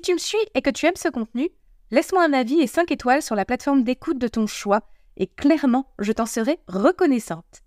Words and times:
Si 0.00 0.04
tu 0.04 0.14
me 0.14 0.18
suis 0.18 0.38
et 0.54 0.62
que 0.62 0.70
tu 0.70 0.86
aimes 0.86 0.96
ce 0.96 1.10
contenu, 1.10 1.50
laisse-moi 1.90 2.24
un 2.24 2.32
avis 2.32 2.58
et 2.62 2.66
5 2.66 2.90
étoiles 2.90 3.20
sur 3.20 3.34
la 3.34 3.44
plateforme 3.44 3.82
d'écoute 3.82 4.16
de 4.16 4.28
ton 4.28 4.46
choix 4.46 4.80
et 5.18 5.26
clairement, 5.26 5.92
je 5.98 6.10
t'en 6.12 6.24
serai 6.24 6.58
reconnaissante. 6.68 7.60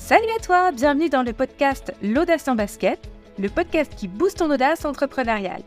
Salut 0.00 0.26
à 0.36 0.42
toi, 0.42 0.72
bienvenue 0.72 1.08
dans 1.08 1.22
le 1.22 1.32
podcast 1.32 1.94
L'audace 2.02 2.48
en 2.48 2.56
basket, 2.56 3.08
le 3.38 3.48
podcast 3.48 3.92
qui 3.94 4.08
booste 4.08 4.38
ton 4.38 4.50
audace 4.50 4.84
entrepreneuriale. 4.84 5.62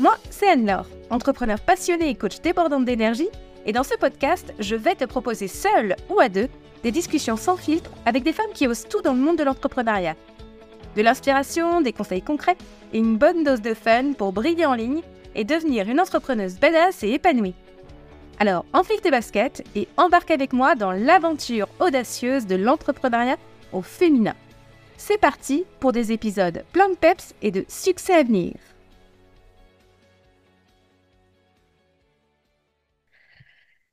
Moi, 0.00 0.16
c'est 0.30 0.48
Anne-Laure, 0.48 0.88
entrepreneur 1.10 1.60
passionné 1.60 2.08
et 2.08 2.16
coach 2.16 2.40
débordante 2.40 2.84
d'énergie, 2.84 3.28
et 3.66 3.72
dans 3.72 3.84
ce 3.84 3.94
podcast, 3.94 4.52
je 4.58 4.74
vais 4.74 4.96
te 4.96 5.04
proposer 5.04 5.46
seul 5.46 5.94
ou 6.10 6.18
à 6.18 6.28
deux 6.28 6.48
des 6.82 6.90
discussions 6.90 7.36
sans 7.36 7.56
filtre 7.56 7.92
avec 8.04 8.24
des 8.24 8.32
femmes 8.32 8.52
qui 8.52 8.66
osent 8.66 8.88
tout 8.88 9.02
dans 9.02 9.14
le 9.14 9.20
monde 9.20 9.38
de 9.38 9.44
l'entrepreneuriat. 9.44 10.16
De 10.96 11.02
l'inspiration, 11.02 11.82
des 11.82 11.92
conseils 11.92 12.22
concrets 12.22 12.56
et 12.92 12.98
une 12.98 13.16
bonne 13.16 13.44
dose 13.44 13.62
de 13.62 13.74
fun 13.74 14.12
pour 14.12 14.32
briller 14.32 14.66
en 14.66 14.74
ligne 14.74 15.02
et 15.34 15.44
devenir 15.44 15.88
une 15.88 16.00
entrepreneuse 16.00 16.58
badass 16.58 17.02
et 17.02 17.12
épanouie. 17.12 17.54
Alors, 18.40 18.64
enfile 18.72 19.00
tes 19.00 19.10
baskets 19.10 19.64
et 19.74 19.88
embarque 19.96 20.30
avec 20.30 20.52
moi 20.52 20.74
dans 20.74 20.92
l'aventure 20.92 21.68
audacieuse 21.80 22.46
de 22.46 22.54
l'entrepreneuriat 22.54 23.36
au 23.72 23.82
féminin. 23.82 24.34
C'est 24.96 25.18
parti 25.18 25.64
pour 25.80 25.92
des 25.92 26.12
épisodes 26.12 26.64
plein 26.72 26.88
de 26.88 26.96
peps 26.96 27.34
et 27.42 27.50
de 27.50 27.64
succès 27.68 28.14
à 28.14 28.22
venir. 28.22 28.54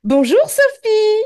Bonjour 0.04 0.42
Sophie 0.48 1.24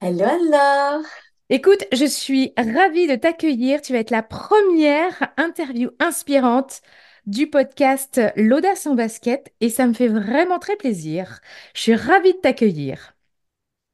Hello 0.00 0.24
alors 0.24 1.02
Écoute, 1.50 1.84
je 1.92 2.04
suis 2.04 2.52
ravie 2.58 3.06
de 3.06 3.14
t'accueillir. 3.16 3.80
Tu 3.82 3.92
vas 3.92 3.98
être 4.00 4.10
la 4.10 4.22
première 4.22 5.32
interview 5.36 5.90
inspirante 5.98 6.82
du 7.26 7.48
podcast 7.48 8.20
L'audace 8.36 8.86
en 8.86 8.94
basket 8.94 9.52
et 9.60 9.70
ça 9.70 9.86
me 9.86 9.92
fait 9.94 10.08
vraiment 10.08 10.58
très 10.58 10.76
plaisir. 10.76 11.40
Je 11.74 11.80
suis 11.82 11.94
ravie 11.94 12.32
de 12.34 12.38
t'accueillir. 12.38 13.14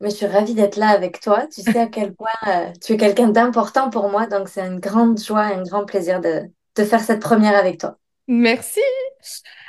Mais 0.00 0.10
je 0.10 0.16
suis 0.16 0.26
ravie 0.26 0.54
d'être 0.54 0.76
là 0.76 0.88
avec 0.90 1.20
toi. 1.20 1.46
Tu 1.48 1.62
sais 1.62 1.78
à 1.80 1.86
quel 1.88 2.14
point 2.14 2.28
euh, 2.46 2.72
tu 2.82 2.92
es 2.94 2.96
quelqu'un 2.96 3.28
d'important 3.28 3.90
pour 3.90 4.08
moi, 4.08 4.26
donc 4.26 4.48
c'est 4.48 4.66
une 4.66 4.80
grande 4.80 5.18
joie, 5.18 5.42
un 5.44 5.62
grand 5.62 5.84
plaisir 5.86 6.20
de, 6.20 6.42
de 6.76 6.84
faire 6.84 7.00
cette 7.00 7.20
première 7.22 7.56
avec 7.56 7.78
toi. 7.80 7.98
Merci. 8.26 8.80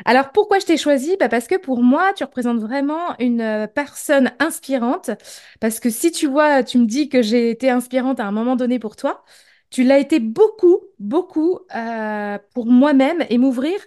Alors 0.06 0.32
pourquoi 0.32 0.60
je 0.60 0.66
t'ai 0.66 0.78
choisi? 0.78 1.18
Bah 1.20 1.30
Parce 1.30 1.48
que 1.48 1.56
pour 1.58 1.82
moi, 1.84 2.14
tu 2.14 2.24
représentes 2.24 2.60
vraiment 2.60 3.16
une 3.20 3.42
euh, 3.42 3.68
personne 3.68 4.32
inspirante. 4.40 5.12
Parce 5.60 5.80
que 5.82 5.90
si 5.90 6.12
tu 6.12 6.28
vois, 6.28 6.64
tu 6.64 6.78
me 6.78 6.86
dis 6.86 7.10
que 7.10 7.22
j'ai 7.22 7.50
été 7.50 7.70
inspirante 7.70 8.20
à 8.20 8.26
un 8.26 8.32
moment 8.32 8.56
donné 8.56 8.80
pour 8.80 8.96
toi, 8.96 9.24
tu 9.72 9.84
l'as 9.84 10.00
été 10.00 10.20
beaucoup, 10.20 10.82
beaucoup 11.00 11.60
euh, 11.76 12.38
pour 12.54 12.66
moi-même 12.68 13.26
et 13.30 13.38
m'ouvrir 13.38 13.78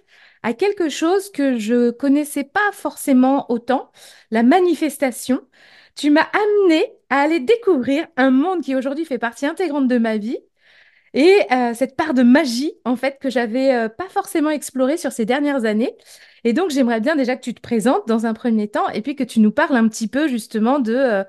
à 0.43 0.53
quelque 0.55 0.89
chose 0.91 1.31
que 1.33 1.59
je 1.59 1.91
connaissais 1.91 2.45
pas 2.45 2.71
forcément 2.73 3.51
autant, 3.51 3.91
la 4.31 4.43
manifestation. 4.43 5.41
Tu 5.97 6.11
m'as 6.11 6.29
amené 6.33 6.93
à 7.11 7.21
aller 7.23 7.41
découvrir 7.41 8.07
un 8.17 8.31
monde 8.31 8.63
qui 8.63 8.75
aujourd'hui 8.77 9.05
fait 9.07 9.19
partie 9.19 9.47
intégrante 9.47 9.89
de 9.89 9.99
ma 9.99 10.19
vie 10.19 10.39
et 11.15 11.41
euh, 11.53 11.75
cette 11.75 11.97
part 11.97 12.15
de 12.15 12.23
magie, 12.23 12.73
en 12.85 12.97
fait, 12.97 13.19
que 13.21 13.31
j'avais 13.31 13.75
euh, 13.75 13.89
pas 13.89 14.09
forcément 14.09 14.51
explorée 14.51 14.97
sur 14.97 15.13
ces 15.13 15.25
dernières 15.25 15.65
années. 15.65 15.97
Et 16.45 16.53
donc, 16.53 16.71
j'aimerais 16.71 17.01
bien 17.01 17.17
déjà 17.17 17.37
que 17.37 17.43
tu 17.43 17.55
te 17.55 17.61
présentes 17.61 18.07
dans 18.07 18.27
un 18.27 18.35
premier 18.35 18.69
temps 18.69 18.89
et 18.91 19.03
puis 19.03 19.17
que 19.17 19.25
tu 19.25 19.41
nous 19.41 19.51
parles 19.51 19.77
un 19.77 19.89
petit 19.89 20.09
peu 20.09 20.29
justement 20.29 20.79
de, 20.79 20.95
euh, 20.95 21.25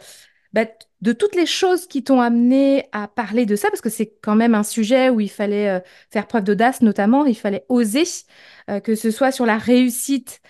bah, 0.54 0.66
de 1.02 1.14
toutes 1.14 1.36
les 1.36 1.46
choses 1.46 1.88
qui 1.88 2.04
t'ont 2.04 2.20
amené 2.20 2.86
à 2.92 3.08
parler 3.08 3.46
de 3.46 3.56
ça, 3.56 3.70
parce 3.70 3.82
que 3.82 3.90
c'est 3.90 4.14
quand 4.22 4.36
même 4.36 4.54
un 4.54 4.64
sujet 4.64 5.10
où 5.10 5.22
il 5.22 5.30
fallait 5.30 5.82
faire 6.12 6.28
preuve 6.28 6.44
d'audace, 6.44 6.82
notamment, 6.82 7.24
il 7.26 7.38
fallait 7.38 7.66
oser, 7.70 8.04
que 8.84 8.96
ce 8.96 9.10
soit 9.10 9.32
sur 9.32 9.46
la 9.46 9.58
réussite 9.58 10.42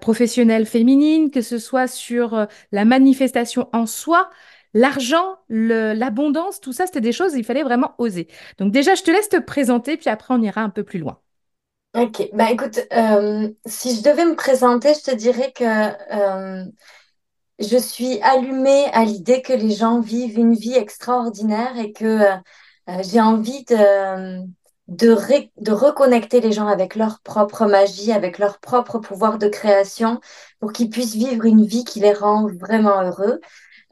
professionnelle 0.00 0.64
féminine, 0.64 1.30
que 1.30 1.42
ce 1.42 1.58
soit 1.58 1.88
sur 1.88 2.46
la 2.72 2.84
manifestation 2.86 3.68
en 3.74 3.84
soi, 3.84 4.30
l'argent, 4.76 5.36
l'abondance, 5.48 6.60
tout 6.60 6.72
ça, 6.72 6.86
c'était 6.86 7.00
des 7.00 7.12
choses, 7.12 7.32
il 7.34 7.44
fallait 7.44 7.62
vraiment 7.62 7.94
oser. 7.98 8.28
Donc 8.58 8.72
déjà, 8.72 8.94
je 8.94 9.02
te 9.02 9.10
laisse 9.10 9.28
te 9.28 9.38
présenter, 9.38 9.96
puis 9.96 10.10
après, 10.10 10.34
on 10.34 10.42
ira 10.42 10.60
un 10.60 10.68
peu 10.68 10.84
plus 10.84 10.98
loin. 10.98 11.18
Ok, 11.96 12.28
bah 12.34 12.50
écoute, 12.50 12.80
euh, 12.92 13.48
si 13.64 13.96
je 13.96 14.02
devais 14.02 14.26
me 14.26 14.36
présenter, 14.36 14.92
je 14.92 15.10
te 15.10 15.16
dirais 15.16 15.50
que 15.52 15.64
euh, 15.64 16.64
je 17.58 17.78
suis 17.78 18.20
allumée 18.20 18.84
à 18.92 19.04
l'idée 19.04 19.40
que 19.40 19.54
les 19.54 19.70
gens 19.70 20.00
vivent 20.00 20.38
une 20.38 20.54
vie 20.54 20.74
extraordinaire 20.74 21.78
et 21.78 21.92
que 21.92 22.04
euh, 22.04 23.02
j'ai 23.02 23.22
envie 23.22 23.64
de, 23.64 25.72
reconnecter 25.72 26.42
les 26.42 26.52
gens 26.52 26.66
avec 26.66 26.96
leur 26.96 27.20
propre 27.20 27.64
magie, 27.64 28.12
avec 28.12 28.38
leur 28.38 28.58
propre 28.58 28.98
pouvoir 28.98 29.38
de 29.38 29.48
création, 29.48 30.20
pour 30.60 30.74
qu'ils 30.74 30.90
puissent 30.90 31.14
vivre 31.14 31.46
une 31.46 31.64
vie 31.64 31.84
qui 31.84 32.00
les 32.00 32.12
rend 32.12 32.46
vraiment 32.46 33.00
heureux. 33.00 33.40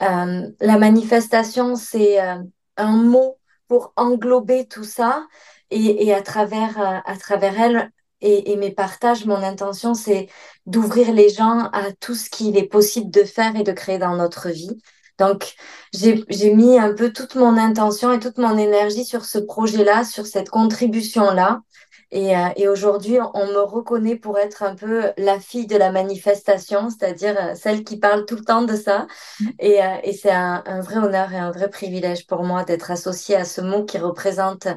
Euh, 0.02 0.48
la 0.60 0.78
manifestation, 0.78 1.76
c'est 1.76 2.20
euh, 2.20 2.36
un 2.76 2.96
mot 2.96 3.38
pour 3.68 3.92
englober 3.96 4.66
tout 4.66 4.84
ça 4.84 5.26
et, 5.70 6.12
à 6.12 6.22
travers, 6.22 6.80
euh, 6.80 6.98
à 7.04 7.16
travers 7.16 7.58
elle 7.60 7.90
et, 8.20 8.56
mes 8.56 8.70
partages, 8.70 9.26
mon 9.26 9.42
intention, 9.42 9.92
c'est 9.92 10.28
d'ouvrir 10.64 11.12
les 11.12 11.28
gens 11.28 11.68
à 11.72 11.92
tout 11.92 12.14
ce 12.14 12.30
qu'il 12.30 12.56
est 12.56 12.68
possible 12.68 13.10
de 13.10 13.22
faire 13.22 13.54
et 13.54 13.64
de 13.64 13.72
créer 13.72 13.98
dans 13.98 14.16
notre 14.16 14.48
vie. 14.48 14.78
Donc, 15.18 15.54
j'ai 15.92 16.54
mis 16.54 16.78
un 16.78 16.94
peu 16.94 17.12
toute 17.12 17.34
mon 17.34 17.58
intention 17.58 18.12
et 18.12 18.18
toute 18.18 18.38
mon 18.38 18.56
énergie 18.56 19.04
sur 19.04 19.26
ce 19.26 19.38
projet-là, 19.38 20.04
sur 20.04 20.26
cette 20.26 20.48
contribution-là. 20.48 21.60
Euh, 22.14 22.48
et, 22.56 22.68
aujourd'hui, 22.68 23.18
on 23.34 23.46
me 23.46 23.60
reconnaît 23.60 24.16
pour 24.16 24.38
être 24.38 24.62
un 24.62 24.76
peu 24.76 25.12
la 25.18 25.40
fille 25.40 25.66
de 25.66 25.76
la 25.76 25.90
manifestation, 25.90 26.88
c'est-à-dire 26.90 27.36
euh, 27.40 27.54
celle 27.54 27.82
qui 27.82 27.98
parle 27.98 28.24
tout 28.24 28.36
le 28.36 28.44
temps 28.44 28.62
de 28.62 28.76
ça. 28.76 29.06
Mm. 29.40 29.48
Et, 29.58 29.82
euh, 29.82 29.96
et 30.04 30.12
c'est 30.12 30.30
un, 30.30 30.62
vrai 30.80 30.98
honneur 30.98 31.32
et 31.32 31.38
un 31.38 31.50
vrai 31.50 31.68
privilège 31.68 32.26
pour 32.26 32.44
moi 32.44 32.64
d'être 32.64 32.90
associée 32.90 33.34
à 33.34 33.44
ce 33.44 33.60
mot 33.60 33.84
qui 33.84 33.98
représente 33.98 34.68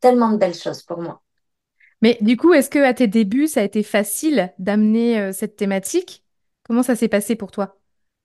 tellement 0.00 0.30
de 0.32 0.38
belles 0.38 0.54
choses 0.54 0.82
pour 0.82 1.00
moi. 1.00 1.22
Mais 2.02 2.18
du 2.20 2.36
coup, 2.36 2.54
est-ce 2.54 2.70
que 2.70 2.82
à 2.82 2.94
tes 2.94 3.06
débuts, 3.06 3.46
ça 3.46 3.60
a 3.60 3.64
été 3.64 3.82
facile 3.82 4.52
d'amener 4.58 5.32
cette 5.34 5.56
thématique? 5.56 6.24
Comment 6.66 6.82
ça 6.82 6.96
s'est 6.96 7.08
passé 7.08 7.36
pour 7.36 7.50
toi? 7.50 7.76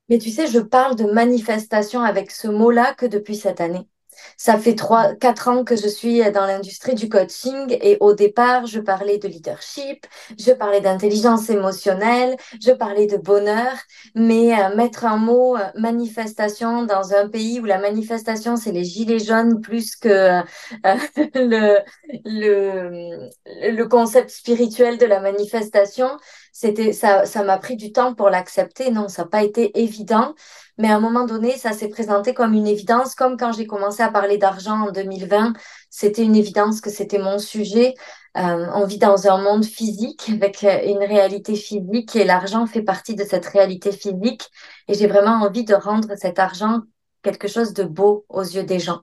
Mais 0.07 0.17
tu 0.17 0.29
sais, 0.29 0.47
je 0.47 0.59
parle 0.59 0.95
de 0.95 1.03
manifestation 1.03 1.99
avec 2.01 2.31
ce 2.31 2.47
mot-là 2.47 2.93
que 2.93 3.05
depuis 3.05 3.35
cette 3.35 3.59
année. 3.59 3.85
Ça 4.37 4.57
fait 4.57 4.75
trois, 4.75 5.15
quatre 5.15 5.47
ans 5.47 5.63
que 5.63 5.75
je 5.75 5.87
suis 5.87 6.19
dans 6.31 6.45
l'industrie 6.45 6.95
du 6.95 7.09
coaching 7.09 7.77
et 7.81 7.97
au 7.99 8.13
départ, 8.13 8.65
je 8.65 8.79
parlais 8.79 9.17
de 9.17 9.27
leadership, 9.27 10.05
je 10.37 10.51
parlais 10.51 10.81
d'intelligence 10.81 11.49
émotionnelle, 11.49 12.35
je 12.61 12.71
parlais 12.71 13.07
de 13.07 13.17
bonheur, 13.17 13.73
mais 14.13 14.53
euh, 14.53 14.75
mettre 14.75 15.05
un 15.05 15.17
mot 15.17 15.57
euh, 15.57 15.61
manifestation 15.75 16.83
dans 16.83 17.13
un 17.13 17.27
pays 17.27 17.59
où 17.59 17.65
la 17.65 17.79
manifestation, 17.79 18.55
c'est 18.55 18.71
les 18.71 18.83
gilets 18.83 19.19
jaunes 19.19 19.61
plus 19.61 19.95
que 19.95 20.09
euh, 20.09 20.41
le, 22.25 23.83
concept 23.85 24.29
spirituel 24.29 24.97
de 24.97 25.05
la 25.05 25.19
manifestation, 25.19 26.09
c'était 26.57 26.93
ça, 26.93 27.25
ça 27.25 27.43
m'a 27.43 27.57
pris 27.57 27.75
du 27.75 27.91
temps 27.91 28.16
pour 28.16 28.29
l'accepter. 28.29 28.89
Non, 28.89 29.09
ça 29.09 29.23
n'a 29.23 29.27
pas 29.27 29.43
été 29.43 29.77
évident. 29.81 30.33
Mais 30.77 30.88
à 30.89 30.95
un 30.95 31.01
moment 31.01 31.25
donné, 31.25 31.57
ça 31.57 31.73
s'est 31.73 31.89
présenté 31.89 32.33
comme 32.33 32.53
une 32.53 32.66
évidence, 32.66 33.13
comme 33.13 33.35
quand 33.35 33.51
j'ai 33.51 33.67
commencé 33.67 34.01
à 34.01 34.09
parler 34.09 34.38
d'argent 34.38 34.88
en 34.88 34.91
2020, 34.91 35.51
c'était 35.89 36.23
une 36.23 36.35
évidence 36.35 36.79
que 36.79 36.89
c'était 36.89 37.17
mon 37.17 37.39
sujet. 37.39 37.94
Euh, 38.38 38.67
on 38.73 38.85
vit 38.85 38.99
dans 38.99 39.27
un 39.27 39.38
monde 39.44 39.65
physique 39.65 40.29
avec 40.29 40.63
euh, 40.63 40.79
une 40.85 40.99
réalité 40.99 41.55
physique 41.55 42.15
et 42.15 42.23
l'argent 42.23 42.65
fait 42.67 42.83
partie 42.83 43.15
de 43.15 43.25
cette 43.25 43.47
réalité 43.47 43.91
physique. 43.91 44.49
Et 44.88 44.94
j'ai 44.94 45.07
vraiment 45.07 45.44
envie 45.45 45.65
de 45.65 45.73
rendre 45.75 46.15
cet 46.15 46.39
argent 46.39 46.83
quelque 47.21 47.49
chose 47.49 47.73
de 47.73 47.83
beau 47.83 48.25
aux 48.29 48.44
yeux 48.44 48.63
des 48.63 48.79
gens. 48.79 49.01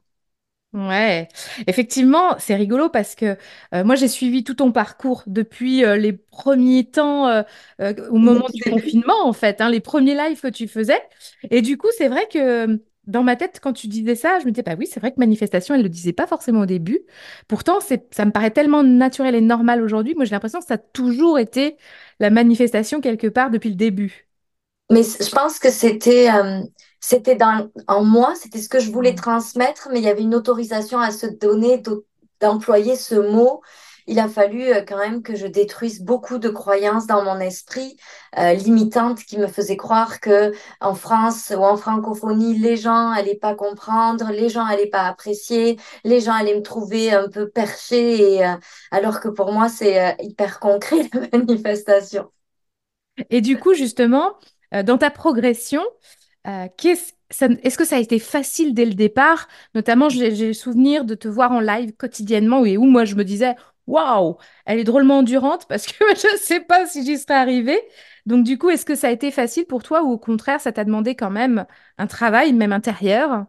Ouais, 0.72 1.28
effectivement, 1.66 2.34
c'est 2.38 2.54
rigolo 2.54 2.88
parce 2.88 3.14
que 3.14 3.36
euh, 3.74 3.84
moi 3.84 3.94
j'ai 3.94 4.08
suivi 4.08 4.42
tout 4.42 4.54
ton 4.54 4.72
parcours 4.72 5.22
depuis 5.26 5.84
euh, 5.84 5.96
les 5.98 6.14
premiers 6.14 6.84
temps, 6.90 7.28
euh, 7.28 7.42
au 8.08 8.16
moment 8.16 8.48
du 8.54 8.62
confinement 8.62 9.26
en 9.26 9.34
fait, 9.34 9.60
hein, 9.60 9.68
les 9.68 9.80
premiers 9.80 10.14
lives 10.14 10.40
que 10.40 10.48
tu 10.48 10.68
faisais. 10.68 10.98
Et 11.50 11.60
du 11.60 11.76
coup, 11.76 11.88
c'est 11.98 12.08
vrai 12.08 12.26
que 12.32 12.80
dans 13.06 13.22
ma 13.22 13.36
tête, 13.36 13.60
quand 13.62 13.74
tu 13.74 13.86
disais 13.86 14.14
ça, 14.14 14.38
je 14.40 14.46
me 14.46 14.50
disais, 14.50 14.62
bah 14.62 14.74
oui, 14.78 14.86
c'est 14.86 14.98
vrai 15.00 15.10
que 15.12 15.18
manifestation, 15.20 15.74
elle 15.74 15.80
ne 15.80 15.84
le 15.84 15.90
disait 15.90 16.14
pas 16.14 16.26
forcément 16.26 16.60
au 16.60 16.66
début. 16.66 17.00
Pourtant, 17.48 17.78
ça 17.80 18.24
me 18.24 18.30
paraît 18.30 18.50
tellement 18.50 18.82
naturel 18.82 19.34
et 19.34 19.42
normal 19.42 19.82
aujourd'hui. 19.82 20.14
Moi, 20.14 20.24
j'ai 20.24 20.30
l'impression 20.30 20.60
que 20.60 20.66
ça 20.66 20.74
a 20.74 20.78
toujours 20.78 21.38
été 21.38 21.76
la 22.18 22.30
manifestation 22.30 23.02
quelque 23.02 23.26
part 23.26 23.50
depuis 23.50 23.68
le 23.68 23.76
début. 23.76 24.26
Mais 24.90 25.02
je 25.02 25.30
pense 25.30 25.58
que 25.58 25.70
c'était 25.70 26.28
c'était 27.02 27.36
en 27.88 28.04
moi, 28.04 28.34
c'était 28.36 28.60
ce 28.60 28.68
que 28.68 28.78
je 28.78 28.92
voulais 28.92 29.14
transmettre, 29.16 29.88
mais 29.90 29.98
il 29.98 30.04
y 30.04 30.08
avait 30.08 30.22
une 30.22 30.36
autorisation 30.36 31.00
à 31.00 31.10
se 31.10 31.26
donner 31.26 31.82
d'employer 32.40 32.94
ce 32.94 33.16
mot. 33.16 33.60
Il 34.06 34.20
a 34.20 34.28
fallu 34.28 34.62
euh, 34.72 34.82
quand 34.86 34.98
même 34.98 35.22
que 35.22 35.34
je 35.34 35.46
détruise 35.48 36.00
beaucoup 36.00 36.38
de 36.38 36.48
croyances 36.48 37.06
dans 37.08 37.24
mon 37.24 37.38
esprit 37.40 37.96
euh, 38.38 38.52
limitantes 38.52 39.24
qui 39.24 39.36
me 39.36 39.48
faisaient 39.48 39.76
croire 39.76 40.20
que 40.20 40.52
en 40.80 40.94
France 40.94 41.52
ou 41.56 41.62
en 41.64 41.76
francophonie, 41.76 42.56
les 42.58 42.76
gens 42.76 43.10
allaient 43.10 43.36
pas 43.36 43.54
comprendre, 43.54 44.30
les 44.30 44.48
gens 44.48 44.64
allaient 44.64 44.86
pas 44.86 45.02
apprécier, 45.02 45.78
les 46.04 46.20
gens 46.20 46.32
allaient 46.32 46.56
me 46.56 46.62
trouver 46.62 47.12
un 47.12 47.28
peu 47.28 47.48
perché, 47.48 48.44
euh, 48.46 48.54
alors 48.92 49.20
que 49.20 49.28
pour 49.28 49.52
moi 49.52 49.68
c'est 49.68 50.16
hyper 50.20 50.60
concret 50.60 51.08
la 51.32 51.38
manifestation. 51.38 52.30
Et 53.28 53.40
du 53.40 53.58
coup, 53.58 53.74
justement, 53.74 54.34
dans 54.72 54.96
ta 54.96 55.10
progression, 55.10 55.82
euh, 56.46 56.66
est-ce 56.80 57.78
que 57.78 57.84
ça 57.84 57.96
a 57.96 57.98
été 57.98 58.18
facile 58.18 58.74
dès 58.74 58.84
le 58.84 58.94
départ? 58.94 59.48
Notamment, 59.74 60.08
j'ai 60.08 60.30
le 60.48 60.52
souvenir 60.52 61.04
de 61.04 61.14
te 61.14 61.28
voir 61.28 61.52
en 61.52 61.60
live 61.60 61.92
quotidiennement 61.96 62.64
et 62.64 62.76
où 62.76 62.84
moi 62.84 63.04
je 63.04 63.14
me 63.14 63.24
disais, 63.24 63.54
waouh, 63.86 64.36
elle 64.66 64.78
est 64.78 64.84
drôlement 64.84 65.18
endurante 65.18 65.66
parce 65.68 65.86
que 65.86 65.92
je 66.00 66.32
ne 66.34 66.38
sais 66.38 66.60
pas 66.60 66.86
si 66.86 67.04
j'y 67.04 67.18
serais 67.18 67.34
arrivée. 67.34 67.80
Donc, 68.26 68.44
du 68.44 68.58
coup, 68.58 68.70
est-ce 68.70 68.84
que 68.86 68.94
ça 68.94 69.08
a 69.08 69.10
été 69.10 69.30
facile 69.30 69.66
pour 69.66 69.82
toi 69.82 70.02
ou 70.02 70.10
au 70.12 70.18
contraire, 70.18 70.60
ça 70.60 70.72
t'a 70.72 70.84
demandé 70.84 71.14
quand 71.16 71.30
même 71.30 71.66
un 71.98 72.06
travail, 72.06 72.52
même 72.52 72.72
intérieur? 72.72 73.46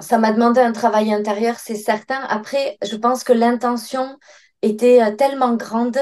Ça 0.00 0.18
m'a 0.18 0.32
demandé 0.32 0.60
un 0.60 0.72
travail 0.72 1.12
intérieur, 1.12 1.58
c'est 1.58 1.74
certain. 1.74 2.20
Après, 2.28 2.78
je 2.82 2.96
pense 2.96 3.24
que 3.24 3.32
l'intention 3.32 4.18
était 4.62 5.02
euh, 5.02 5.10
tellement 5.16 5.54
grande 5.56 5.98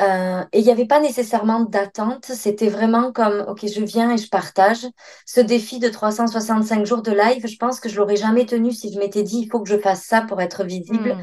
euh, 0.00 0.42
et 0.52 0.60
il 0.60 0.64
n'y 0.64 0.70
avait 0.70 0.86
pas 0.86 1.00
nécessairement 1.00 1.60
d'attente. 1.60 2.24
C'était 2.24 2.68
vraiment 2.68 3.12
comme, 3.12 3.44
OK, 3.48 3.66
je 3.66 3.82
viens 3.82 4.10
et 4.12 4.18
je 4.18 4.28
partage. 4.28 4.86
Ce 5.26 5.40
défi 5.40 5.78
de 5.78 5.88
365 5.88 6.86
jours 6.86 7.02
de 7.02 7.12
live, 7.12 7.46
je 7.46 7.56
pense 7.56 7.80
que 7.80 7.88
je 7.88 7.96
l'aurais 7.96 8.16
jamais 8.16 8.46
tenu 8.46 8.72
si 8.72 8.92
je 8.92 8.98
m'étais 8.98 9.22
dit, 9.22 9.40
il 9.40 9.48
faut 9.50 9.60
que 9.60 9.68
je 9.68 9.78
fasse 9.78 10.04
ça 10.04 10.22
pour 10.22 10.40
être 10.40 10.64
visible. 10.64 11.14
Hmm. 11.14 11.22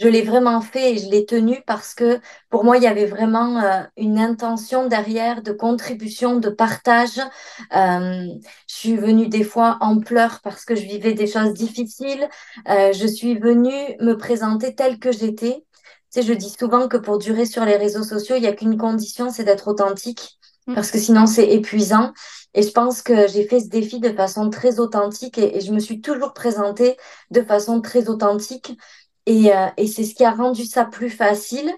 Je 0.00 0.06
l'ai 0.06 0.22
vraiment 0.22 0.60
fait 0.60 0.92
et 0.92 0.98
je 0.98 1.10
l'ai 1.10 1.26
tenu 1.26 1.60
parce 1.66 1.92
que 1.92 2.20
pour 2.50 2.62
moi, 2.62 2.76
il 2.76 2.84
y 2.84 2.86
avait 2.86 3.06
vraiment 3.06 3.60
euh, 3.60 3.82
une 3.96 4.20
intention 4.20 4.86
derrière 4.86 5.42
de 5.42 5.50
contribution, 5.50 6.38
de 6.38 6.50
partage. 6.50 7.18
Euh, 7.74 8.24
je 8.68 8.74
suis 8.74 8.96
venue 8.96 9.26
des 9.26 9.42
fois 9.42 9.76
en 9.80 9.98
pleurs 9.98 10.38
parce 10.40 10.64
que 10.64 10.76
je 10.76 10.82
vivais 10.82 11.14
des 11.14 11.26
choses 11.26 11.52
difficiles. 11.52 12.28
Je 12.66 13.06
suis 13.06 13.36
venue 13.38 13.96
me 14.00 14.14
présenter 14.14 14.74
telle 14.76 15.00
que 15.00 15.10
j'étais. 15.10 15.64
Tu 16.12 16.20
sais, 16.20 16.26
je 16.26 16.32
dis 16.32 16.50
souvent 16.50 16.88
que 16.88 16.96
pour 16.96 17.18
durer 17.18 17.44
sur 17.46 17.64
les 17.64 17.76
réseaux 17.76 18.02
sociaux, 18.02 18.36
il 18.36 18.40
n'y 18.42 18.46
a 18.48 18.52
qu'une 18.54 18.78
condition, 18.78 19.30
c'est 19.30 19.44
d'être 19.44 19.68
authentique 19.68 20.38
Hmm. 20.66 20.74
parce 20.74 20.90
que 20.90 20.98
sinon 20.98 21.26
c'est 21.26 21.48
épuisant. 21.50 22.12
Et 22.54 22.62
je 22.62 22.70
pense 22.70 23.02
que 23.02 23.26
j'ai 23.28 23.46
fait 23.46 23.60
ce 23.60 23.68
défi 23.68 24.00
de 24.00 24.12
façon 24.12 24.48
très 24.50 24.78
authentique 24.80 25.38
et, 25.38 25.56
et 25.56 25.60
je 25.60 25.72
me 25.72 25.80
suis 25.80 26.00
toujours 26.00 26.32
présentée 26.34 26.96
de 27.30 27.42
façon 27.42 27.80
très 27.80 28.08
authentique. 28.08 28.72
Et, 29.26 29.54
euh, 29.54 29.66
et 29.76 29.86
c'est 29.86 30.04
ce 30.04 30.14
qui 30.14 30.24
a 30.24 30.30
rendu 30.32 30.64
ça 30.64 30.84
plus 30.84 31.10
facile. 31.10 31.70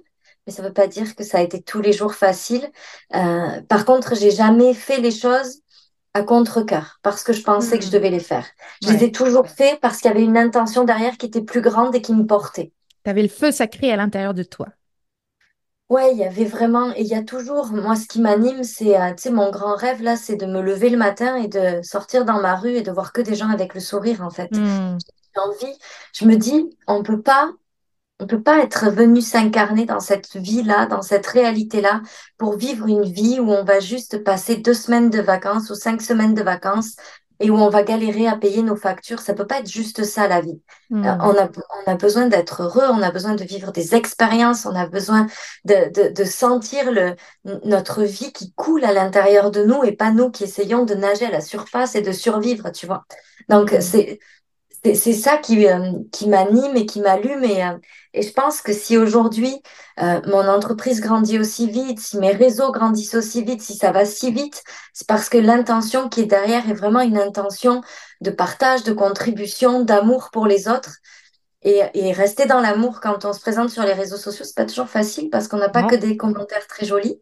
Mais 0.46 0.52
ça 0.52 0.62
ne 0.62 0.68
veut 0.68 0.72
pas 0.74 0.86
dire 0.86 1.14
que 1.16 1.24
ça 1.24 1.38
a 1.38 1.42
été 1.42 1.62
tous 1.62 1.80
les 1.80 1.92
jours 1.92 2.14
facile. 2.14 2.68
Euh, 3.14 3.60
par 3.68 3.84
contre, 3.84 4.14
j'ai 4.16 4.30
jamais 4.30 4.74
fait 4.74 4.98
les 5.00 5.10
choses 5.10 5.60
à 6.14 6.22
contre-cœur 6.22 6.98
parce 7.02 7.22
que 7.24 7.32
je 7.32 7.42
pensais 7.42 7.78
que 7.78 7.84
je 7.84 7.90
Hmm. 7.90 7.92
devais 7.92 8.10
les 8.10 8.20
faire. 8.20 8.46
Je 8.82 8.92
les 8.92 9.04
ai 9.04 9.12
toujours 9.12 9.48
fait 9.48 9.78
parce 9.80 9.98
qu'il 9.98 10.10
y 10.10 10.14
avait 10.14 10.24
une 10.24 10.36
intention 10.38 10.84
derrière 10.84 11.16
qui 11.18 11.26
était 11.26 11.42
plus 11.42 11.60
grande 11.62 11.94
et 11.94 12.02
qui 12.02 12.14
me 12.14 12.26
portait. 12.26 12.72
Tu 13.04 13.10
avais 13.10 13.22
le 13.22 13.28
feu 13.28 13.50
sacré 13.52 13.92
à 13.92 13.96
l'intérieur 13.96 14.34
de 14.34 14.42
toi. 14.42 14.68
Ouais, 15.88 16.12
il 16.12 16.18
y 16.18 16.24
avait 16.24 16.44
vraiment, 16.44 16.92
et 16.94 17.00
il 17.00 17.08
y 17.08 17.14
a 17.14 17.22
toujours, 17.24 17.72
moi, 17.72 17.96
ce 17.96 18.06
qui 18.06 18.20
m'anime, 18.20 18.62
c'est, 18.62 18.96
euh, 19.00 19.10
tu 19.14 19.22
sais, 19.24 19.30
mon 19.30 19.50
grand 19.50 19.74
rêve, 19.74 20.00
là, 20.02 20.16
c'est 20.16 20.36
de 20.36 20.46
me 20.46 20.60
lever 20.62 20.88
le 20.88 20.96
matin 20.96 21.34
et 21.36 21.48
de 21.48 21.82
sortir 21.82 22.24
dans 22.24 22.40
ma 22.40 22.54
rue 22.54 22.76
et 22.76 22.82
de 22.82 22.92
voir 22.92 23.12
que 23.12 23.20
des 23.20 23.34
gens 23.34 23.48
avec 23.48 23.74
le 23.74 23.80
sourire, 23.80 24.22
en 24.22 24.30
fait. 24.30 24.56
Hmm. 24.56 24.98
J'ai 25.34 25.40
envie, 25.40 25.78
je 26.14 26.24
me 26.26 26.36
dis, 26.36 26.70
on 26.86 27.02
peut 27.02 27.20
pas 27.22 27.50
On 28.20 28.26
peut 28.26 28.42
pas 28.42 28.60
être 28.62 28.90
venu 28.90 29.22
s'incarner 29.22 29.86
dans 29.86 30.00
cette 30.00 30.36
vie-là, 30.36 30.86
dans 30.86 31.02
cette 31.02 31.26
réalité-là, 31.26 32.02
pour 32.38 32.56
vivre 32.56 32.86
une 32.88 33.04
vie 33.04 33.40
où 33.40 33.50
on 33.50 33.64
va 33.64 33.80
juste 33.80 34.24
passer 34.24 34.56
deux 34.58 34.74
semaines 34.74 35.10
de 35.10 35.20
vacances 35.22 35.70
ou 35.70 35.74
cinq 35.74 36.02
semaines 36.02 36.34
de 36.34 36.42
vacances 36.42 36.96
et 37.40 37.50
où 37.50 37.56
on 37.56 37.70
va 37.70 37.82
galérer 37.82 38.26
à 38.28 38.36
payer 38.36 38.62
nos 38.62 38.76
factures. 38.76 39.20
Ça 39.20 39.34
peut 39.34 39.46
pas 39.46 39.60
être 39.60 39.70
juste 39.70 40.04
ça, 40.04 40.28
la 40.28 40.40
vie. 40.40 40.60
Euh, 41.06 41.08
Hmm. 41.10 41.20
on 41.22 41.34
a, 41.34 41.48
on 41.86 41.90
a 41.90 41.94
besoin 41.96 42.26
d'être 42.28 42.62
heureux, 42.62 42.84
on 42.90 43.00
a 43.02 43.10
besoin 43.10 43.34
de 43.34 43.42
vivre 43.44 43.72
des 43.72 43.94
expériences, 43.94 44.66
on 44.66 44.74
a 44.74 44.86
besoin 44.86 45.26
de, 45.64 45.90
de, 45.92 46.12
de 46.12 46.24
sentir 46.24 46.92
le, 46.92 47.16
notre 47.64 48.02
vie 48.02 48.32
qui 48.32 48.52
coule 48.52 48.84
à 48.84 48.92
l'intérieur 48.92 49.50
de 49.50 49.64
nous 49.64 49.82
et 49.82 49.92
pas 49.92 50.10
nous 50.12 50.30
qui 50.30 50.44
essayons 50.44 50.84
de 50.84 50.94
nager 50.94 51.24
à 51.26 51.30
la 51.30 51.40
surface 51.40 51.94
et 51.94 52.02
de 52.02 52.12
survivre, 52.12 52.70
tu 52.70 52.86
vois. 52.86 53.04
Donc, 53.48 53.74
Hmm. 53.74 53.80
c'est, 53.80 54.18
c'est 54.82 55.12
ça 55.12 55.36
qui, 55.36 55.66
euh, 55.66 55.92
qui 56.10 56.28
m'anime 56.28 56.76
et 56.76 56.86
qui 56.86 57.00
m'allume. 57.00 57.44
Et, 57.44 57.62
euh, 57.64 57.76
et 58.14 58.22
je 58.22 58.32
pense 58.32 58.62
que 58.62 58.72
si 58.72 58.96
aujourd'hui, 58.96 59.62
euh, 60.00 60.20
mon 60.26 60.48
entreprise 60.48 61.00
grandit 61.00 61.38
aussi 61.38 61.70
vite, 61.70 62.00
si 62.00 62.16
mes 62.18 62.32
réseaux 62.32 62.72
grandissent 62.72 63.14
aussi 63.14 63.44
vite, 63.44 63.60
si 63.60 63.74
ça 63.74 63.92
va 63.92 64.04
si 64.06 64.32
vite, 64.32 64.62
c'est 64.94 65.06
parce 65.06 65.28
que 65.28 65.38
l'intention 65.38 66.08
qui 66.08 66.22
est 66.22 66.26
derrière 66.26 66.68
est 66.68 66.74
vraiment 66.74 67.00
une 67.00 67.18
intention 67.18 67.82
de 68.22 68.30
partage, 68.30 68.82
de 68.84 68.92
contribution, 68.92 69.82
d'amour 69.82 70.30
pour 70.32 70.46
les 70.46 70.68
autres. 70.68 70.96
Et, 71.62 71.82
et 71.92 72.12
rester 72.12 72.46
dans 72.46 72.60
l'amour 72.60 73.00
quand 73.02 73.26
on 73.26 73.34
se 73.34 73.40
présente 73.40 73.68
sur 73.68 73.82
les 73.82 73.92
réseaux 73.92 74.16
sociaux, 74.16 74.46
c'est 74.46 74.56
pas 74.56 74.64
toujours 74.64 74.88
facile 74.88 75.28
parce 75.28 75.46
qu'on 75.46 75.58
n'a 75.58 75.68
pas 75.68 75.82
que 75.82 75.94
des 75.94 76.16
commentaires 76.16 76.66
très 76.66 76.86
jolis. 76.86 77.20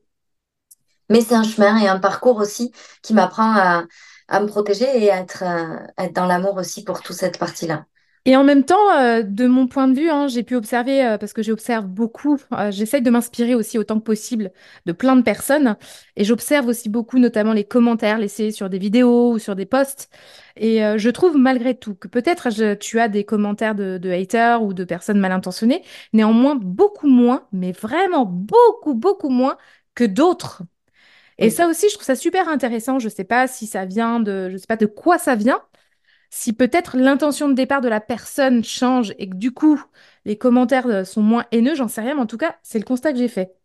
Mais 1.11 1.22
c'est 1.22 1.34
un 1.34 1.43
chemin 1.43 1.76
et 1.78 1.88
un 1.88 1.99
parcours 1.99 2.37
aussi 2.37 2.70
qui 3.02 3.14
m'apprend 3.14 3.52
à, 3.56 3.84
à 4.28 4.40
me 4.40 4.46
protéger 4.46 4.86
et 5.02 5.10
à 5.10 5.19
être, 5.20 5.42
euh, 5.42 5.76
être 5.98 6.12
dans 6.14 6.26
l'amour 6.26 6.56
aussi 6.56 6.84
pour 6.84 7.02
toute 7.02 7.16
cette 7.16 7.38
partie-là. 7.38 7.86
Et 8.25 8.36
en 8.36 8.44
même 8.44 8.64
temps, 8.64 8.90
euh, 8.98 9.22
de 9.22 9.46
mon 9.46 9.66
point 9.69 9.88
de 9.88 9.98
vue, 9.98 10.10
hein, 10.10 10.28
j'ai 10.28 10.42
pu 10.42 10.54
observer, 10.54 11.02
euh, 11.02 11.16
parce 11.16 11.32
que 11.32 11.42
j'observe 11.42 11.86
beaucoup, 11.86 12.36
j'essaye 12.69 13.00
de 13.00 13.08
m'inspirer 13.10 13.54
aussi 13.54 13.78
autant 13.78 13.98
que 13.98 14.04
possible 14.04 14.52
de 14.84 14.92
plein 14.92 15.16
de 15.16 15.22
personnes, 15.22 15.76
et 16.14 16.25
j'observe 16.25 16.66
aussi 16.66 16.90
beaucoup 16.90 17.19
notamment 17.19 17.54
les 17.54 17.64
commentaires 17.64 18.19
laissés 18.19 18.50
sur 18.50 18.69
des 18.69 18.78
vidéos 18.78 19.32
ou 19.32 19.38
sur 19.38 19.56
des 19.56 19.64
posts, 19.64 20.10
et 20.56 20.80
je 20.98 21.08
trouve 21.08 21.38
malgré 21.38 21.75
tout 21.78 21.94
que 21.94 22.08
peut-être 22.08 22.75
tu 22.75 23.00
as 23.00 23.08
des 23.08 23.25
commentaires 23.25 23.75
de, 23.75 23.96
de 23.96 24.10
haters 24.10 24.62
ou 24.62 24.75
de 24.75 24.84
personnes 24.84 25.20
mal 25.20 25.32
intentionnées, 25.32 25.82
néanmoins 26.12 26.54
beaucoup 26.56 27.08
moins, 27.08 27.46
mais 27.52 27.72
vraiment 27.72 28.26
beaucoup, 28.26 28.94
beaucoup 28.94 29.30
moins 29.30 29.56
que 29.94 30.04
d'autres. 30.04 30.64
Et 31.38 31.50
ça 31.50 31.69
aussi, 31.69 31.88
je 31.88 31.94
trouve 31.94 32.05
ça 32.06 32.17
super 32.17 32.49
intéressant. 32.49 32.99
Je 32.99 33.08
sais 33.08 33.25
pas 33.25 33.46
si 33.49 33.67
ça 33.67 33.85
vient 33.87 34.20
de, 34.20 34.50
je 34.50 34.56
sais 34.56 34.67
pas 34.67 34.76
de 34.76 34.87
quoi 34.87 35.19
ça 35.19 35.37
vient, 35.37 35.62
si 36.31 36.55
peut-être 36.55 36.99
l'intention 36.99 37.49
de 37.50 37.55
départ 37.55 37.82
de 37.82 37.88
la 37.90 38.00
personne 38.02 38.64
change 38.64 39.14
et 39.19 39.31
que 39.31 39.37
du 39.37 39.52
coup, 39.52 39.82
les 40.26 40.38
commentaires 40.38 40.88
euh, 40.88 41.05
sont 41.05 41.23
moins 41.23 41.46
haineux, 41.52 41.76
j'en 41.76 41.88
sais 41.88 42.02
rien, 42.02 42.17
mais 42.17 42.23
en 42.23 42.26
tout 42.29 42.38
cas, 42.38 42.58
c'est 42.64 42.81
le 42.81 42.87
constat 42.87 43.12
que 43.12 43.19
j'ai 43.20 43.29
fait. 43.29 43.57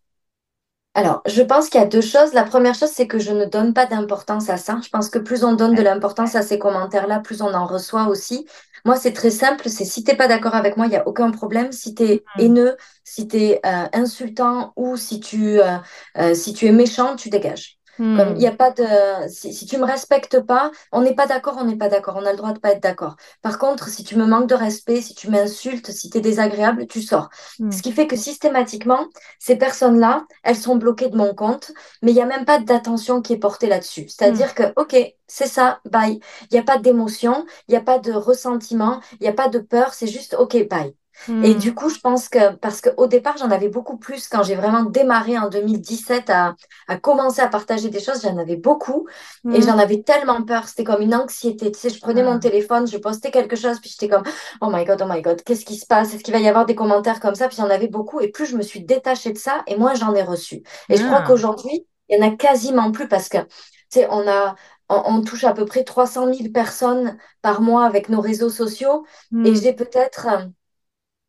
Alors, 0.95 1.21
je 1.25 1.41
pense 1.41 1.69
qu'il 1.69 1.81
y 1.81 1.83
a 1.83 1.87
deux 1.87 2.01
choses. 2.01 2.33
La 2.33 2.43
première 2.43 2.75
chose, 2.75 2.91
c'est 2.91 3.07
que 3.07 3.17
je 3.19 3.31
ne 3.31 3.45
donne 3.45 3.73
pas 3.73 3.85
d'importance 3.87 4.49
à 4.49 4.57
ça. 4.57 4.79
Je 4.83 4.89
pense 4.89 5.09
que 5.09 5.17
plus 5.19 5.43
on 5.43 5.53
donne 5.53 5.73
de 5.73 5.81
l'importance 5.81 6.35
à 6.35 6.43
ces 6.43 6.59
commentaires-là, 6.59 7.19
plus 7.19 7.41
on 7.41 7.51
en 7.53 7.65
reçoit 7.65 8.05
aussi. 8.07 8.45
Moi, 8.85 8.95
c'est 8.95 9.13
très 9.13 9.31
simple. 9.31 9.69
C'est 9.69 9.85
si 9.85 10.03
t'es 10.03 10.15
pas 10.15 10.27
d'accord 10.27 10.53
avec 10.55 10.77
moi, 10.77 10.85
il 10.85 10.89
n'y 10.89 10.95
a 10.95 11.07
aucun 11.07 11.31
problème. 11.31 11.71
Si 11.71 11.95
tu 11.95 12.03
es 12.03 12.25
Hmm. 12.35 12.43
haineux, 12.43 12.77
si 13.03 13.27
tu 13.27 13.37
es 13.37 13.61
insultant 13.93 14.73
ou 14.75 14.95
si 14.97 15.19
tu, 15.19 15.59
euh, 15.59 15.77
euh, 16.17 16.35
si 16.35 16.53
tu 16.53 16.67
es 16.67 16.71
méchant, 16.71 17.15
tu 17.15 17.29
dégages. 17.29 17.79
Comme 18.13 18.29
il 18.35 18.39
n'y 18.39 18.45
Hmm. 18.45 18.47
a 18.47 18.55
pas 18.55 18.71
de. 18.71 18.83
Si, 19.29 19.53
si 19.53 19.65
tu 19.65 19.77
me 19.77 19.85
respectes 19.85 20.39
pas, 20.41 20.71
on 20.91 21.01
n'est 21.01 21.15
pas 21.15 21.25
d'accord, 21.27 21.57
on 21.59 21.65
n'est 21.65 21.75
pas 21.77 21.89
d'accord. 21.89 22.15
On 22.17 22.25
a 22.25 22.31
le 22.31 22.37
droit 22.37 22.53
de 22.53 22.59
pas 22.59 22.71
être 22.73 22.83
d'accord. 22.83 23.15
Par 23.41 23.57
contre, 23.57 23.87
si 23.89 24.03
tu 24.03 24.15
me 24.17 24.25
manques 24.25 24.47
de 24.49 24.55
respect, 24.55 25.01
si 25.01 25.15
tu 25.15 25.29
m'insultes, 25.29 25.91
si 25.91 26.09
tu 26.09 26.17
es 26.19 26.21
désagréable, 26.21 26.87
tu 26.87 27.01
sors. 27.01 27.29
Hmm. 27.59 27.71
Ce 27.71 27.81
qui 27.81 27.91
fait 27.91 28.07
que 28.07 28.15
systématiquement, 28.15 29.07
ces 29.39 29.55
personnes-là, 29.57 30.25
elles 30.43 30.55
sont 30.55 30.75
bloquées 30.75 31.09
de 31.09 31.17
mon 31.17 31.33
compte, 31.33 31.71
mais 32.01 32.11
il 32.11 32.15
n'y 32.15 32.21
a 32.21 32.25
même 32.25 32.45
pas 32.45 32.59
d'attention 32.59 33.21
qui 33.21 33.33
est 33.33 33.37
portée 33.37 33.67
là-dessus. 33.67 34.07
Hmm. 34.21 34.43
C'est-à-dire 34.43 34.53
que, 34.55 34.73
OK, 34.75 34.95
c'est 35.27 35.47
ça, 35.47 35.79
bye. 35.85 36.19
Il 36.51 36.53
n'y 36.53 36.59
a 36.59 36.63
pas 36.63 36.77
d'émotion, 36.77 37.45
il 37.67 37.71
n'y 37.71 37.77
a 37.77 37.81
pas 37.81 37.99
de 37.99 38.11
ressentiment, 38.13 39.01
il 39.13 39.23
n'y 39.23 39.27
a 39.27 39.33
pas 39.33 39.49
de 39.49 39.59
peur, 39.59 39.93
c'est 39.93 40.07
juste 40.07 40.35
OK, 40.39 40.55
bye. 40.69 40.95
Et 41.41 41.55
Hmm. 41.55 41.55
du 41.55 41.73
coup, 41.75 41.89
je 41.89 41.99
pense 41.99 42.29
que, 42.29 42.55
parce 42.55 42.81
qu'au 42.81 43.07
départ, 43.07 43.37
j'en 43.37 43.51
avais 43.51 43.69
beaucoup 43.69 43.97
plus 43.97 44.27
quand 44.27 44.43
j'ai 44.43 44.55
vraiment 44.55 44.83
démarré 44.83 45.37
en 45.37 45.49
2017 45.49 46.29
à, 46.29 46.55
à 46.87 46.97
commencer 46.97 47.41
à 47.41 47.47
partager 47.47 47.89
des 47.89 47.99
choses, 47.99 48.21
j'en 48.23 48.37
avais 48.37 48.55
beaucoup 48.57 49.07
et 49.51 49.61
Hmm. 49.61 49.61
j'en 49.61 49.77
avais 49.77 50.01
tellement 50.03 50.43
peur, 50.43 50.67
c'était 50.67 50.83
comme 50.83 51.01
une 51.01 51.13
anxiété. 51.15 51.71
Tu 51.71 51.79
sais, 51.79 51.89
je 51.89 51.99
prenais 51.99 52.23
mon 52.23 52.39
téléphone, 52.39 52.87
je 52.87 52.97
postais 52.97 53.31
quelque 53.31 53.55
chose, 53.55 53.79
puis 53.79 53.89
j'étais 53.89 54.07
comme, 54.09 54.23
oh 54.61 54.69
my 54.71 54.85
God, 54.85 55.01
oh 55.03 55.07
my 55.09 55.21
God, 55.21 55.41
qu'est-ce 55.43 55.65
qui 55.65 55.77
se 55.77 55.85
passe? 55.85 56.13
Est-ce 56.13 56.23
qu'il 56.23 56.33
va 56.33 56.39
y 56.39 56.47
avoir 56.47 56.65
des 56.65 56.75
commentaires 56.75 57.19
comme 57.19 57.35
ça? 57.35 57.47
Puis 57.47 57.57
j'en 57.57 57.69
avais 57.69 57.87
beaucoup 57.87 58.19
et 58.19 58.29
plus 58.29 58.45
je 58.45 58.57
me 58.57 58.61
suis 58.61 58.83
détachée 58.83 59.31
de 59.33 59.37
ça 59.37 59.63
et 59.67 59.77
moins 59.77 59.93
j'en 59.95 60.13
ai 60.15 60.23
reçu. 60.23 60.63
Et 60.89 60.97
je 60.97 61.03
crois 61.03 61.21
Ah. 61.21 61.23
qu'aujourd'hui, 61.23 61.85
il 62.09 62.17
y 62.17 62.23
en 62.23 62.27
a 62.27 62.35
quasiment 62.35 62.91
plus 62.91 63.07
parce 63.07 63.29
que, 63.29 63.37
tu 63.39 63.45
sais, 63.89 64.07
on 64.09 64.27
a, 64.27 64.55
on, 64.89 65.21
touche 65.21 65.43
à 65.43 65.53
peu 65.53 65.65
près 65.65 65.83
300 65.83 66.27
000 66.27 66.51
personnes 66.51 67.17
par 67.41 67.61
mois 67.61 67.85
avec 67.85 68.09
nos 68.09 68.21
réseaux 68.21 68.49
sociaux 68.49 69.05
et 69.43 69.55
Hmm. 69.55 69.55
j'ai 69.55 69.73
peut-être, 69.73 70.27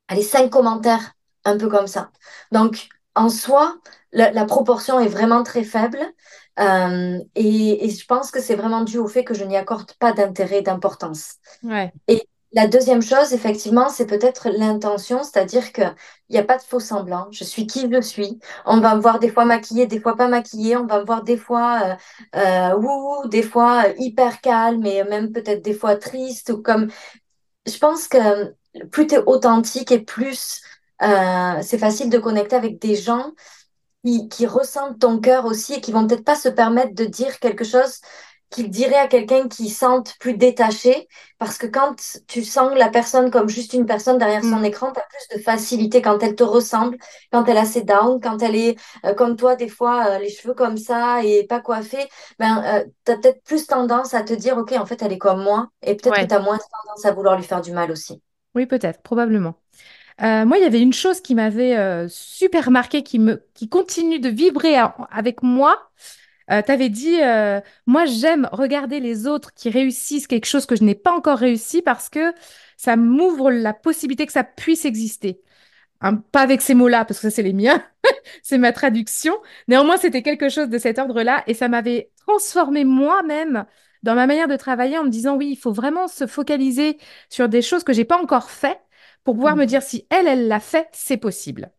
allez, 0.09 0.23
cinq 0.23 0.51
commentaires, 0.51 1.13
un 1.45 1.57
peu 1.59 1.69
comme 1.69 1.87
ça. 1.87 2.11
Donc, 2.53 2.89
en 3.15 3.29
soi, 3.29 3.77
la, 4.13 4.33
la 4.33 4.45
proportion 4.45 4.99
est 5.01 5.09
vraiment 5.09 5.43
très 5.43 5.65
faible. 5.65 5.99
euh, 6.61 7.19
et, 7.35 7.87
et 7.87 7.91
je 7.91 8.07
pense 8.07 8.31
que 8.31 8.41
c'est 8.41 8.55
vraiment 8.55 8.83
dû 8.83 8.99
au 8.99 9.09
fait 9.09 9.25
que 9.25 9.35
je 9.35 9.45
n'y 9.45 9.57
accorde 9.57 9.93
pas 9.95 10.13
d'intérêt 10.13 10.63
d'importance. 10.63 11.35
Ouais. 11.63 11.93
Et 12.09 12.29
la 12.53 12.69
deuxième 12.69 13.03
chose, 13.03 13.33
effectivement, 13.33 13.89
c'est 13.89 14.07
peut-être 14.07 14.49
l'intention, 14.49 15.25
c'est-à-dire 15.25 15.73
qu'il 15.73 15.93
n'y 16.31 16.39
a 16.39 16.45
pas 16.45 16.57
de 16.57 16.63
faux 16.63 16.79
semblant. 16.79 17.27
Je 17.33 17.43
suis 17.43 17.67
qui 17.67 17.91
je 17.93 18.01
suis. 18.01 18.39
On 18.65 18.79
va 18.79 18.95
me 18.95 19.01
voir 19.01 19.19
des 19.19 19.29
fois 19.29 19.45
maquillée, 19.45 19.87
des 19.89 20.01
fois 20.01 20.17
pas 20.17 20.29
maquillée. 20.29 20.77
On 20.77 20.87
va 20.87 21.01
me 21.01 21.05
voir 21.05 21.25
des 21.25 21.37
fois 21.37 21.81
euh, 21.85 21.95
euh, 22.37 22.77
wouhou, 22.77 23.29
des 23.29 23.43
fois 23.43 23.85
hyper 23.99 24.41
calme 24.41 24.87
et 24.87 25.03
même 25.03 25.33
peut-être 25.33 25.63
des 25.63 25.75
fois 25.75 25.97
triste. 25.97 26.51
Ou 26.51 26.63
comme... 26.63 26.91
Je 27.67 27.79
pense 27.79 28.07
que 28.07 28.55
plus 28.91 29.07
tu 29.07 29.15
es 29.15 29.19
authentique 29.27 29.93
et 29.93 30.01
plus 30.01 30.63
euh, 31.03 31.61
c'est 31.63 31.79
facile 31.79 32.11
de 32.11 32.19
connecter 32.19 32.57
avec 32.57 32.81
des 32.81 32.97
gens 32.97 33.33
qui, 34.05 34.29
qui 34.29 34.47
ressentent 34.47 34.99
ton 35.01 35.21
cœur 35.21 35.45
aussi 35.47 35.75
et 35.75 35.81
qui 35.81 35.93
vont 35.93 36.07
peut-être 36.07 36.25
pas 36.25 36.37
se 36.37 36.49
permettre 36.49 36.95
de 36.95 37.05
dire 37.05 37.39
quelque 37.41 37.65
chose 37.65 38.01
qu'il 38.51 38.71
dirait 38.71 38.97
à 38.99 39.09
quelqu'un 39.09 39.49
qui 39.49 39.69
sente 39.69 40.15
plus 40.21 40.37
détaché, 40.37 41.09
parce 41.39 41.59
que 41.59 41.67
quand 41.67 41.97
tu 42.29 42.45
sens 42.45 42.73
la 42.77 42.89
personne 42.89 43.31
comme 43.31 43.49
juste 43.49 43.73
une 43.73 43.87
personne 43.87 44.19
derrière 44.19 44.45
son 44.45 44.63
Mm. 44.63 44.65
écran, 44.65 44.93
tu 44.93 45.01
as 45.01 45.05
plus 45.09 45.39
de 45.39 45.43
facilité 45.43 46.03
quand 46.03 46.23
elle 46.23 46.37
te 46.37 46.45
ressemble, 46.45 46.97
quand 47.33 47.45
elle 47.49 47.57
a 47.59 47.65
ses 47.65 47.83
downs, 47.83 48.21
quand 48.21 48.43
elle 48.43 48.55
est 48.55 48.77
euh, 49.07 49.15
comme 49.15 49.37
toi, 49.37 49.57
des 49.57 49.69
fois, 49.69 50.07
euh, 50.11 50.19
les 50.19 50.31
cheveux 50.31 50.55
comme 50.55 50.77
ça 50.77 51.25
et 51.25 51.47
pas 51.49 51.61
coiffée, 51.61 52.07
ben, 52.39 52.85
tu 53.05 53.13
as 53.13 53.17
peut-être 53.19 53.43
plus 53.45 53.67
tendance 53.67 54.15
à 54.15 54.23
te 54.23 54.33
dire, 54.35 54.57
OK, 54.59 54.73
en 54.73 54.87
fait, 54.87 55.03
elle 55.03 55.13
est 55.13 55.19
comme 55.19 55.43
moi, 55.43 55.69
et 55.83 55.97
peut-être 55.97 56.19
que 56.21 56.25
Ouais, 56.25 56.27
tu 56.27 56.35
as 56.35 56.41
moins 56.41 56.59
tendance 56.59 57.05
à 57.07 57.13
vouloir 57.13 57.37
lui 57.37 57.45
faire 57.45 57.61
du 57.63 57.73
mal 57.73 57.91
aussi. 57.91 58.23
Oui, 58.55 58.67
peut-être, 58.67 59.03
probablement. 59.03 59.57
Euh, 60.23 60.45
moi, 60.45 60.59
il 60.59 60.63
y 60.63 60.67
avait 60.67 60.81
une 60.81 60.93
chose 60.93 61.21
qui 61.21 61.35
m'avait 61.35 61.77
euh, 61.77 62.07
super 62.09 62.71
marqué, 62.71 63.03
qui 63.03 63.19
me, 63.19 63.45
qui 63.55 63.69
continue 63.69 64.21
de 64.21 64.29
vibrer 64.29 64.77
avec 65.11 65.43
moi. 65.43 65.91
Euh, 66.51 66.63
tu 66.63 66.71
avais 66.73 66.89
dit, 66.89 67.21
euh, 67.23 67.61
moi, 67.87 68.05
j'aime 68.07 68.49
regarder 68.53 69.01
les 69.01 69.27
autres 69.27 69.53
qui 69.55 69.71
réussissent 69.71 70.27
quelque 70.27 70.47
chose 70.47 70.67
que 70.67 70.77
je 70.77 70.85
n'ai 70.85 70.95
pas 70.95 71.13
encore 71.13 71.39
réussi 71.39 71.83
parce 71.83 72.09
que 72.09 72.33
ça 72.77 72.97
m'ouvre 72.97 73.51
la 73.51 73.73
possibilité 73.73 74.27
que 74.27 74.33
ça 74.33 74.45
puisse 74.45 74.85
exister. 74.85 75.41
Hein, 76.01 76.17
pas 76.33 76.43
avec 76.43 76.61
ces 76.61 76.75
mots-là, 76.75 77.05
parce 77.05 77.19
que 77.21 77.31
ça, 77.31 77.35
c'est 77.35 77.43
les 77.43 77.55
miens, 77.55 77.83
c'est 78.43 78.59
ma 78.59 78.73
traduction. 78.73 79.35
Néanmoins, 79.69 79.97
c'était 79.97 80.23
quelque 80.23 80.49
chose 80.51 80.69
de 80.69 80.79
cet 80.79 80.99
ordre-là 80.99 81.43
et 81.47 81.55
ça 81.55 81.69
m'avait 81.69 82.11
transformé 82.27 82.85
moi-même 82.85 83.65
dans 84.05 84.15
ma 84.15 84.27
manière 84.29 84.49
de 84.49 84.57
travailler 84.57 84.99
en 84.99 85.05
me 85.05 85.11
disant, 85.11 85.37
oui, 85.37 85.51
il 85.53 85.57
faut 85.57 85.73
vraiment 85.73 86.09
se 86.09 86.27
focaliser 86.29 86.99
sur 87.31 87.49
des 87.49 87.63
choses 87.63 87.85
que 87.85 87.93
j'ai 87.95 88.05
pas 88.07 88.23
encore 88.23 88.51
fait 88.51 88.81
pour 89.25 89.35
pouvoir 89.35 89.57
me 89.57 89.67
dire 89.67 89.83
si 89.83 90.07
elle, 90.11 90.29
elle 90.29 90.49
l'a 90.49 90.61
fait, 90.61 90.89
c'est 90.93 91.17
possible. 91.19 91.73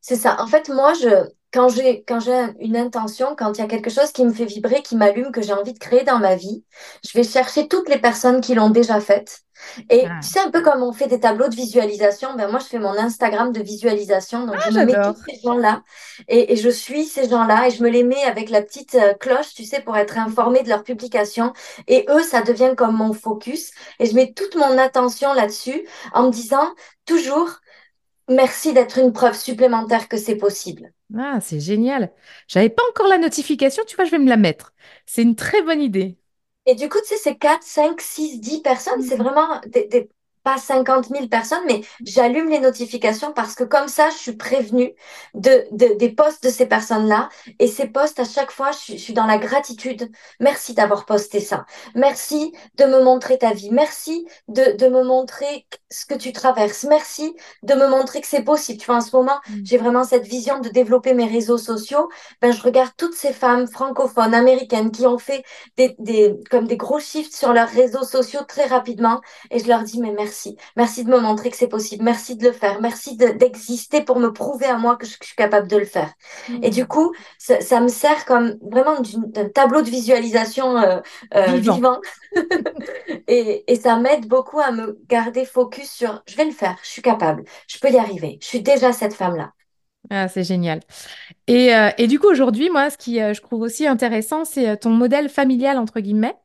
C'est 0.00 0.16
ça. 0.16 0.40
En 0.40 0.46
fait, 0.46 0.68
moi, 0.68 0.92
je, 0.94 1.28
quand 1.52 1.68
j'ai, 1.68 2.04
quand 2.04 2.20
j'ai 2.20 2.46
une 2.60 2.76
intention, 2.76 3.34
quand 3.36 3.52
il 3.58 3.60
y 3.60 3.64
a 3.64 3.66
quelque 3.68 3.90
chose 3.90 4.12
qui 4.12 4.24
me 4.24 4.32
fait 4.32 4.44
vibrer, 4.46 4.82
qui 4.82 4.96
m'allume, 4.96 5.32
que 5.32 5.42
j'ai 5.42 5.52
envie 5.52 5.72
de 5.72 5.78
créer 5.78 6.04
dans 6.04 6.18
ma 6.18 6.36
vie, 6.36 6.64
je 7.04 7.12
vais 7.18 7.24
chercher 7.24 7.68
toutes 7.68 7.88
les 7.88 7.98
personnes 7.98 8.40
qui 8.40 8.54
l'ont 8.54 8.70
déjà 8.70 9.00
faite. 9.00 9.42
Et 9.90 10.06
Ah, 10.06 10.20
tu 10.20 10.28
sais, 10.30 10.40
un 10.40 10.50
peu 10.50 10.62
comme 10.62 10.82
on 10.82 10.92
fait 10.92 11.06
des 11.08 11.20
tableaux 11.20 11.48
de 11.48 11.54
visualisation, 11.54 12.34
ben 12.34 12.48
moi, 12.50 12.60
je 12.60 12.66
fais 12.66 12.78
mon 12.78 12.96
Instagram 12.98 13.52
de 13.52 13.60
visualisation. 13.62 14.46
Donc, 14.46 14.60
je 14.60 14.70
me 14.70 14.82
mets 14.84 14.98
tous 15.00 15.14
ces 15.28 15.38
gens-là 15.44 15.82
et, 16.28 16.52
et 16.52 16.56
je 16.56 16.68
suis 16.70 17.04
ces 17.04 17.28
gens-là 17.28 17.66
et 17.68 17.70
je 17.70 17.82
me 17.82 17.88
les 17.90 18.02
mets 18.04 18.22
avec 18.24 18.48
la 18.50 18.62
petite 18.62 18.94
euh, 18.94 19.14
cloche, 19.14 19.52
tu 19.54 19.64
sais, 19.64 19.80
pour 19.82 19.96
être 19.96 20.18
informée 20.18 20.62
de 20.62 20.68
leur 20.68 20.82
publication. 20.84 21.52
Et 21.88 22.06
eux, 22.08 22.22
ça 22.22 22.42
devient 22.42 22.74
comme 22.76 22.96
mon 22.96 23.12
focus. 23.12 23.70
Et 23.98 24.06
je 24.06 24.14
mets 24.14 24.32
toute 24.32 24.54
mon 24.56 24.78
attention 24.78 25.32
là-dessus 25.34 25.86
en 26.14 26.24
me 26.26 26.30
disant 26.32 26.74
toujours, 27.06 27.50
merci 28.30 28.72
d'être 28.72 28.98
une 28.98 29.12
preuve 29.12 29.36
supplémentaire 29.36 30.08
que 30.08 30.16
c'est 30.16 30.36
possible. 30.36 30.92
Ah, 31.18 31.40
c'est 31.40 31.58
génial. 31.60 32.12
J'avais 32.46 32.68
pas 32.70 32.82
encore 32.90 33.08
la 33.08 33.18
notification, 33.18 33.82
tu 33.86 33.96
vois, 33.96 34.04
je 34.04 34.10
vais 34.12 34.18
me 34.18 34.28
la 34.28 34.36
mettre. 34.36 34.74
C'est 35.06 35.22
une 35.22 35.34
très 35.36 35.62
bonne 35.62 35.82
idée. 35.82 36.18
Et 36.66 36.74
du 36.74 36.88
coup, 36.88 36.98
tu 37.00 37.06
sais, 37.08 37.16
c'est 37.16 37.36
4, 37.38 37.62
5, 37.64 38.00
6, 38.00 38.40
10 38.40 38.60
personnes, 38.62 39.00
c'est 39.02 39.16
Mhm. 39.16 39.22
vraiment 39.22 39.60
des, 39.66 39.86
des- 39.88 40.08
pas 40.42 40.58
cinquante 40.58 41.10
mille 41.10 41.28
personnes, 41.28 41.62
mais 41.66 41.82
j'allume 42.04 42.48
les 42.48 42.58
notifications 42.60 43.32
parce 43.32 43.54
que 43.54 43.64
comme 43.64 43.88
ça, 43.88 44.10
je 44.10 44.16
suis 44.16 44.36
prévenue 44.36 44.94
de, 45.34 45.64
de- 45.72 45.94
des 45.98 46.10
posts 46.10 46.42
de 46.44 46.48
ces 46.50 46.66
personnes-là. 46.66 47.28
Et 47.58 47.66
ces 47.68 47.86
posts, 47.86 48.20
à 48.20 48.24
chaque 48.24 48.50
fois, 48.50 48.72
je, 48.72 48.78
suis 48.78 48.98
je 48.98 49.02
suis 49.02 49.12
dans 49.12 49.26
la 49.26 49.38
gratitude. 49.38 50.10
Merci 50.40 50.74
d'avoir 50.74 51.04
posté 51.06 51.40
ça. 51.40 51.66
Merci 51.94 52.52
de 52.76 52.84
me 52.84 53.02
montrer 53.02 53.38
ta 53.38 53.52
vie. 53.52 53.70
Merci 53.70 54.26
de, 54.48 54.76
de 54.76 54.86
me 54.88 55.02
montrer 55.04 55.66
ce 55.90 56.06
que 56.06 56.14
tu 56.14 56.32
traverses. 56.32 56.84
Merci 56.84 57.34
de 57.62 57.74
me 57.74 57.88
montrer 57.88 58.20
que 58.20 58.26
c'est 58.26 58.42
possible. 58.44 58.78
Tu 58.80 58.86
vois, 58.86 58.96
en 58.96 59.00
ce 59.00 59.14
moment, 59.16 59.38
Mhm. 59.48 59.62
j'ai 59.64 59.78
vraiment 59.78 60.04
cette 60.04 60.26
vision 60.26 60.60
de 60.60 60.68
développer 60.68 61.14
mes 61.14 61.26
réseaux 61.26 61.58
sociaux. 61.58 62.08
Ben, 62.40 62.52
je 62.52 62.62
regarde 62.62 62.90
toutes 62.96 63.14
ces 63.14 63.32
femmes 63.32 63.66
francophones, 63.66 64.34
américaines, 64.34 64.90
qui 64.90 65.06
ont 65.06 65.18
fait 65.18 65.44
des, 65.76 65.94
des, 65.98 66.34
comme 66.50 66.66
des 66.66 66.76
gros 66.76 67.00
shifts 67.00 67.34
sur 67.34 67.52
leurs 67.52 67.68
réseaux 67.68 68.04
sociaux 68.04 68.40
très 68.46 68.66
rapidement. 68.66 69.20
Et 69.50 69.58
je 69.58 69.66
leur 69.68 69.82
dis, 69.82 70.00
mais 70.00 70.12
merci. 70.12 70.29
Merci 70.76 71.04
de 71.04 71.10
me 71.10 71.18
montrer 71.20 71.50
que 71.50 71.56
c'est 71.56 71.68
possible. 71.68 72.04
Merci 72.04 72.36
de 72.36 72.46
le 72.46 72.52
faire. 72.52 72.80
Merci 72.80 73.16
de- 73.16 73.28
d'exister 73.28 74.02
pour 74.02 74.18
me 74.18 74.32
prouver 74.32 74.66
à 74.66 74.78
moi 74.78 74.96
que 74.96 75.06
je, 75.06 75.12
que 75.18 75.24
je 75.24 75.28
suis 75.28 75.36
capable 75.36 75.68
de 75.68 75.76
le 75.76 75.84
faire. 75.84 76.12
Et 76.62 76.70
du 76.70 76.86
coup, 76.86 77.12
ça, 77.38 77.60
ça 77.60 77.80
me 77.80 77.88
sert 77.88 78.24
comme 78.26 78.56
vraiment 78.62 79.00
d'un 79.00 79.48
tableau 79.48 79.82
de 79.82 79.90
visualisation 79.90 80.76
euh, 80.78 81.00
euh, 81.34 81.56
Vivant. 81.56 81.58
vivant. 81.58 82.00
Et, 83.28 83.64
et 83.72 83.76
ça 83.76 83.96
m'aide 83.98 84.26
beaucoup 84.26 84.60
à 84.60 84.72
me 84.72 84.98
garder 85.08 85.44
focus 85.44 85.90
sur, 85.90 86.22
je 86.26 86.36
vais 86.36 86.44
le 86.44 86.50
faire, 86.52 86.76
je 86.82 86.88
suis 86.88 87.02
capable, 87.02 87.44
je 87.68 87.78
peux 87.78 87.90
y 87.90 87.96
arriver. 87.98 88.38
Je 88.42 88.46
suis 88.46 88.62
déjà 88.62 88.92
cette 88.92 89.14
femme-là. 89.14 89.52
Ah, 90.10 90.28
c'est 90.28 90.44
génial. 90.44 90.80
Et, 91.48 91.74
euh, 91.74 91.90
et 91.98 92.06
du 92.08 92.18
coup, 92.20 92.28
aujourd'hui, 92.28 92.70
moi, 92.70 92.90
ce 92.90 92.98
qui, 92.98 93.16
je 93.18 93.40
trouve 93.42 93.62
aussi 93.62 93.86
intéressant, 93.86 94.44
c'est 94.44 94.78
ton 94.78 94.90
modèle 94.90 95.28
familial, 95.28 95.78
entre 95.78 96.00
guillemets, 96.00 96.36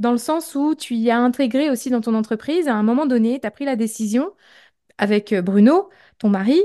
dans 0.00 0.12
le 0.12 0.18
sens 0.18 0.54
où 0.54 0.74
tu 0.74 0.94
y 0.94 1.10
as 1.10 1.18
intégré 1.18 1.70
aussi 1.70 1.90
dans 1.90 2.00
ton 2.00 2.14
entreprise, 2.14 2.68
à 2.68 2.74
un 2.74 2.82
moment 2.82 3.06
donné, 3.06 3.40
tu 3.40 3.46
as 3.46 3.50
pris 3.50 3.64
la 3.64 3.76
décision 3.76 4.32
avec 4.98 5.32
euh, 5.32 5.42
Bruno, 5.42 5.90
ton 6.18 6.28
mari, 6.30 6.60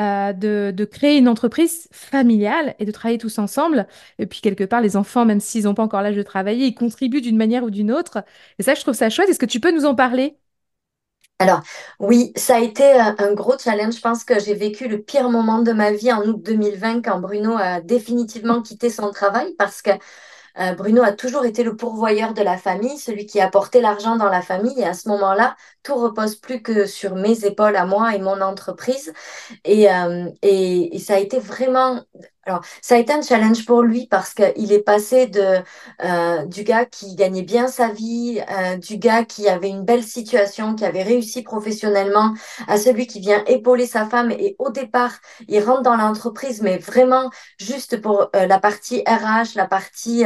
euh, 0.00 0.32
de, 0.32 0.72
de 0.76 0.84
créer 0.84 1.18
une 1.18 1.28
entreprise 1.28 1.88
familiale 1.92 2.74
et 2.78 2.84
de 2.86 2.92
travailler 2.92 3.18
tous 3.18 3.38
ensemble. 3.38 3.86
Et 4.18 4.26
puis, 4.26 4.40
quelque 4.40 4.64
part, 4.64 4.80
les 4.80 4.96
enfants, 4.96 5.24
même 5.24 5.40
s'ils 5.40 5.64
n'ont 5.64 5.74
pas 5.74 5.82
encore 5.84 6.02
l'âge 6.02 6.16
de 6.16 6.22
travailler, 6.22 6.66
ils 6.66 6.74
contribuent 6.74 7.20
d'une 7.20 7.36
manière 7.36 7.64
ou 7.64 7.70
d'une 7.70 7.92
autre. 7.92 8.24
Et 8.58 8.62
ça, 8.62 8.74
je 8.74 8.80
trouve 8.82 8.94
ça 8.94 9.10
chouette. 9.10 9.28
Est-ce 9.30 9.38
que 9.40 9.46
tu 9.46 9.60
peux 9.60 9.72
nous 9.72 9.84
en 9.86 9.94
parler? 9.94 10.36
Alors, 11.40 11.62
oui, 11.98 12.32
ça 12.36 12.56
a 12.56 12.60
été 12.60 12.84
un, 12.92 13.14
un 13.18 13.34
gros 13.34 13.58
challenge. 13.58 13.96
Je 13.96 14.00
pense 14.00 14.24
que 14.24 14.38
j'ai 14.40 14.54
vécu 14.54 14.88
le 14.88 15.02
pire 15.02 15.28
moment 15.30 15.60
de 15.62 15.72
ma 15.72 15.92
vie 15.92 16.12
en 16.12 16.22
août 16.26 16.40
2020 16.42 17.02
quand 17.02 17.18
Bruno 17.20 17.56
a 17.58 17.80
définitivement 17.80 18.62
quitté 18.62 18.88
son 18.88 19.10
travail 19.10 19.54
parce 19.58 19.82
que 19.82 19.90
Euh, 20.60 20.74
Bruno 20.74 21.02
a 21.02 21.12
toujours 21.12 21.44
été 21.44 21.64
le 21.64 21.76
pourvoyeur 21.76 22.34
de 22.34 22.42
la 22.42 22.56
famille, 22.58 22.98
celui 22.98 23.26
qui 23.26 23.40
apportait 23.40 23.80
l'argent 23.80 24.16
dans 24.16 24.28
la 24.28 24.42
famille. 24.42 24.78
Et 24.80 24.84
à 24.86 24.94
ce 24.94 25.08
moment-là, 25.08 25.56
tout 25.82 25.96
repose 25.96 26.36
plus 26.36 26.62
que 26.62 26.86
sur 26.86 27.16
mes 27.16 27.44
épaules 27.44 27.76
à 27.76 27.86
moi 27.86 28.14
et 28.14 28.18
mon 28.20 28.40
entreprise. 28.40 29.12
Et, 29.64 29.90
euh, 29.92 30.28
et, 30.42 30.96
et 30.96 30.98
ça 30.98 31.14
a 31.14 31.18
été 31.18 31.38
vraiment... 31.38 32.02
Alors, 32.46 32.62
ça 32.82 32.96
a 32.96 32.98
été 32.98 33.12
un 33.12 33.22
challenge 33.22 33.64
pour 33.64 33.82
lui 33.82 34.06
parce 34.06 34.34
qu'il 34.34 34.72
est 34.72 34.82
passé 34.82 35.26
de, 35.26 35.62
euh, 36.04 36.44
du 36.46 36.62
gars 36.62 36.84
qui 36.84 37.14
gagnait 37.16 37.42
bien 37.42 37.68
sa 37.68 37.88
vie, 37.88 38.40
euh, 38.50 38.76
du 38.76 38.98
gars 38.98 39.24
qui 39.24 39.48
avait 39.48 39.70
une 39.70 39.84
belle 39.84 40.02
situation, 40.04 40.74
qui 40.74 40.84
avait 40.84 41.02
réussi 41.02 41.42
professionnellement, 41.42 42.34
à 42.68 42.76
celui 42.76 43.06
qui 43.06 43.20
vient 43.20 43.42
épauler 43.46 43.86
sa 43.86 44.06
femme. 44.06 44.30
Et 44.30 44.56
au 44.58 44.70
départ, 44.70 45.12
il 45.48 45.62
rentre 45.64 45.82
dans 45.82 45.96
l'entreprise, 45.96 46.60
mais 46.60 46.76
vraiment 46.78 47.30
juste 47.58 48.00
pour 48.00 48.30
euh, 48.36 48.46
la 48.46 48.58
partie 48.58 49.02
RH, 49.06 49.54
la 49.56 49.66
partie 49.66 50.24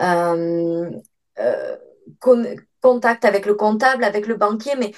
euh, 0.00 0.90
contact 2.86 3.24
avec 3.24 3.46
le 3.46 3.54
comptable, 3.54 4.04
avec 4.04 4.28
le 4.28 4.36
banquier, 4.36 4.76
mais 4.78 4.92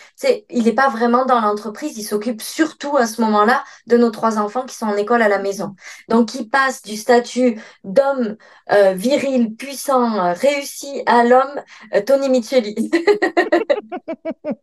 il 0.51 0.65
n'est 0.65 0.75
pas 0.75 0.91
vraiment 0.91 1.25
dans 1.25 1.41
l'entreprise, 1.41 1.97
il 1.97 2.03
s'occupe 2.03 2.43
surtout 2.43 2.99
à 2.99 3.07
ce 3.07 3.23
moment-là 3.23 3.65
de 3.87 3.97
nos 3.97 4.11
trois 4.11 4.37
enfants 4.39 4.67
qui 4.67 4.75
sont 4.77 4.85
en 4.85 4.97
école 4.97 5.23
à 5.23 5.29
la 5.29 5.39
maison. 5.39 5.75
Donc, 6.11 6.35
il 6.35 6.51
passe 6.51 6.83
du 6.83 6.99
statut 6.99 7.59
d'homme 7.85 8.37
euh, 8.73 8.93
viril, 8.93 9.57
puissant, 9.57 10.23
euh, 10.23 10.35
réussi 10.35 11.03
à 11.07 11.25
l'homme 11.25 11.63
euh, 11.95 12.03
Tony 12.03 12.29
Micheli. 12.29 12.91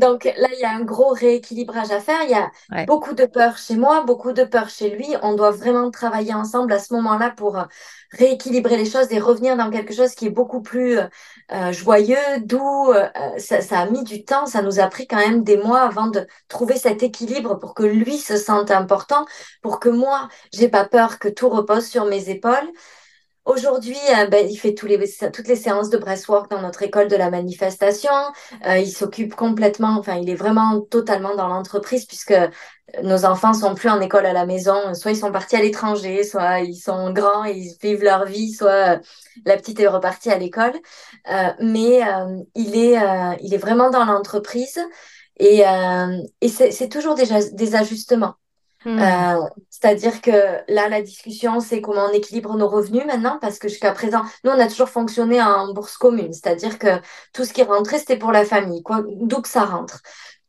Donc 0.00 0.24
là, 0.24 0.48
il 0.52 0.58
y 0.60 0.64
a 0.64 0.70
un 0.72 0.82
gros 0.82 1.10
rééquilibrage 1.12 1.90
à 1.92 2.00
faire. 2.00 2.22
Il 2.24 2.30
y 2.30 2.34
a 2.34 2.50
Ouais. 2.70 2.84
beaucoup 2.86 3.14
de 3.14 3.26
peur 3.26 3.56
chez 3.58 3.76
moi, 3.76 4.02
beaucoup 4.04 4.32
de 4.32 4.44
peur 4.44 4.68
chez 4.68 4.90
lui. 4.90 5.06
On 5.22 5.34
doit 5.34 5.52
vraiment 5.52 5.90
travailler 5.90 6.34
ensemble 6.34 6.72
à 6.72 6.78
ce 6.80 6.92
moment-là 6.94 7.30
pour 7.30 7.56
euh, 7.58 7.64
rééquilibrer 8.12 8.76
les 8.76 8.86
choses 8.90 9.06
et 9.12 9.18
revenir 9.20 9.56
dans 9.56 9.70
quelque 9.70 9.94
chose 9.94 10.14
qui 10.14 10.26
est 10.26 10.30
beaucoup 10.30 10.62
plus 10.62 10.98
euh, 10.98 11.06
euh, 11.52 11.72
joyeux, 11.72 12.16
doux. 12.40 12.92
Euh, 12.92 13.08
ça, 13.38 13.60
ça 13.60 13.80
a 13.80 13.86
mis 13.90 14.02
du 14.04 14.24
temps, 14.24 14.46
ça 14.46 14.62
nous 14.62 14.80
a 14.80 14.86
pris 14.88 15.06
quand 15.06 15.16
même 15.16 15.44
des 15.44 15.56
mois 15.56 15.82
avant 15.82 16.08
de 16.08 16.26
trouver 16.48 16.76
cet 16.76 17.02
équilibre 17.02 17.54
pour 17.58 17.74
que 17.74 17.84
lui 17.84 18.18
se 18.18 18.36
sente 18.36 18.70
important, 18.70 19.24
pour 19.62 19.78
que 19.80 19.88
moi, 19.88 20.28
j'ai 20.52 20.68
pas 20.68 20.84
peur 20.84 21.18
que 21.18 21.28
tout 21.28 21.48
repose 21.48 21.86
sur 21.86 22.04
mes 22.06 22.30
épaules. 22.30 22.68
Aujourd'hui, 23.44 23.96
euh, 24.18 24.26
ben, 24.26 24.46
il 24.48 24.56
fait 24.56 24.72
tous 24.74 24.86
les, 24.86 24.98
toutes 25.30 25.48
les 25.48 25.56
séances 25.56 25.90
de 25.90 25.98
breathwork 25.98 26.50
dans 26.50 26.62
notre 26.62 26.82
école 26.82 27.08
de 27.08 27.16
la 27.16 27.28
manifestation. 27.30 28.10
Euh, 28.66 28.78
il 28.78 28.90
s'occupe 28.90 29.34
complètement, 29.34 29.98
enfin, 29.98 30.16
il 30.16 30.30
est 30.30 30.34
vraiment 30.34 30.80
totalement 30.80 31.34
dans 31.36 31.48
l'entreprise 31.48 32.06
puisque 32.06 32.32
nos 33.02 33.26
enfants 33.26 33.52
sont 33.52 33.74
plus 33.74 33.90
en 33.90 34.00
école 34.00 34.24
à 34.24 34.32
la 34.32 34.46
maison. 34.46 34.94
Soit 34.94 35.10
ils 35.12 35.16
sont 35.18 35.30
partis 35.30 35.56
à 35.56 35.60
l'étranger, 35.60 36.24
soit 36.24 36.60
ils 36.60 36.76
sont 36.76 37.12
grands 37.12 37.44
et 37.44 37.52
ils 37.52 37.76
vivent 37.82 38.02
leur 38.02 38.24
vie, 38.24 38.50
soit 38.50 38.96
euh, 38.96 38.98
la 39.44 39.56
petite 39.58 39.78
est 39.78 39.88
repartie 39.88 40.30
à 40.30 40.38
l'école. 40.38 40.72
Euh, 41.30 41.50
mais 41.60 42.02
euh, 42.02 42.38
il 42.54 42.76
est, 42.78 42.98
euh, 42.98 43.34
il 43.42 43.52
est 43.52 43.58
vraiment 43.58 43.90
dans 43.90 44.06
l'entreprise 44.06 44.80
et, 45.38 45.62
et 46.40 46.48
c'est 46.48 46.88
toujours 46.88 47.14
des, 47.16 47.26
des 47.52 47.74
ajustements. 47.74 48.34
Hmm. 48.84 49.00
Euh, 49.00 49.40
c'est-à-dire 49.70 50.20
que 50.22 50.30
là, 50.72 50.88
la 50.88 51.02
discussion, 51.02 51.60
c'est 51.60 51.80
comment 51.80 52.06
on 52.06 52.12
équilibre 52.12 52.54
nos 52.56 52.68
revenus 52.68 53.04
maintenant, 53.06 53.38
parce 53.40 53.58
que 53.58 53.68
jusqu'à 53.68 53.92
présent, 53.92 54.22
nous, 54.44 54.52
on 54.52 54.58
a 54.60 54.68
toujours 54.68 54.88
fonctionné 54.88 55.42
en 55.42 55.72
bourse 55.72 55.96
commune, 55.96 56.32
c'est-à-dire 56.32 56.78
que 56.78 57.00
tout 57.32 57.44
ce 57.44 57.52
qui 57.52 57.62
rentrait, 57.64 57.98
c'était 57.98 58.18
pour 58.18 58.30
la 58.32 58.44
famille, 58.44 58.82
quoi, 58.84 59.02
d'où 59.08 59.42
que 59.42 59.48
ça 59.48 59.64
rentre. 59.64 60.00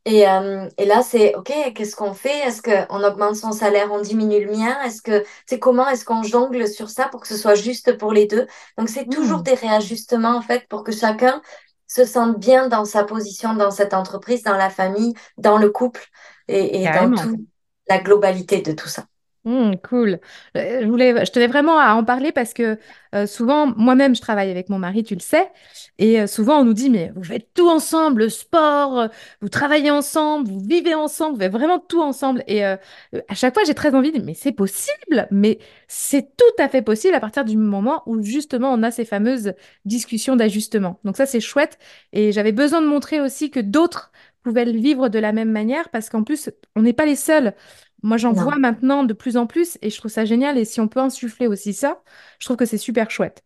Et, 0.04 0.28
euh, 0.28 0.68
et 0.78 0.84
là, 0.86 1.02
c'est 1.02 1.34
OK, 1.34 1.52
qu'est-ce 1.74 1.96
qu'on 1.96 2.14
fait? 2.14 2.38
Est-ce 2.46 2.62
qu'on 2.62 3.02
augmente 3.04 3.34
son 3.36 3.50
salaire, 3.52 3.90
on 3.92 4.00
diminue 4.00 4.44
le 4.44 4.52
mien? 4.52 4.76
Est-ce 4.84 5.02
que, 5.02 5.24
c'est 5.46 5.58
comment 5.58 5.88
est-ce 5.88 6.04
qu'on 6.04 6.22
jongle 6.22 6.68
sur 6.68 6.90
ça 6.90 7.08
pour 7.08 7.20
que 7.20 7.28
ce 7.28 7.36
soit 7.36 7.56
juste 7.56 7.98
pour 7.98 8.12
les 8.12 8.26
deux? 8.26 8.46
Donc, 8.78 8.88
c'est 8.88 9.08
toujours 9.08 9.42
Hmm, 9.42 9.44
des 9.44 9.54
réajustements, 9.54 10.36
en 10.36 10.42
fait, 10.42 10.68
pour 10.68 10.84
que 10.84 10.92
chacun 10.92 11.42
se 11.88 12.04
sente 12.04 12.38
bien 12.38 12.68
dans 12.68 12.84
sa 12.84 13.04
position, 13.04 13.54
dans 13.54 13.70
cette 13.72 13.94
entreprise, 13.94 14.42
dans 14.44 14.56
la 14.56 14.70
famille, 14.70 15.14
dans 15.38 15.58
le 15.58 15.70
couple 15.70 16.06
et, 16.48 16.84
et 16.84 16.88
dans 16.88 17.10
carrément. 17.10 17.30
La 17.88 17.98
globalité 17.98 18.62
de 18.62 18.72
tout 18.72 18.88
ça. 18.88 19.06
Hmm, 19.44 19.74
cool. 19.88 20.18
Euh, 20.56 20.80
Je 20.82 20.86
voulais, 20.88 21.24
je 21.24 21.30
tenais 21.30 21.46
vraiment 21.46 21.78
à 21.78 21.94
en 21.94 22.02
parler 22.02 22.32
parce 22.32 22.52
que 22.52 22.80
euh, 23.14 23.26
souvent, 23.28 23.68
moi-même, 23.76 24.16
je 24.16 24.20
travaille 24.20 24.50
avec 24.50 24.68
mon 24.68 24.78
mari, 24.80 25.04
tu 25.04 25.14
le 25.14 25.20
sais, 25.20 25.48
et 25.98 26.20
euh, 26.20 26.26
souvent 26.26 26.58
on 26.60 26.64
nous 26.64 26.72
dit, 26.74 26.90
mais 26.90 27.12
vous 27.14 27.22
faites 27.22 27.54
tout 27.54 27.68
ensemble, 27.68 28.22
le 28.22 28.28
sport, 28.28 29.08
vous 29.40 29.48
travaillez 29.48 29.92
ensemble, 29.92 30.48
vous 30.50 30.58
vivez 30.58 30.94
ensemble, 30.96 31.34
vous 31.36 31.40
faites 31.42 31.52
vraiment 31.52 31.78
tout 31.78 32.02
ensemble. 32.02 32.42
Et 32.48 32.64
à 32.64 32.78
chaque 33.34 33.54
fois, 33.54 33.62
j'ai 33.64 33.74
très 33.74 33.94
envie 33.94 34.10
de, 34.10 34.20
mais 34.20 34.34
c'est 34.34 34.50
possible, 34.50 35.28
mais 35.30 35.60
c'est 35.86 36.36
tout 36.36 36.44
à 36.62 36.68
fait 36.68 36.82
possible 36.82 37.14
à 37.14 37.20
partir 37.20 37.44
du 37.44 37.56
moment 37.56 38.02
où 38.06 38.20
justement 38.22 38.72
on 38.72 38.82
a 38.82 38.90
ces 38.90 39.04
fameuses 39.04 39.52
discussions 39.84 40.34
d'ajustement. 40.34 40.98
Donc 41.04 41.16
ça, 41.16 41.24
c'est 41.26 41.40
chouette. 41.40 41.78
Et 42.12 42.32
j'avais 42.32 42.52
besoin 42.52 42.80
de 42.82 42.86
montrer 42.88 43.20
aussi 43.20 43.50
que 43.52 43.60
d'autres 43.60 44.10
pouvaient 44.46 44.64
le 44.64 44.72
vivre 44.78 45.08
de 45.08 45.18
la 45.18 45.32
même 45.32 45.50
manière 45.50 45.88
parce 45.90 46.08
qu'en 46.10 46.22
plus, 46.24 46.50
on 46.76 46.82
n'est 46.82 46.92
pas 46.92 47.06
les 47.06 47.16
seuls. 47.16 47.54
Moi, 48.02 48.16
j'en 48.18 48.32
vois 48.32 48.56
maintenant 48.58 49.04
de 49.04 49.12
plus 49.14 49.36
en 49.36 49.46
plus 49.46 49.78
et 49.82 49.90
je 49.90 49.98
trouve 49.98 50.10
ça 50.10 50.24
génial. 50.24 50.58
Et 50.58 50.64
si 50.64 50.80
on 50.80 50.88
peut 50.88 51.00
insuffler 51.00 51.46
aussi 51.48 51.72
ça, 51.74 52.02
je 52.38 52.46
trouve 52.46 52.56
que 52.56 52.66
c'est 52.66 52.78
super 52.78 53.10
chouette. 53.10 53.44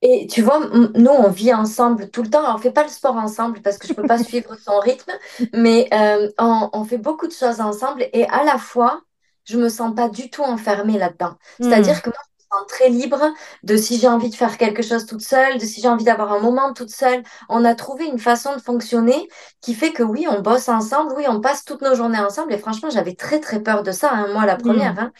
Et 0.00 0.28
tu 0.28 0.42
vois, 0.42 0.60
nous, 0.94 1.10
on 1.10 1.28
vit 1.30 1.52
ensemble 1.52 2.10
tout 2.10 2.22
le 2.22 2.30
temps. 2.30 2.40
Alors, 2.44 2.54
on 2.56 2.58
fait 2.58 2.70
pas 2.72 2.84
le 2.84 2.88
sport 2.88 3.16
ensemble 3.16 3.60
parce 3.62 3.78
que 3.78 3.88
je 3.88 3.94
peux 3.94 4.04
pas 4.06 4.18
suivre 4.22 4.54
son 4.56 4.78
rythme, 4.78 5.10
mais 5.52 5.88
euh, 5.92 6.30
on, 6.38 6.70
on 6.72 6.84
fait 6.84 6.98
beaucoup 6.98 7.26
de 7.26 7.32
choses 7.32 7.60
ensemble 7.60 8.06
et 8.12 8.24
à 8.28 8.44
la 8.44 8.58
fois, 8.58 9.02
je 9.44 9.58
me 9.58 9.68
sens 9.68 9.94
pas 9.96 10.08
du 10.08 10.30
tout 10.30 10.42
enfermée 10.44 10.98
là-dedans. 10.98 11.34
Hmm, 11.58 11.60
C'est-à-dire 11.60 12.00
que 12.02 12.10
moi, 12.10 12.18
sens 12.52 12.66
très 12.68 12.88
libre 12.88 13.20
de 13.62 13.76
si 13.76 13.98
j'ai 13.98 14.08
envie 14.08 14.30
de 14.30 14.34
faire 14.34 14.58
quelque 14.58 14.82
chose 14.82 15.06
toute 15.06 15.20
seule, 15.22 15.58
de 15.58 15.64
si 15.64 15.80
j'ai 15.80 15.88
envie 15.88 16.04
d'avoir 16.04 16.32
un 16.32 16.40
moment 16.40 16.72
toute 16.72 16.90
seule. 16.90 17.22
On 17.48 17.64
a 17.64 17.74
trouvé 17.74 18.06
une 18.06 18.18
façon 18.18 18.54
de 18.54 18.60
fonctionner 18.60 19.28
qui 19.60 19.74
fait 19.74 19.92
que 19.92 20.02
oui, 20.02 20.26
on 20.28 20.40
bosse 20.40 20.68
ensemble, 20.68 21.12
oui, 21.16 21.24
on 21.28 21.40
passe 21.40 21.64
toutes 21.64 21.82
nos 21.82 21.94
journées 21.94 22.18
ensemble. 22.18 22.52
Et 22.52 22.58
franchement, 22.58 22.90
j'avais 22.90 23.14
très, 23.14 23.40
très 23.40 23.60
peur 23.62 23.82
de 23.82 23.92
ça, 23.92 24.10
hein, 24.12 24.28
moi, 24.32 24.46
la 24.46 24.56
première. 24.56 24.94
hmm. 24.94 24.98
hein. 24.98 25.12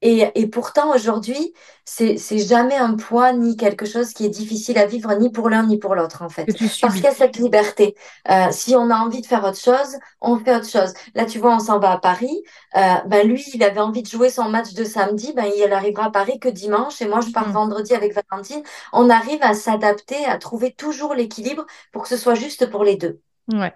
Et, 0.00 0.30
et 0.36 0.46
pourtant, 0.46 0.94
aujourd'hui, 0.94 1.52
c'est, 1.84 2.16
c'est 2.18 2.38
jamais 2.38 2.76
un 2.76 2.94
poids 2.94 3.32
ni 3.32 3.56
quelque 3.56 3.84
chose 3.84 4.12
qui 4.12 4.24
est 4.24 4.28
difficile 4.28 4.78
à 4.78 4.86
vivre, 4.86 5.12
ni 5.14 5.30
pour 5.30 5.48
l'un 5.50 5.66
ni 5.66 5.78
pour 5.78 5.94
l'autre, 5.96 6.22
en 6.22 6.28
fait. 6.28 6.54
Parce 6.80 6.94
qu'il 6.94 7.04
y 7.04 7.08
a 7.08 7.14
cette 7.14 7.36
liberté. 7.36 7.96
Euh, 8.30 8.46
si 8.52 8.76
on 8.76 8.90
a 8.90 8.96
envie 8.96 9.20
de 9.20 9.26
faire 9.26 9.44
autre 9.44 9.58
chose, 9.58 9.96
on 10.20 10.38
fait 10.38 10.54
autre 10.54 10.68
chose. 10.68 10.92
Là, 11.14 11.24
tu 11.26 11.38
vois, 11.38 11.54
on 11.56 11.58
s'en 11.58 11.80
va 11.80 11.92
à 11.92 11.98
Paris. 11.98 12.42
Euh, 12.76 12.94
ben 13.06 13.26
lui, 13.26 13.44
il 13.54 13.62
avait 13.64 13.80
envie 13.80 14.02
de 14.02 14.08
jouer 14.08 14.30
son 14.30 14.48
match 14.48 14.72
de 14.74 14.84
samedi. 14.84 15.32
Ben, 15.34 15.50
il 15.56 15.72
arrivera 15.72 16.06
à 16.06 16.10
Paris 16.10 16.38
que 16.38 16.48
dimanche. 16.48 17.00
Et 17.02 17.08
moi, 17.08 17.20
je 17.20 17.30
pars 17.30 17.48
Hmm, 17.48 17.52
vendredi 17.52 17.94
avec 17.94 18.14
Valentine. 18.14 18.62
On 18.92 19.10
arrive 19.10 19.38
à 19.42 19.54
s'adapter, 19.54 20.24
à 20.26 20.38
trouver 20.38 20.72
toujours 20.72 21.14
l'équilibre 21.14 21.66
pour 21.92 22.02
que 22.02 22.08
ce 22.08 22.16
soit 22.16 22.34
juste 22.34 22.70
pour 22.70 22.84
les 22.84 22.96
deux. 22.96 23.20
Ouais. 23.48 23.74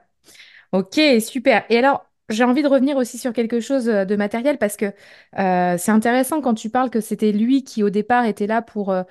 Ok, 0.72 1.00
super. 1.20 1.64
Et 1.70 1.78
alors, 1.78 2.06
j'ai 2.32 2.44
envie 2.44 2.62
de 2.62 2.68
revenir 2.68 2.96
aussi 2.96 3.18
sur 3.18 3.32
quelque 3.32 3.60
chose 3.60 3.88
euh, 3.88 4.04
de 4.04 4.16
matériel 4.16 4.58
parce 4.58 4.76
que 4.76 4.86
euh, 5.38 5.76
c'est 5.78 5.90
intéressant 5.90 6.40
quand 6.40 6.54
tu 6.54 6.70
parles 6.70 6.90
que 6.90 7.00
c'était 7.00 7.32
lui 7.32 7.64
qui, 7.64 7.82
au 7.82 7.90
départ, 7.90 8.24
était 8.24 8.46
là 8.46 8.62
pour 8.62 8.92
euh, 8.92 9.02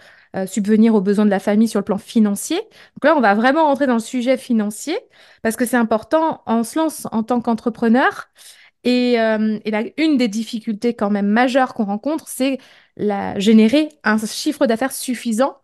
subvenir 0.45 0.95
aux 0.95 1.01
besoins 1.01 1.25
de 1.25 1.29
la 1.29 1.39
famille 1.39 1.67
sur 1.67 1.79
le 1.79 1.85
plan 1.85 1.97
financier. 1.97 2.57
Donc 2.57 3.05
là, 3.05 3.15
on 3.15 3.21
va 3.21 3.33
vraiment 3.33 3.65
rentrer 3.65 3.87
dans 3.87 3.93
le 3.95 3.99
sujet 3.99 4.37
financier 4.37 4.97
parce 5.41 5.55
que 5.55 5.65
c'est 5.65 5.77
important. 5.77 6.41
On 6.45 6.63
se 6.63 6.77
lance 6.79 7.07
en 7.11 7.23
tant 7.23 7.41
qu'entrepreneur. 7.41 8.29
Et, 8.83 9.17
une 9.17 10.17
des 10.17 10.27
difficultés 10.27 10.95
quand 10.95 11.11
même 11.11 11.27
majeures 11.27 11.75
qu'on 11.75 11.85
rencontre, 11.85 12.27
c'est 12.27 12.57
la, 12.97 13.37
générer 13.37 13.89
un 14.03 14.17
chiffre 14.17 14.65
d'affaires 14.65 14.91
suffisant 14.91 15.57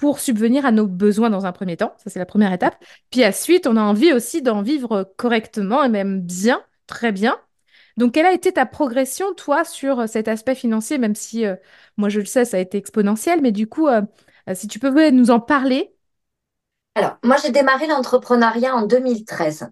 pour 0.00 0.18
subvenir 0.18 0.64
à 0.64 0.72
nos 0.72 0.86
besoins 0.86 1.28
dans 1.28 1.44
un 1.46 1.52
premier 1.52 1.76
temps. 1.76 1.94
Ça, 1.98 2.08
c'est 2.10 2.18
la 2.18 2.26
première 2.26 2.52
étape. 2.54 2.82
Puis 3.10 3.24
ensuite, 3.24 3.66
on 3.66 3.76
a 3.76 3.82
envie 3.82 4.14
aussi 4.14 4.40
d'en 4.40 4.62
vivre 4.62 5.12
correctement 5.18 5.84
et 5.84 5.90
même 5.90 6.22
bien, 6.22 6.62
très 6.90 7.12
bien. 7.12 7.40
Donc, 7.96 8.14
quelle 8.14 8.26
a 8.26 8.32
été 8.32 8.52
ta 8.52 8.66
progression, 8.66 9.34
toi, 9.34 9.64
sur 9.64 10.08
cet 10.08 10.28
aspect 10.28 10.54
financier, 10.56 10.98
même 10.98 11.14
si, 11.14 11.46
euh, 11.46 11.56
moi, 11.96 12.08
je 12.10 12.20
le 12.20 12.26
sais, 12.26 12.44
ça 12.44 12.56
a 12.58 12.60
été 12.60 12.78
exponentiel, 12.78 13.40
mais 13.42 13.52
du 13.52 13.68
coup, 13.68 13.88
euh, 13.88 14.02
euh, 14.48 14.54
si 14.54 14.68
tu 14.68 14.78
peux 14.80 15.10
nous 15.10 15.30
en 15.30 15.40
parler. 15.40 15.94
Alors, 16.94 17.16
moi, 17.24 17.36
j'ai 17.42 17.50
démarré 17.50 17.86
l'entrepreneuriat 17.88 18.74
en 18.76 18.86
2013. 18.86 19.68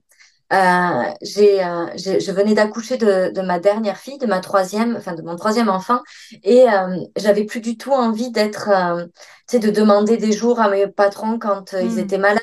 Euh, 0.52 1.02
j'ai, 1.20 1.62
euh, 1.62 1.86
j'ai- 1.96 2.20
je 2.20 2.32
venais 2.32 2.54
d'accoucher 2.54 2.96
de, 2.96 3.30
de 3.34 3.40
ma 3.42 3.58
dernière 3.60 3.98
fille, 3.98 4.16
de 4.18 4.26
ma 4.26 4.40
troisième, 4.40 4.96
enfin 4.96 5.14
de 5.14 5.20
mon 5.22 5.36
troisième 5.36 5.68
enfant, 5.68 6.00
et 6.42 6.62
euh, 6.70 6.96
j'avais 7.16 7.44
plus 7.44 7.60
du 7.60 7.76
tout 7.76 7.92
envie 7.92 8.30
d'être, 8.30 8.70
euh, 8.70 9.04
tu 9.48 9.56
sais, 9.56 9.58
de 9.58 9.70
demander 9.70 10.16
des 10.16 10.32
jours 10.32 10.58
à 10.60 10.70
mes 10.70 10.86
patrons 10.88 11.38
quand 11.38 11.74
euh, 11.74 11.82
ils 11.82 11.98
Hmm, 11.98 11.98
étaient 11.98 12.16
malades. 12.18 12.40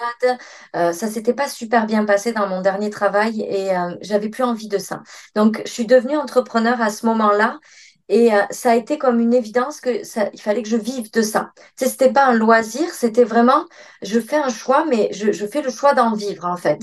Euh, 0.75 0.93
ça 0.93 1.07
s'était 1.07 1.33
pas 1.33 1.47
super 1.49 1.85
bien 1.85 2.05
passé 2.05 2.31
dans 2.31 2.47
mon 2.47 2.61
dernier 2.61 2.89
travail 2.89 3.41
et 3.41 3.75
euh, 3.75 3.95
j'avais 4.01 4.29
plus 4.29 4.43
envie 4.43 4.67
de 4.67 4.77
ça. 4.77 5.01
Donc, 5.35 5.61
je 5.65 5.71
suis 5.71 5.85
devenue 5.87 6.17
entrepreneur 6.17 6.81
à 6.81 6.89
ce 6.89 7.05
moment-là. 7.07 7.59
Et 8.07 8.33
euh, 8.33 8.41
ça 8.51 8.71
a 8.71 8.75
été 8.75 8.97
comme 8.99 9.19
une 9.19 9.33
évidence 9.33 9.81
que 9.81 10.03
ça, 10.03 10.29
il 10.33 10.39
fallait 10.39 10.61
que 10.61 10.69
je 10.69 10.77
vive 10.77 11.11
de 11.11 11.23
ça. 11.23 11.51
Tu 11.75 11.85
sais, 11.85 11.89
c'était 11.89 12.11
pas 12.11 12.25
un 12.25 12.33
loisir, 12.33 12.93
c'était 12.93 13.23
vraiment, 13.23 13.65
je 14.03 14.19
fais 14.19 14.35
un 14.35 14.49
choix, 14.49 14.85
mais 14.85 15.09
je, 15.11 15.31
je 15.31 15.45
fais 15.47 15.61
le 15.63 15.71
choix 15.71 15.95
d'en 15.95 16.13
vivre 16.13 16.45
en 16.45 16.55
fait. 16.55 16.81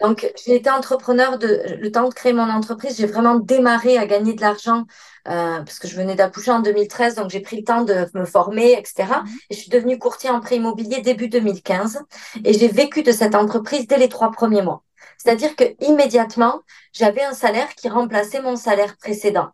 Donc, 0.00 0.32
j'ai 0.46 0.56
été 0.56 0.70
entrepreneur 0.70 1.38
de, 1.38 1.76
le 1.78 1.92
temps 1.92 2.08
de 2.08 2.14
créer 2.14 2.32
mon 2.32 2.48
entreprise, 2.48 2.96
j'ai 2.96 3.06
vraiment 3.06 3.34
démarré 3.34 3.98
à 3.98 4.06
gagner 4.06 4.32
de 4.32 4.40
l'argent 4.40 4.84
euh, 5.28 5.58
parce 5.62 5.78
que 5.78 5.88
je 5.88 5.94
venais 5.94 6.14
d'accoucher 6.14 6.50
en 6.50 6.60
2013, 6.60 7.16
donc 7.16 7.30
j'ai 7.30 7.40
pris 7.40 7.58
le 7.58 7.64
temps 7.64 7.82
de 7.82 8.06
me 8.14 8.24
former, 8.24 8.72
etc. 8.72 9.04
Mhm. 9.08 9.28
Et 9.50 9.54
je 9.54 9.60
suis 9.60 9.70
devenue 9.70 9.98
courtier 9.98 10.30
en 10.30 10.40
prêt 10.40 10.56
immobilier 10.56 11.02
début 11.02 11.28
2015 11.28 12.00
et 12.44 12.52
j'ai 12.54 12.68
vécu 12.68 13.02
de 13.02 13.12
cette 13.12 13.34
entreprise 13.34 13.86
dès 13.86 13.98
les 13.98 14.08
trois 14.08 14.30
premiers 14.30 14.62
mois. 14.62 14.82
C'est-à-dire 15.18 15.54
que 15.54 15.64
immédiatement, 15.84 16.62
j'avais 16.92 17.22
un 17.22 17.34
salaire 17.34 17.74
qui 17.76 17.88
remplaçait 17.88 18.42
mon 18.42 18.56
salaire 18.56 18.96
précédent. 18.96 19.50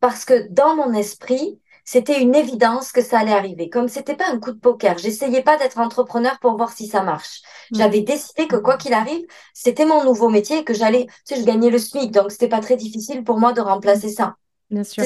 Parce 0.00 0.24
que 0.24 0.48
dans 0.48 0.74
mon 0.74 0.92
esprit, 0.94 1.60
c'était 1.84 2.20
une 2.20 2.34
évidence 2.34 2.92
que 2.92 3.02
ça 3.02 3.18
allait 3.18 3.32
arriver. 3.32 3.68
Comme 3.68 3.88
c'était 3.88 4.16
pas 4.16 4.28
un 4.30 4.38
coup 4.38 4.52
de 4.52 4.58
poker, 4.58 4.96
j'essayais 4.98 5.42
pas 5.42 5.56
d'être 5.58 5.78
entrepreneur 5.78 6.38
pour 6.40 6.56
voir 6.56 6.72
si 6.72 6.86
ça 6.86 7.02
marche. 7.02 7.42
Ouais. 7.72 7.78
J'avais 7.78 8.00
décidé 8.00 8.46
que 8.46 8.56
quoi 8.56 8.76
qu'il 8.76 8.92
arrive, 8.92 9.24
c'était 9.54 9.84
mon 9.84 10.04
nouveau 10.04 10.28
métier 10.28 10.58
et 10.58 10.64
que 10.64 10.74
j'allais, 10.74 11.06
tu 11.26 11.34
sais, 11.34 11.40
je 11.40 11.44
gagnais 11.46 11.70
le 11.70 11.78
SMIC, 11.78 12.12
donc 12.12 12.30
c'était 12.30 12.48
pas 12.48 12.60
très 12.60 12.76
difficile 12.76 13.24
pour 13.24 13.38
moi 13.38 13.52
de 13.52 13.60
remplacer 13.60 14.08
ça. 14.08 14.36
Bien 14.70 14.84
sûr. 14.84 15.04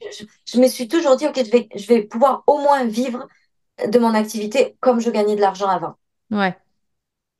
Je, 0.00 0.24
je 0.46 0.60
me 0.60 0.68
suis 0.68 0.88
toujours 0.88 1.16
dit, 1.16 1.26
OK, 1.26 1.36
je 1.44 1.50
vais, 1.50 1.68
je 1.74 1.86
vais 1.86 2.02
pouvoir 2.02 2.44
au 2.46 2.58
moins 2.58 2.84
vivre 2.84 3.26
de 3.86 3.98
mon 3.98 4.14
activité 4.14 4.76
comme 4.80 5.00
je 5.00 5.10
gagnais 5.10 5.36
de 5.36 5.40
l'argent 5.40 5.68
avant. 5.68 5.96
Ouais. 6.30 6.56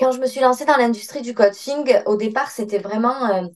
Quand 0.00 0.12
je 0.12 0.20
me 0.20 0.26
suis 0.26 0.40
lancée 0.40 0.64
dans 0.64 0.76
l'industrie 0.76 1.22
du 1.22 1.34
coaching, 1.34 1.94
au 2.06 2.16
départ, 2.16 2.50
c'était 2.50 2.78
vraiment 2.78 3.26
euh, 3.26 3.46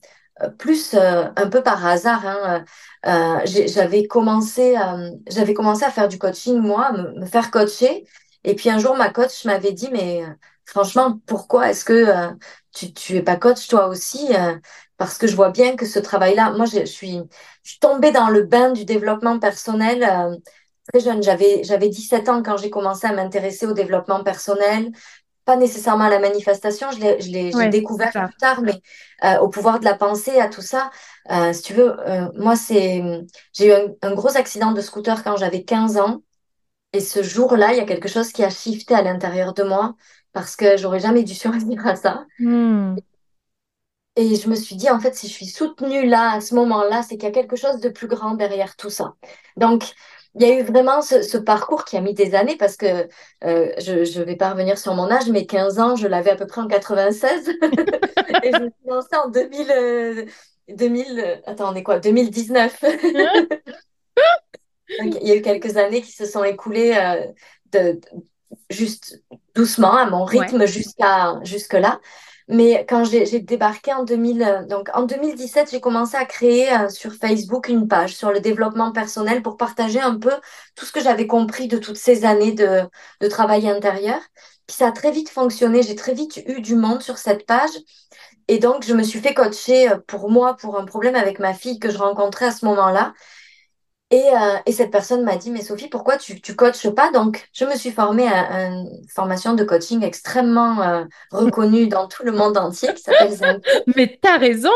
plus 0.57 0.93
euh, 0.93 1.25
un 1.35 1.49
peu 1.49 1.63
par 1.63 1.85
hasard. 1.85 2.25
hein. 2.25 2.63
Euh, 3.05 3.39
j'avais 3.67 4.07
commencé, 4.07 4.77
euh, 4.77 5.11
j'avais 5.29 5.53
commencé 5.53 5.83
à 5.83 5.91
faire 5.91 6.07
du 6.07 6.17
coaching, 6.19 6.57
moi, 6.59 6.91
me, 6.91 7.19
me 7.21 7.25
faire 7.25 7.51
coacher. 7.51 8.05
Et 8.43 8.55
puis 8.55 8.69
un 8.69 8.79
jour, 8.79 8.95
ma 8.95 9.09
coach 9.09 9.45
m'avait 9.45 9.71
dit, 9.73 9.89
mais 9.91 10.23
euh, 10.23 10.29
franchement, 10.65 11.19
pourquoi 11.25 11.69
est-ce 11.69 11.85
que 11.85 11.93
euh, 11.93 12.29
tu, 12.73 12.93
tu 12.93 13.15
es 13.15 13.21
pas 13.23 13.35
coach 13.37 13.67
toi 13.67 13.87
aussi? 13.87 14.29
Euh, 14.35 14.55
parce 14.97 15.17
que 15.17 15.27
je 15.27 15.35
vois 15.35 15.49
bien 15.51 15.75
que 15.75 15.85
ce 15.85 15.99
travail-là, 15.99 16.51
moi, 16.51 16.65
je, 16.65 16.79
je 16.81 16.85
suis, 16.85 17.19
je 17.63 17.69
suis 17.71 17.79
tombée 17.79 18.11
dans 18.11 18.29
le 18.29 18.43
bain 18.43 18.71
du 18.71 18.85
développement 18.85 19.39
personnel. 19.39 20.03
euh, 20.03 20.35
Très 20.93 21.01
jeune, 21.01 21.21
j'avais 21.21 21.63
j'avais 21.65 21.89
17 21.89 22.29
ans 22.29 22.41
quand 22.41 22.55
j'ai 22.55 22.69
commencé 22.69 23.05
à 23.07 23.11
m'intéresser 23.13 23.65
au 23.67 23.73
développement 23.73 24.23
personnel, 24.23 24.89
pas 25.47 25.57
nécessairement 25.57 26.05
à 26.05 26.09
la 26.11 26.19
manifestation, 26.19 26.91
je 26.91 26.99
l'ai, 26.99 27.21
je 27.21 27.31
l'ai, 27.31 27.53
j'ai 27.53 27.65
Ouais, 27.65 27.73
plus 27.73 27.81
découvert 27.81 28.13
plus 28.21 28.35
tard, 28.37 28.61
mais 28.63 28.81
euh, 29.25 29.39
au 29.39 29.49
pouvoir 29.49 29.79
de 29.81 29.85
la 29.85 29.95
pensée, 29.95 30.39
à 30.41 30.49
tout 30.49 30.61
ça. 30.61 30.91
Euh, 31.31 31.53
si 31.53 31.63
tu 31.63 31.73
veux, 31.75 31.99
euh, 32.09 32.29
moi, 32.35 32.55
c'est, 32.57 33.03
j'ai 33.53 33.67
eu 33.69 33.73
un, 33.73 33.87
un 34.03 34.15
gros 34.15 34.37
accident 34.37 34.73
de 34.73 34.81
scooter 34.81 35.23
quand 35.23 35.37
j'avais 35.37 35.63
15 35.65 35.97
ans. 35.97 36.23
Et 36.93 37.01
ce 37.01 37.23
jour-là, 37.23 37.73
il 37.73 37.77
y 37.77 37.81
a 37.81 37.85
quelque 37.85 38.09
chose 38.09 38.31
qui 38.33 38.43
a 38.43 38.49
shifté 38.51 38.95
à 38.95 39.01
l'intérieur 39.03 39.53
de 39.53 39.63
moi 39.63 39.95
parce 40.33 40.55
que 40.57 40.77
j'aurais 40.77 40.99
jamais 41.01 41.23
dû 41.23 41.35
survivre 41.35 41.87
à 41.87 41.95
ça. 41.97 42.25
Hmm, 42.39 42.97
Et 44.15 44.35
je 44.35 44.49
me 44.49 44.55
suis 44.55 44.75
dit, 44.75 44.89
en 44.89 44.99
fait, 44.99 45.13
si 45.15 45.27
je 45.27 45.33
suis 45.33 45.45
soutenue 45.45 46.07
là, 46.07 46.31
à 46.33 46.41
ce 46.41 46.55
moment-là, 46.55 47.03
c'est 47.03 47.17
qu'il 47.17 47.25
y 47.25 47.27
a 47.27 47.31
quelque 47.31 47.55
chose 47.55 47.79
de 47.81 47.89
plus 47.89 48.07
grand 48.07 48.33
derrière 48.33 48.75
tout 48.75 48.89
ça. 48.89 49.13
Donc, 49.57 49.83
il 50.39 50.47
y 50.47 50.51
a 50.51 50.59
eu 50.59 50.63
vraiment 50.63 51.01
ce, 51.01 51.21
ce 51.21 51.37
parcours 51.37 51.85
qui 51.85 51.97
a 51.97 52.01
mis 52.01 52.13
des 52.13 52.35
années 52.35 52.57
parce 52.57 52.77
que 52.77 53.07
euh, 53.43 53.71
je 53.79 54.19
ne 54.19 54.25
vais 54.25 54.35
pas 54.35 54.51
revenir 54.51 54.77
sur 54.77 54.93
mon 54.95 55.09
âge, 55.11 55.29
mais 55.29 55.45
15 55.45 55.79
ans, 55.79 55.95
je 55.95 56.07
l'avais 56.07 56.31
à 56.31 56.35
peu 56.35 56.47
près 56.47 56.61
en 56.61 56.67
96. 56.67 57.49
Et 58.43 58.53
je 58.53 58.63
me 58.63 58.69
suis 58.69 58.87
lancée 58.87 59.15
en 59.15 59.29
2000, 59.29 59.71
euh, 59.71 60.25
2000, 60.69 61.19
euh, 61.19 61.35
attends, 61.45 61.71
on 61.71 61.75
est 61.75 61.83
quoi? 61.83 61.99
2019. 61.99 62.83
Donc, 64.99 65.15
il 65.21 65.27
y 65.27 65.31
a 65.31 65.35
eu 65.35 65.41
quelques 65.41 65.77
années 65.77 66.01
qui 66.01 66.11
se 66.11 66.25
sont 66.25 66.43
écoulées 66.43 66.93
euh, 66.97 67.27
de, 67.71 67.99
de- 67.99 68.01
juste 68.69 69.23
doucement, 69.55 69.95
à 69.95 70.09
mon 70.09 70.25
Ouais. 70.33 70.45
rythme, 70.45 70.65
jusqu'à 70.65 71.39
jusque-là. 71.43 71.99
Mais 72.49 72.85
quand 72.87 73.03
j'ai 73.03 73.39
débarqué 73.41 73.93
en 73.93 74.03
2000, 74.05 74.41
euh, 74.41 74.65
donc 74.65 74.89
en 74.93 75.03
2017, 75.03 75.69
j'ai 75.69 75.81
commencé 75.81 76.15
à 76.15 76.25
créer 76.25 76.71
euh, 76.73 76.87
sur 76.89 77.13
Facebook 77.13 77.67
une 77.67 77.87
page 77.89 78.15
sur 78.15 78.31
le 78.31 78.39
développement 78.39 78.93
personnel 78.93 79.41
pour 79.43 79.57
partager 79.57 79.99
un 79.99 80.17
peu 80.17 80.31
tout 80.75 80.85
ce 80.85 80.93
que 80.93 81.01
j'avais 81.01 81.27
compris 81.27 81.67
de 81.67 81.77
toutes 81.77 81.97
ces 81.97 82.23
années 82.23 82.53
de, 82.53 82.83
de 83.21 83.27
travail 83.27 83.69
intérieur. 83.69 84.21
Puis 84.65 84.77
ça 84.77 84.87
a 84.87 84.91
très 84.93 85.11
vite 85.11 85.29
fonctionné. 85.29 85.83
J'ai 85.83 85.95
très 85.95 86.13
vite 86.13 86.37
eu 86.47 86.61
du 86.61 86.75
monde 86.75 87.01
sur 87.01 87.17
cette 87.17 87.45
page. 87.45 87.71
Et 88.47 88.59
donc, 88.59 88.83
je 88.85 88.93
me 88.93 89.03
suis 89.03 89.19
fait 89.19 89.33
coacher 89.33 89.89
euh, 89.91 89.97
pour 90.07 90.29
moi, 90.29 90.55
pour 90.57 90.77
un 90.79 90.85
problème 90.85 91.15
avec 91.15 91.39
ma 91.39 91.53
fille 91.53 91.79
que 91.79 91.89
je 91.91 91.97
rencontrais 91.97 92.47
à 92.47 92.51
ce 92.51 92.65
moment-là. 92.65 93.13
Et, 94.09 94.23
euh, 94.29 94.57
et 94.65 94.71
cette 94.71 94.91
personne 94.91 95.23
m'a 95.23 95.35
dit, 95.35 95.51
mais 95.51 95.61
Sophie, 95.61 95.89
pourquoi 95.89 96.17
tu 96.17 96.33
ne 96.35 96.53
coaches 96.53 96.89
pas? 96.91 97.11
Donc, 97.11 97.49
je 97.51 97.65
me 97.65 97.75
suis 97.75 97.91
formée 97.91 98.27
à, 98.27 98.67
une 98.67 99.05
formation 99.13 99.53
de 99.53 99.65
coaching 99.65 100.01
extrêmement 100.01 100.81
euh, 100.81 101.03
reconnue 101.31 101.87
dans 101.87 102.07
tout 102.07 102.23
le 102.23 102.31
monde 102.31 102.57
entier 102.57 102.93
qui 102.93 103.01
s'appelle. 103.01 103.61
Mais 103.95 104.17
t'as 104.21 104.37
raison! 104.37 104.69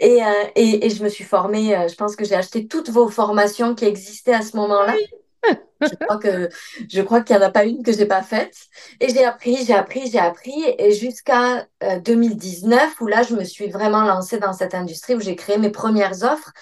Et, 0.00 0.22
euh, 0.22 0.44
et, 0.54 0.86
et, 0.86 0.90
je 0.90 1.02
me 1.02 1.08
suis 1.08 1.24
formée, 1.24 1.76
je 1.88 1.94
pense 1.94 2.16
que 2.16 2.24
j'ai 2.24 2.34
acheté 2.34 2.66
toutes 2.66 2.90
vos 2.90 3.08
formations 3.08 3.74
qui 3.74 3.84
existaient 3.84 4.34
à 4.34 4.42
ce 4.42 4.56
moment-là. 4.56 4.94
Je 5.80 5.94
crois 5.94 6.18
que 6.18 6.50
je 6.90 7.00
crois 7.00 7.22
qu'il 7.22 7.34
n'y 7.34 7.42
en 7.42 7.46
a 7.46 7.50
pas 7.50 7.64
une 7.64 7.82
que 7.82 7.92
j'ai 7.92 8.04
pas 8.04 8.20
faite. 8.20 8.54
Et 9.00 9.08
j'ai 9.08 9.24
appris, 9.24 9.64
j'ai 9.64 9.72
appris, 9.72 10.10
j'ai 10.10 10.18
appris, 10.18 10.62
et 10.76 10.92
jusqu'à 10.92 11.66
2019 12.04 13.00
où 13.00 13.06
là, 13.06 13.22
je 13.22 13.34
me 13.34 13.44
suis 13.44 13.70
vraiment 13.70 14.02
lancée 14.02 14.38
dans 14.38 14.52
cette 14.52 14.74
industrie 14.74 15.14
où 15.14 15.20
j'ai 15.20 15.36
créé 15.36 15.56
mes 15.56 15.70
premières 15.70 16.22
offres. 16.22 16.52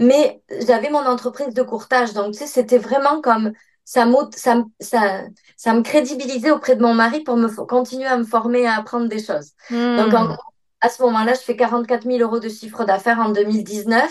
Mais 0.00 0.42
j'avais 0.66 0.88
mon 0.88 1.04
entreprise 1.06 1.52
de 1.52 1.62
courtage. 1.62 2.14
Donc, 2.14 2.32
tu 2.32 2.38
sais, 2.38 2.46
c'était 2.46 2.78
vraiment 2.78 3.20
comme 3.20 3.52
ça, 3.84 4.06
ça, 4.34 4.64
ça, 4.80 5.24
ça 5.56 5.74
me 5.74 5.82
crédibilisait 5.82 6.50
auprès 6.50 6.74
de 6.74 6.82
mon 6.82 6.94
mari 6.94 7.20
pour 7.20 7.36
me 7.36 7.48
continuer 7.66 8.06
à 8.06 8.16
me 8.16 8.24
former, 8.24 8.66
à 8.66 8.76
apprendre 8.76 9.08
des 9.08 9.22
choses. 9.22 9.50
Donc, 9.70 10.14
en, 10.14 10.28
hmm. 10.28 10.36
à 10.80 10.88
ce 10.88 11.02
moment-là, 11.02 11.34
je 11.34 11.40
fais 11.40 11.54
44 11.54 12.04
000 12.04 12.18
euros 12.18 12.40
de 12.40 12.48
chiffre 12.48 12.84
d'affaires 12.84 13.20
en 13.20 13.28
2019 13.28 14.10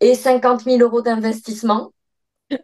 et 0.00 0.14
50 0.14 0.62
000 0.62 0.78
euros 0.78 1.02
d'investissement. 1.02 1.92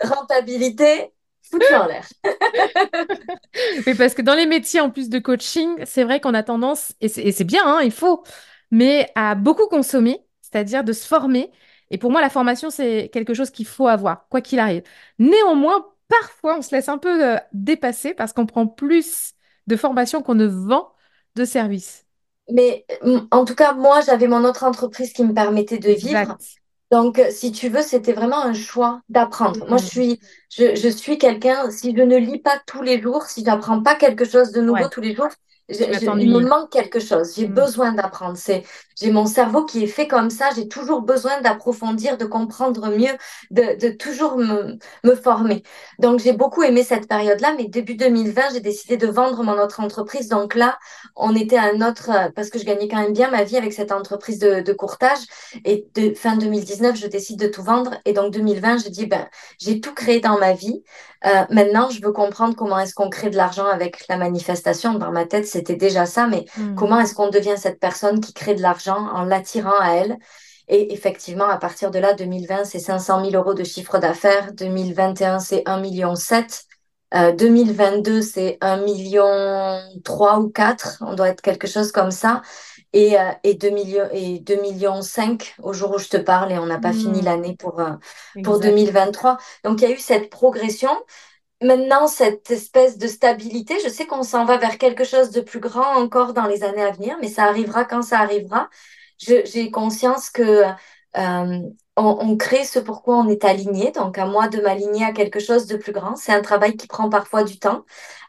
Rentabilité, 0.00 1.12
foutu 1.50 1.74
en 1.74 1.86
l'air. 1.86 2.06
mais 3.86 3.96
parce 3.96 4.14
que 4.14 4.22
dans 4.22 4.34
les 4.34 4.46
métiers 4.46 4.80
en 4.80 4.90
plus 4.90 5.08
de 5.08 5.18
coaching, 5.18 5.82
c'est 5.86 6.04
vrai 6.04 6.20
qu'on 6.20 6.34
a 6.34 6.44
tendance, 6.44 6.92
et 7.00 7.08
c'est 7.08 7.44
bien, 7.44 7.62
hein, 7.66 7.80
il 7.82 7.90
faut, 7.90 8.22
mais 8.70 9.10
à 9.16 9.34
beaucoup 9.34 9.66
consommer, 9.66 10.23
c'est-à-dire 10.54 10.84
de 10.84 10.92
se 10.92 11.06
former 11.06 11.50
et 11.90 11.98
pour 11.98 12.10
moi, 12.10 12.20
la 12.20 12.30
formation, 12.30 12.70
c'est 12.70 13.10
quelque 13.12 13.34
chose 13.34 13.50
qu'il 13.50 13.66
faut 13.66 13.86
avoir, 13.88 14.26
quoi 14.28 14.40
qu'il 14.40 14.58
arrive. 14.58 14.82
Néanmoins, 15.18 15.86
parfois, 16.08 16.58
on 16.58 16.62
se 16.62 16.74
laisse 16.74 16.88
un 16.88 16.98
peu 16.98 17.34
euh, 17.34 17.38
dépasser 17.52 18.14
parce 18.14 18.32
qu'on 18.32 18.46
prend 18.46 18.66
plus 18.66 19.34
de 19.66 19.76
formation 19.76 20.22
qu'on 20.22 20.34
ne 20.34 20.46
vend 20.46 20.92
de 21.36 21.44
services. 21.44 22.06
Mais 22.50 22.86
en 23.30 23.44
tout 23.44 23.54
cas, 23.54 23.72
moi, 23.72 24.00
j'avais 24.00 24.28
mon 24.28 24.44
autre 24.44 24.64
entreprise 24.64 25.12
qui 25.12 25.24
me 25.24 25.32
permettait 25.32 25.78
de 25.78 25.90
vivre. 25.90 26.36
Donc, 26.90 27.20
si 27.30 27.50
tu 27.52 27.68
veux, 27.68 27.82
c'était 27.82 28.12
vraiment 28.12 28.42
un 28.42 28.54
choix 28.54 29.00
d'apprendre. 29.08 29.66
Moi, 29.68 29.78
je 29.78 29.86
suis, 29.86 30.20
je, 30.50 30.74
je 30.76 30.88
suis 30.88 31.18
quelqu'un, 31.18 31.70
si 31.70 31.94
je 31.96 32.02
ne 32.02 32.16
lis 32.16 32.38
pas 32.38 32.60
tous 32.66 32.82
les 32.82 33.00
jours, 33.00 33.22
si 33.24 33.40
je 33.40 33.46
n'apprends 33.46 33.82
pas 33.82 33.94
quelque 33.94 34.24
chose 34.24 34.52
de 34.52 34.60
nouveau 34.60 34.88
tous 34.88 35.00
les 35.00 35.14
jours, 35.14 35.28
il 35.68 36.30
me 36.30 36.40
manque 36.40 36.70
quelque 36.70 37.00
chose. 37.00 37.34
J'ai 37.36 37.48
mm. 37.48 37.54
besoin 37.54 37.92
d'apprendre. 37.92 38.36
C'est, 38.36 38.64
j'ai 39.00 39.10
mon 39.10 39.24
cerveau 39.26 39.64
qui 39.64 39.82
est 39.82 39.88
fait 39.88 40.06
comme 40.06 40.28
ça. 40.28 40.50
J'ai 40.54 40.68
toujours 40.68 41.02
besoin 41.02 41.40
d'approfondir, 41.40 42.18
de 42.18 42.26
comprendre 42.26 42.88
mieux, 42.90 43.16
de, 43.50 43.78
de 43.78 43.88
toujours 43.90 44.36
me, 44.36 44.76
me, 45.04 45.14
former. 45.14 45.62
Donc, 45.98 46.20
j'ai 46.20 46.32
beaucoup 46.32 46.62
aimé 46.62 46.82
cette 46.82 47.08
période-là. 47.08 47.54
Mais 47.56 47.64
début 47.64 47.94
2020, 47.94 48.52
j'ai 48.52 48.60
décidé 48.60 48.96
de 48.96 49.06
vendre 49.06 49.42
mon 49.42 49.58
autre 49.58 49.80
entreprise. 49.80 50.28
Donc 50.28 50.54
là, 50.54 50.78
on 51.16 51.34
était 51.34 51.56
à 51.56 51.64
un 51.64 51.80
autre, 51.80 52.10
parce 52.34 52.50
que 52.50 52.58
je 52.58 52.64
gagnais 52.64 52.88
quand 52.88 53.00
même 53.00 53.14
bien 53.14 53.30
ma 53.30 53.44
vie 53.44 53.56
avec 53.56 53.72
cette 53.72 53.92
entreprise 53.92 54.38
de, 54.38 54.60
de 54.60 54.72
courtage. 54.74 55.20
Et 55.64 55.86
de 55.94 56.14
fin 56.14 56.36
2019, 56.36 56.96
je 56.96 57.06
décide 57.06 57.38
de 57.38 57.48
tout 57.48 57.62
vendre. 57.62 57.94
Et 58.04 58.12
donc, 58.12 58.32
2020, 58.32 58.84
je 58.84 58.88
dis, 58.90 59.06
ben, 59.06 59.28
j'ai 59.58 59.80
tout 59.80 59.94
créé 59.94 60.20
dans 60.20 60.38
ma 60.38 60.52
vie. 60.52 60.82
Euh, 61.24 61.44
maintenant, 61.50 61.88
je 61.88 62.02
veux 62.02 62.12
comprendre 62.12 62.54
comment 62.54 62.78
est-ce 62.78 62.94
qu'on 62.94 63.08
crée 63.08 63.30
de 63.30 63.36
l'argent 63.36 63.66
avec 63.66 64.06
la 64.08 64.18
manifestation. 64.18 64.94
Dans 64.94 65.10
ma 65.10 65.24
tête, 65.24 65.46
c'était 65.54 65.76
déjà 65.76 66.06
ça, 66.06 66.26
mais 66.26 66.44
hmm. 66.56 66.74
comment 66.74 67.00
est-ce 67.00 67.14
qu'on 67.14 67.30
devient 67.30 67.56
cette 67.56 67.80
personne 67.80 68.20
qui 68.20 68.32
crée 68.32 68.54
de 68.54 68.62
l'argent 68.62 69.08
en 69.12 69.24
l'attirant 69.24 69.78
à 69.80 69.92
elle? 69.92 70.18
Et 70.68 70.92
effectivement, 70.92 71.48
à 71.48 71.58
partir 71.58 71.90
de 71.90 71.98
là, 71.98 72.14
2020, 72.14 72.64
c'est 72.64 72.78
500 72.78 73.24
000 73.30 73.36
euros 73.36 73.54
de 73.54 73.64
chiffre 73.64 73.98
d'affaires. 73.98 74.52
2021, 74.52 75.38
c'est 75.38 75.62
1,7 75.66 75.80
million. 75.80 76.14
2022, 77.36 78.22
c'est 78.22 78.58
1 78.60 78.78
million 78.78 79.80
3 80.04 80.40
ou 80.40 80.48
4. 80.48 81.02
On 81.06 81.14
doit 81.14 81.28
être 81.28 81.42
quelque 81.42 81.68
chose 81.68 81.92
comme 81.92 82.10
ça 82.10 82.42
et, 82.94 83.18
euh, 83.18 83.32
et 83.42 83.54
2 83.54 83.70
millions 83.70 84.08
et 84.12 84.38
2 84.38 84.60
millions 84.62 85.02
5 85.02 85.56
au 85.62 85.72
jour 85.72 85.94
où 85.94 85.98
je 85.98 86.08
te 86.08 86.16
parle 86.16 86.52
et 86.52 86.58
on 86.58 86.66
n'a 86.66 86.78
pas 86.78 86.92
fini 86.92 87.20
hmm. 87.20 87.24
l'année 87.24 87.56
pour, 87.56 87.80
euh, 87.80 87.90
pour 88.42 88.58
2023. 88.58 89.36
Donc 89.64 89.82
il 89.82 89.88
y 89.88 89.92
a 89.92 89.94
eu 89.94 89.98
cette 89.98 90.30
progression. 90.30 90.90
Maintenant, 91.64 92.06
cette 92.06 92.50
espèce 92.50 92.98
de 92.98 93.06
stabilité, 93.06 93.76
je 93.82 93.88
sais 93.88 94.04
qu'on 94.04 94.22
s'en 94.22 94.44
va 94.44 94.58
vers 94.58 94.76
quelque 94.76 95.04
chose 95.04 95.30
de 95.30 95.40
plus 95.40 95.60
grand 95.60 95.96
encore 95.96 96.34
dans 96.34 96.44
les 96.46 96.62
années 96.62 96.82
à 96.82 96.90
venir, 96.90 97.16
mais 97.22 97.28
ça 97.28 97.44
arrivera 97.44 97.86
quand 97.86 98.02
ça 98.02 98.20
arrivera. 98.20 98.68
J'ai 99.18 99.70
conscience 99.70 100.28
que 100.28 100.62
euh, 101.16 101.58
on, 101.96 102.18
on, 102.20 102.36
crée 102.36 102.64
ce 102.64 102.78
pourquoi 102.78 103.16
on 103.16 103.28
est 103.28 103.46
aligné. 103.46 103.92
Donc, 103.92 104.18
à 104.18 104.26
moi 104.26 104.48
de 104.48 104.60
m'aligner 104.60 105.06
à 105.06 105.12
quelque 105.12 105.40
chose 105.40 105.66
de 105.66 105.78
plus 105.78 105.92
grand. 105.92 106.16
C'est 106.16 106.32
un 106.32 106.42
travail 106.42 106.76
qui 106.76 106.86
prend 106.86 107.08
parfois 107.08 107.44
du 107.44 107.58
temps. 107.58 107.86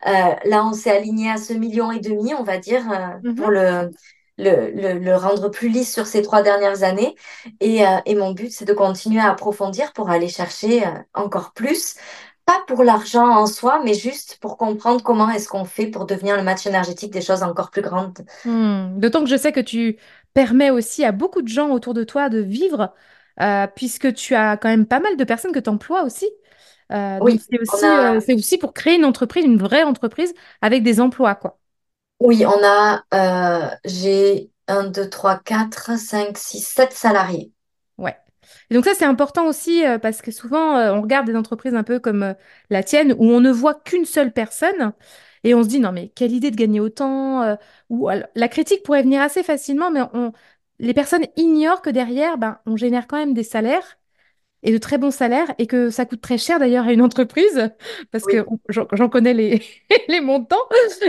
Euh, 0.08 0.12
là, 0.45 0.65
on 0.65 0.71
s'est 0.71 0.95
aligné 0.95 1.30
à 1.30 1.36
ce 1.36 1.52
million 1.52 1.91
et 1.91 2.00
demi, 2.00 2.34
on 2.36 2.43
va 2.43 2.58
dire, 2.58 2.89
euh, 2.89 3.34
pour 3.34 3.50
mm-hmm. 3.50 3.91
le, 4.38 4.71
le, 4.71 5.00
le, 5.00 5.15
rendre 5.17 5.50
plus 5.50 5.67
lisse 5.67 5.91
sur 5.93 6.08
ces 6.08 6.21
trois 6.21 6.41
dernières 6.41 6.84
années. 6.84 7.15
Et, 7.60 7.82
et 8.06 8.15
mon 8.15 8.32
but, 8.32 8.52
c'est 8.52 8.65
de 8.65 8.74
continuer 8.74 9.19
à 9.19 9.32
approfondir 9.32 9.91
pour 9.91 10.10
aller 10.10 10.30
chercher 10.30 10.84
encore 11.13 11.52
plus. 11.54 11.95
Pas 12.45 12.63
pour 12.67 12.84
l'argent 12.84 13.27
en 13.27 13.47
soi, 13.47 13.81
mais 13.84 13.93
juste 13.93 14.38
pour 14.39 14.58
comprendre 14.58 15.01
comment 15.01 15.29
est-ce 15.29 15.47
qu'on 15.47 15.65
fait 15.65 15.88
pour 15.88 16.05
devenir 16.05 16.38
le 16.38 16.43
match 16.43 16.67
énergétique 16.67 17.12
des 17.12 17.21
choses 17.21 17.41
encore 17.41 17.71
plus 17.71 17.81
grandes. 17.81 18.19
Hmm. 18.43 18.99
D'autant 18.99 19.23
que 19.23 19.29
je 19.29 19.36
sais 19.36 19.51
que 19.51 19.60
tu 19.60 19.97
permets 20.34 20.69
aussi 20.69 21.03
à 21.03 21.12
beaucoup 21.12 21.41
de 21.41 21.47
gens 21.47 21.69
autour 21.71 21.93
de 21.93 22.03
toi 22.03 22.29
de 22.29 22.39
vivre, 22.39 22.93
euh, 23.41 23.65
puisque 23.75 24.13
tu 24.13 24.36
as 24.36 24.58
quand 24.58 24.69
même 24.69 24.86
pas 24.86 24.99
mal 24.99 25.17
de 25.17 25.23
personnes 25.23 25.53
que 25.53 25.60
tu 25.60 25.69
emploies 25.69 26.03
aussi. 26.03 26.29
oui, 26.91 27.41
c'est 27.49 27.60
aussi, 27.60 28.34
aussi 28.34 28.58
pour 28.60 28.73
créer 28.73 28.95
une 28.95 29.05
entreprise, 29.05 29.43
une 29.43 29.58
vraie 29.58 29.84
entreprise 29.84 30.34
avec 30.62 30.84
des 30.84 30.99
emplois, 30.99 31.36
quoi. 31.36 31.58
Oui, 32.19 32.45
on 32.45 32.63
a, 32.63 33.03
euh, 33.13 33.69
j'ai 33.84 34.49
1, 34.67 34.86
2, 34.86 35.10
3, 35.10 35.39
4, 35.39 35.97
5, 35.97 36.38
6, 36.38 36.62
7 36.62 36.93
salariés. 36.93 37.51
Ouais. 37.97 38.15
Et 38.69 38.73
donc 38.75 38.86
ça, 38.86 38.93
c'est 38.93 39.05
important 39.05 39.47
aussi 39.47 39.86
euh, 39.86 39.97
parce 39.99 40.21
que 40.21 40.31
souvent, 40.31 40.77
euh, 40.77 40.93
on 40.93 41.01
regarde 41.01 41.27
des 41.27 41.36
entreprises 41.36 41.75
un 41.75 41.84
peu 41.84 41.99
comme 41.99 42.36
la 42.69 42.84
tienne 42.84 43.13
où 43.17 43.25
on 43.25 43.39
ne 43.41 43.51
voit 43.51 43.75
qu'une 43.75 44.05
seule 44.05 44.31
personne 44.34 44.93
et 45.43 45.53
on 45.53 45.63
se 45.63 45.67
dit, 45.69 45.79
non, 45.79 45.91
mais 45.91 46.10
quelle 46.15 46.31
idée 46.31 46.51
de 46.51 46.55
gagner 46.55 46.79
autant. 46.79 47.58
ou 47.89 48.10
la 48.36 48.47
critique 48.47 48.84
pourrait 48.84 49.03
venir 49.03 49.21
assez 49.21 49.43
facilement, 49.43 49.91
mais 49.91 50.01
les 50.79 50.93
personnes 50.93 51.25
ignorent 51.36 51.81
que 51.81 51.89
derrière, 51.89 52.38
ben, 52.38 52.60
on 52.65 52.77
génère 52.77 53.08
quand 53.08 53.17
même 53.17 53.34
des 53.34 53.43
salaires 53.43 53.97
et 54.65 54.71
de 54.71 54.78
très 54.80 54.97
bons 54.97 55.12
salaires 55.12 55.47
et 55.60 55.67
que 55.67 55.91
ça 55.91 56.06
coûte 56.06 56.21
très 56.21 56.39
cher 56.39 56.60
d'ailleurs 56.60 56.88
à 56.88 56.91
une 56.91 57.01
entreprise 57.01 57.71
parce 58.12 58.25
que 58.25 58.45
j'en 58.69 59.10
connais 59.10 59.34
les, 59.34 59.62
les 60.10 60.21
montants 60.21 60.58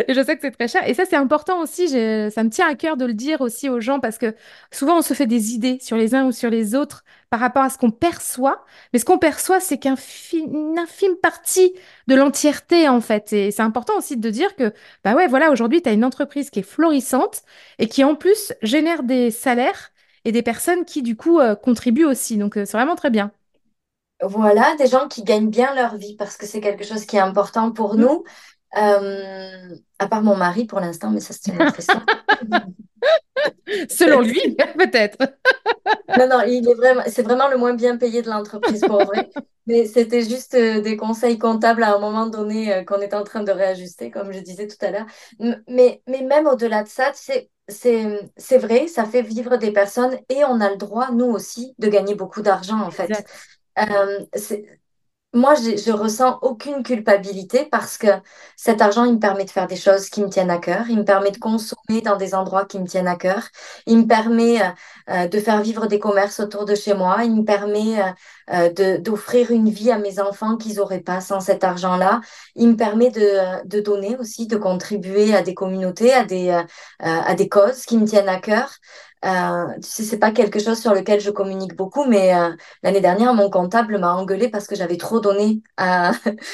et 0.07 0.12
je 0.14 0.23
sais 0.23 0.37
que 0.37 0.42
c'est 0.42 0.51
très 0.51 0.69
cher. 0.69 0.87
Et 0.87 0.92
ça, 0.95 1.05
c'est 1.09 1.16
important 1.16 1.61
aussi. 1.62 1.88
Ça 1.88 2.45
me 2.45 2.51
tient 2.51 2.69
à 2.69 2.75
cœur 2.75 2.97
de 2.99 3.07
le 3.07 3.14
dire 3.14 3.40
aussi 3.40 3.69
aux 3.71 3.81
gens 3.81 3.99
parce 3.99 4.19
que 4.19 4.35
souvent 4.71 4.99
on 4.99 5.03
se 5.03 5.14
fait 5.14 5.27
des 5.27 5.55
idées 5.55 5.79
sur 5.81 5.97
les 5.97 6.14
uns 6.14 6.27
ou 6.27 6.33
sur 6.33 6.51
les 6.51 6.75
autres 6.75 7.03
par 7.31 7.40
rapport 7.40 7.62
à 7.62 7.71
ce 7.71 7.79
qu'on 7.79 7.90
perçoit. 7.90 8.64
Mais 8.92 8.99
ce 8.99 9.07
qu'on 9.07 9.19
perçoit, 9.19 9.59
c'est 9.61 9.79
qu'une 9.79 10.79
infime 10.79 11.16
partie 11.16 11.73
de 12.09 12.14
l'entièreté 12.14 12.88
en 12.88 13.01
fait. 13.01 13.33
Et 13.33 13.51
c'est 13.51 13.62
important 13.62 13.97
aussi 13.97 14.19
de 14.19 14.31
dire 14.31 14.55
que, 14.55 14.73
bah 15.03 15.14
ouais, 15.14 15.29
voilà, 15.29 15.51
aujourd'hui, 15.51 15.81
tu 15.83 15.88
as 15.88 15.92
une 15.92 16.05
entreprise 16.05 16.51
qui 16.51 16.61
est 16.61 16.62
florissante 16.62 17.42
et 17.79 17.88
qui 17.88 18.05
en 18.05 18.14
plus 18.14 18.53
génère 18.62 19.03
des 19.03 19.31
salaires 19.31 19.92
et 20.27 20.33
des 20.33 20.42
personnes 20.42 20.85
qui 20.85 21.03
du 21.03 21.16
coup 21.16 21.40
euh, 21.40 21.55
contribuent 21.55 22.05
aussi. 22.05 22.37
Donc 22.37 22.57
euh, 22.59 22.64
c'est 22.66 22.77
vraiment 22.77 22.97
très 22.97 23.11
bien. 23.11 23.33
Voilà, 24.23 24.75
des 24.77 24.87
gens 24.87 25.09
qui 25.09 25.23
gagnent 25.23 25.51
bien 25.51 25.75
leur 25.75 25.97
vie 25.97 26.17
parce 26.17 26.37
que 26.37 26.47
c'est 26.47 26.61
quelque 26.61 26.85
chose 26.85 27.05
qui 27.05 27.17
est 27.17 27.21
important 27.21 27.73
pour 27.73 27.95
mm. 27.95 28.01
nous. 28.01 28.25
Euh, 28.77 29.77
à 29.99 30.07
part 30.07 30.23
mon 30.23 30.37
mari 30.37 30.67
pour 30.67 30.81
l'instant, 30.81 31.11
mais 31.11 31.21
ça 31.21 31.33
c'est 31.33 31.53
une 31.53 31.63
autre 31.63 31.79
histoire. 31.79 32.05
Selon 33.89 34.21
lui, 34.21 34.57
peut-être. 34.79 35.19
non, 36.19 36.29
non, 36.29 36.43
il 36.47 36.69
est 36.69 36.75
vraiment, 36.75 37.03
c'est 37.07 37.23
vraiment 37.23 37.49
le 37.49 37.57
moins 37.57 37.75
bien 37.75 37.97
payé 37.97 38.23
de 38.23 38.29
l'entreprise 38.29 38.81
pour 38.81 39.03
vrai. 39.05 39.31
Mais 39.67 39.87
c'était 39.87 40.23
juste 40.23 40.55
euh, 40.55 40.81
des 40.81 40.97
conseils 40.97 41.39
comptables 41.39 41.83
à 41.83 41.95
un 41.95 41.99
moment 41.99 42.27
donné 42.27 42.73
euh, 42.73 42.85
qu'on 42.85 43.01
était 43.01 43.17
en 43.17 43.25
train 43.25 43.43
de 43.43 43.51
réajuster, 43.51 44.11
comme 44.11 44.33
je 44.33 44.41
disais 44.41 44.67
tout 44.67 44.77
à 44.85 44.91
l'heure. 44.91 45.07
Mais, 45.69 46.03
mais 46.07 46.23
même 46.23 46.47
au-delà 46.47 46.85
de 46.85 46.89
ça, 46.89 47.11
c'est, 47.15 47.51
c'est, 47.69 48.21
c'est 48.37 48.59
vrai, 48.59 48.87
ça 48.87 49.05
fait 49.05 49.23
vivre 49.23 49.57
des 49.57 49.73
personnes 49.73 50.17
et 50.29 50.45
on 50.45 50.61
a 50.61 50.71
le 50.71 50.77
droit, 50.77 51.11
nous 51.11 51.27
aussi, 51.27 51.75
de 51.79 51.89
gagner 51.89 52.15
beaucoup 52.15 52.43
d'argent 52.43 52.81
en 52.81 52.91
fait. 52.91 53.11
Euh, 53.79 54.27
Moi, 55.35 55.55
je 55.55 55.93
ressens 55.93 56.39
aucune 56.41 56.83
culpabilité 56.83 57.67
parce 57.71 57.99
que 57.99 58.07
cet 58.57 58.81
argent, 58.81 59.05
il 59.05 59.15
me 59.15 59.19
permet 59.19 59.45
de 59.45 59.51
faire 59.51 59.67
des 59.67 59.77
choses 59.77 60.09
qui 60.09 60.23
me 60.23 60.31
tiennent 60.31 60.49
à 60.51 60.57
cœur. 60.59 60.89
Il 60.89 60.97
me 60.99 61.05
permet 61.05 61.31
de 61.31 61.37
consommer 61.39 62.01
dans 62.03 62.17
des 62.17 62.35
endroits 62.35 62.65
qui 62.65 62.79
me 62.79 62.87
tiennent 62.87 63.07
à 63.09 63.17
cœur. 63.17 63.43
Il 63.87 63.99
me 63.99 64.07
permet 64.07 64.62
euh, 64.62 64.69
euh, 65.11 65.29
de 65.29 65.39
faire 65.39 65.61
vivre 65.61 65.87
des 65.89 65.99
commerces 65.99 66.41
autour 66.41 66.65
de 66.65 66.75
chez 66.75 66.95
moi. 66.95 67.25
Il 67.25 67.35
me 67.37 67.45
permet 67.45 68.01
euh, 68.53 68.71
de, 68.73 68.97
d'offrir 68.99 69.51
une 69.51 69.69
vie 69.71 69.91
à 69.91 69.99
mes 69.99 70.21
enfants 70.21 70.57
qu'ils 70.57 70.77
n'auraient 70.77 71.01
pas 71.01 71.21
sans 71.21 71.41
cet 71.41 71.65
argent-là. 71.65 72.21
Il 72.55 72.69
me 72.71 72.77
permet 72.77 73.11
de, 73.11 73.67
de 73.67 73.81
donner 73.81 74.17
aussi, 74.19 74.47
de 74.47 74.57
contribuer 74.57 75.35
à 75.35 75.43
des 75.43 75.55
communautés, 75.55 76.13
à 76.13 76.25
des, 76.25 76.51
euh, 76.51 76.63
à 77.01 77.35
des 77.35 77.49
causes 77.49 77.83
qui 77.85 77.99
me 77.99 78.07
tiennent 78.07 78.29
à 78.29 78.41
cœur. 78.41 78.71
Euh, 79.25 79.67
tu 79.77 79.89
sais, 79.89 80.03
c'est 80.05 80.19
pas 80.19 80.31
quelque 80.31 80.61
chose 80.61 80.79
sur 80.79 80.95
lequel 80.95 81.21
je 81.21 81.31
communique 81.31 81.75
beaucoup, 81.75 82.05
mais 82.05 82.35
euh, 82.35 82.51
L'année 82.83 83.01
dernière, 83.01 83.35
mon 83.35 83.51
comptable 83.51 83.99
m'a 83.99 84.13
engueulé 84.15 84.49
parce 84.49 84.67
que 84.67 84.77
j'avais 84.77 84.97
trop 84.99 85.21
donné 85.21 85.63
à 85.77 86.13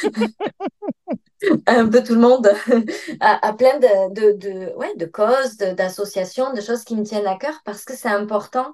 un 1.67 1.89
peu 1.89 2.03
tout 2.03 2.15
le 2.15 2.21
monde, 2.21 2.49
à, 3.21 3.47
à 3.47 3.53
plein 3.55 3.79
de, 3.79 4.13
de, 4.15 4.33
de, 4.33 4.75
ouais, 4.77 4.95
de 4.97 5.07
causes, 5.07 5.57
d'associations, 5.57 6.53
de 6.53 6.61
choses 6.61 6.85
qui 6.85 6.97
me 6.97 7.05
tiennent 7.05 7.27
à 7.27 7.37
cœur 7.37 7.55
parce 7.65 7.85
que 7.85 7.95
c'est 7.95 8.09
important. 8.09 8.73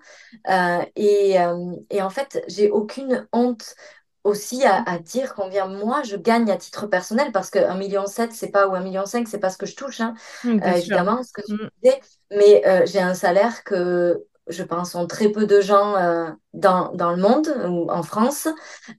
Euh, 0.51 0.79
et, 0.97 1.41
euh, 1.41 1.73
et 1.91 2.03
en 2.03 2.11
fait, 2.11 2.43
j'ai 2.49 2.71
aucune 2.71 3.27
honte 3.33 3.75
aussi 4.25 4.65
à, 4.65 4.83
à 4.89 4.99
dire 4.99 5.35
combien 5.35 5.67
moi 5.67 6.03
je 6.03 6.17
gagne 6.17 6.51
à 6.51 6.57
titre 6.57 6.87
personnel 6.87 7.33
parce 7.33 7.51
que 7.51 7.59
1,7 7.59 8.29
million, 8.29 8.35
c'est 8.35 8.51
pas, 8.51 8.69
ou 8.69 8.75
1,5 8.75 8.85
million, 8.85 9.27
c'est 9.31 9.39
pas 9.39 9.51
ce 9.51 9.59
que 9.59 9.67
je 9.67 9.77
touche, 9.77 10.01
hein, 10.01 10.15
euh, 10.65 10.73
évidemment, 10.73 11.23
ce 11.23 11.33
que 11.33 11.43
tu 11.43 11.55
Mm. 11.55 11.69
disais, 11.83 12.01
mais 12.31 12.87
j'ai 12.87 13.01
un 13.01 13.15
salaire 13.15 13.65
que 13.65 14.25
je 14.49 14.63
pense 14.63 14.95
ont 14.95 15.07
très 15.07 15.29
peu 15.31 15.47
de 15.47 15.61
gens 15.61 15.95
euh, 15.97 16.31
dans, 16.55 16.91
dans 16.95 17.11
le 17.11 17.19
monde 17.23 17.49
ou 17.69 17.91
en 17.91 18.03
France. 18.03 18.49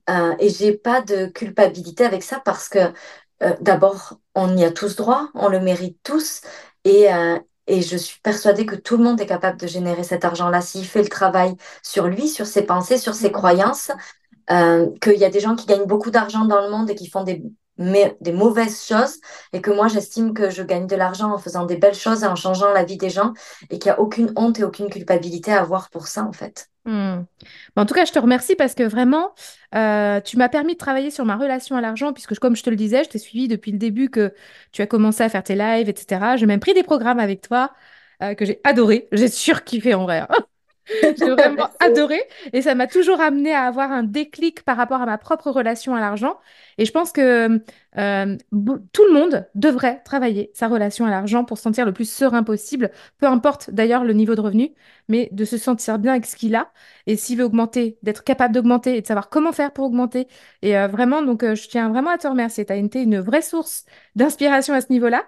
Euh, 0.10 0.36
et 0.40 0.50
j'ai 0.50 0.74
pas 0.78 1.02
de 1.02 1.28
culpabilité 1.28 2.06
avec 2.06 2.24
ça 2.24 2.42
parce 2.44 2.70
que 2.70 2.80
euh, 3.44 3.56
d'abord, 3.62 4.20
on 4.36 4.56
y 4.58 4.64
a 4.64 4.72
tous 4.72 4.96
droit, 4.96 5.30
on 5.34 5.50
le 5.50 5.60
mérite 5.60 6.00
tous. 6.04 6.42
Et, 6.84 7.14
euh, 7.14 7.40
et 7.68 7.82
je 7.82 7.98
suis 7.98 8.20
persuadée 8.22 8.66
que 8.66 8.76
tout 8.76 8.98
le 8.98 9.04
monde 9.04 9.22
est 9.22 9.26
capable 9.28 9.60
de 9.60 9.68
générer 9.68 10.04
cet 10.04 10.26
argent-là 10.26 10.62
s'il 10.62 10.86
fait 10.86 11.04
le 11.04 11.10
travail 11.10 11.56
sur 11.84 12.08
lui, 12.08 12.28
sur 12.28 12.48
ses 12.48 12.64
pensées, 12.64 12.98
sur 12.98 13.14
ses 13.16 13.32
Mm. 13.32 13.32
croyances. 13.32 13.92
Euh, 14.52 14.88
qu'il 15.02 15.18
y 15.18 15.26
a 15.26 15.30
des 15.30 15.40
gens 15.40 15.56
qui 15.56 15.68
gagnent 15.68 15.86
beaucoup 15.86 16.12
d'argent 16.12 16.46
dans 16.46 16.62
le 16.62 16.72
monde 16.72 16.90
et 16.90 16.96
qui 16.96 17.08
font 17.08 17.24
des, 17.24 17.44
mais- 17.80 18.18
des 18.22 18.34
mauvaises 18.34 18.84
choses. 18.86 19.18
Et 19.54 19.62
que 19.62 19.72
moi, 19.72 19.88
j'estime 19.88 20.34
que 20.36 20.52
je 20.52 20.64
gagne 20.64 20.88
de 20.88 20.96
l'argent 20.98 21.34
en 21.34 21.40
faisant 21.40 21.66
des 21.66 21.78
belles 21.78 21.96
choses 21.96 22.24
et 22.24 22.28
en 22.28 22.36
changeant 22.36 22.72
la 22.74 22.84
vie 22.86 22.98
des 22.98 23.10
gens. 23.10 23.34
Et 23.72 23.80
qu'il 23.80 23.92
n'y 23.92 23.98
a 23.98 24.02
aucune 24.02 24.32
honte 24.36 24.60
et 24.60 24.64
aucune 24.66 24.90
culpabilité 24.92 25.54
à 25.54 25.62
avoir 25.62 25.90
pour 25.90 26.08
ça, 26.08 26.24
en 26.26 26.34
fait. 26.34 26.70
Mais 27.76 27.82
En 27.82 27.86
tout 27.86 27.94
cas, 27.94 28.06
je 28.06 28.12
te 28.12 28.20
remercie 28.20 28.56
parce 28.56 28.76
que 28.76 28.84
vraiment, 28.84 29.34
euh, 29.76 30.22
tu 30.22 30.38
m'as 30.38 30.50
permis 30.50 30.74
de 30.74 30.78
travailler 30.78 31.12
sur 31.12 31.26
ma 31.26 31.38
relation 31.38 31.76
à 31.76 31.82
l'argent, 31.82 32.14
puisque 32.14 32.38
comme 32.40 32.56
je 32.56 32.64
te 32.64 32.70
le 32.70 32.76
disais, 32.76 33.04
je 33.04 33.10
t'ai 33.10 33.20
suivi 33.20 33.48
depuis 33.48 33.72
le 33.72 33.78
début 33.78 34.10
que 34.10 34.34
tu 34.72 34.82
as 34.82 34.88
commencé 34.88 35.24
à 35.24 35.30
faire 35.30 35.44
tes 35.44 35.56
lives, 35.56 35.90
etc. 35.90 36.38
J'ai 36.38 36.46
même 36.46 36.60
pris 36.60 36.74
des 36.74 36.84
programmes 36.84 37.20
avec 37.20 37.42
toi 37.42 37.74
euh, 38.24 38.34
que 38.36 38.46
j'ai 38.46 38.60
adoré. 38.64 39.08
J'ai 39.12 39.28
surkiffé 39.30 39.94
en 39.94 40.04
vrai. 40.04 40.26
J'ai 41.18 41.30
vraiment 41.30 41.70
adoré 41.80 42.22
et 42.54 42.62
ça 42.62 42.76
m'a 42.76 42.88
toujours 42.88 43.22
amené 43.22 43.54
à 43.54 43.64
avoir 43.64 43.92
un 43.92 44.04
déclic 44.04 44.64
par 44.64 44.78
rapport 44.78 45.02
à 45.02 45.06
ma 45.06 45.18
propre 45.18 45.52
relation 45.52 45.96
à 45.96 46.00
l'argent. 46.00 46.38
Et 46.78 46.86
je 46.86 46.92
pense 46.92 47.12
que 47.12 47.62
euh, 47.98 48.38
tout 48.94 49.06
le 49.06 49.14
monde 49.14 49.48
devrait 49.56 50.02
travailler 50.06 50.52
sa 50.54 50.68
relation 50.68 51.06
à 51.06 51.10
l'argent 51.10 51.44
pour 51.44 51.58
se 51.58 51.64
sentir 51.64 51.86
le 51.86 51.94
plus 51.94 52.10
serein 52.10 52.44
possible, 52.44 52.92
peu 53.18 53.26
importe 53.26 53.72
d'ailleurs 53.72 54.04
le 54.04 54.14
niveau 54.14 54.36
de 54.36 54.42
revenu, 54.42 54.72
mais 55.08 55.30
de 55.32 55.46
se 55.46 55.58
sentir 55.58 56.00
bien 56.00 56.14
avec 56.14 56.26
ce 56.26 56.36
qu'il 56.36 56.56
a. 56.56 56.72
Et 57.08 57.16
s'il 57.16 57.38
veut 57.38 57.46
augmenter, 57.46 57.98
d'être 58.04 58.24
capable 58.24 58.54
d'augmenter 58.54 58.96
et 58.98 59.02
de 59.02 59.08
savoir 59.08 59.30
comment 59.30 59.52
faire 59.52 59.72
pour 59.72 59.86
augmenter. 59.86 60.28
Et 60.62 60.78
euh, 60.78 60.88
vraiment, 60.88 61.22
donc 61.22 61.44
euh, 61.44 61.56
je 61.56 61.68
tiens 61.68 61.90
vraiment 61.90 62.12
à 62.12 62.18
te 62.18 62.28
remercier. 62.28 62.66
Tu 62.66 62.74
as 62.74 62.78
été 62.78 63.02
une 63.02 63.20
vraie 63.20 63.42
source 63.42 63.86
d'inspiration 64.16 64.74
à 64.74 64.82
ce 64.82 64.92
niveau-là. 64.92 65.24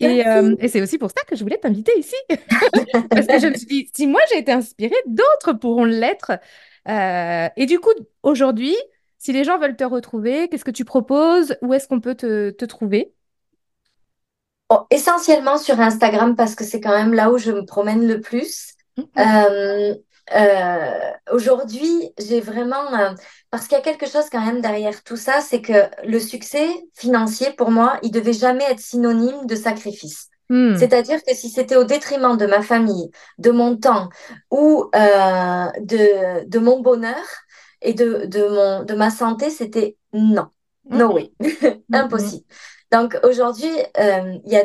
Et, 0.00 0.26
euh, 0.26 0.56
et 0.58 0.68
c'est 0.68 0.80
aussi 0.80 0.98
pour 0.98 1.10
ça 1.10 1.22
que 1.26 1.36
je 1.36 1.42
voulais 1.42 1.58
t'inviter 1.58 1.92
ici. 1.98 2.16
Parce 3.14 3.26
que 3.26 3.38
je 3.38 3.48
me 3.48 3.54
suis 3.54 3.66
dit, 3.66 3.90
si 3.94 4.06
moi 4.06 4.20
j'ai 4.32 4.38
été 4.38 4.52
inspirée, 4.52 4.94
d'autres 5.06 5.52
pourront 5.52 5.84
l'être. 5.84 6.32
Euh, 6.88 7.48
et 7.56 7.66
du 7.66 7.78
coup, 7.78 7.90
aujourd'hui, 8.22 8.76
si 9.18 9.32
les 9.32 9.44
gens 9.44 9.58
veulent 9.58 9.76
te 9.76 9.84
retrouver, 9.84 10.48
qu'est-ce 10.48 10.64
que 10.64 10.70
tu 10.70 10.84
proposes? 10.84 11.56
Où 11.62 11.74
est-ce 11.74 11.86
qu'on 11.88 12.00
peut 12.00 12.14
te, 12.14 12.50
te 12.50 12.64
trouver? 12.64 13.12
Oh, 14.68 14.86
essentiellement 14.90 15.58
sur 15.58 15.80
Instagram 15.80 16.36
parce 16.36 16.54
que 16.54 16.64
c'est 16.64 16.80
quand 16.80 16.96
même 16.96 17.12
là 17.12 17.30
où 17.32 17.38
je 17.38 17.50
me 17.50 17.64
promène 17.64 18.06
le 18.06 18.20
plus. 18.20 18.74
Euh, 19.18 19.94
euh, 20.34 21.12
aujourd'hui, 21.32 22.12
j'ai 22.18 22.40
vraiment... 22.40 22.92
euh, 22.98 23.12
parce 23.50 23.66
qu'il 23.66 23.76
y 23.76 23.80
a 23.80 23.84
quelque 23.84 24.06
chose 24.06 24.28
quand 24.30 24.44
même 24.44 24.60
derrière 24.60 25.02
tout 25.02 25.16
ça, 25.16 25.40
c'est 25.40 25.60
que 25.62 25.72
le 26.06 26.18
succès 26.20 26.68
financier, 26.96 27.52
pour 27.56 27.70
moi, 27.70 27.98
il 28.02 28.10
devait 28.12 28.32
jamais 28.32 28.64
être 28.70 28.80
synonyme 28.80 29.46
de 29.46 29.54
sacrifice. 29.56 30.28
Hmm. 30.48 30.74
C'est-à-dire 30.74 31.22
que 31.24 31.34
si 31.34 31.48
c'était 31.50 31.76
au 31.76 31.84
détriment 31.84 32.36
de 32.36 32.46
ma 32.46 32.62
famille, 32.62 33.10
de 33.38 33.50
mon 33.50 33.76
temps 33.76 34.08
ou 34.50 34.88
euh, 34.94 35.66
de, 35.80 36.46
de 36.48 36.58
mon 36.58 36.80
bonheur 36.80 37.24
et 37.82 37.94
de, 37.94 38.26
de, 38.26 38.46
mon, 38.48 38.84
de 38.84 38.94
ma 38.94 39.10
santé, 39.10 39.50
c'était 39.50 39.96
non. 40.12 40.48
No 40.92 41.08
Mhm. 41.08 41.12
way. 41.12 41.32
Mhm. 41.40 41.82
Impossible. 41.92 42.44
Donc 42.90 43.16
aujourd'hui, 43.22 43.70
euh, 43.98 44.34
il 44.44 44.52
y 44.52 44.56
a 44.56 44.64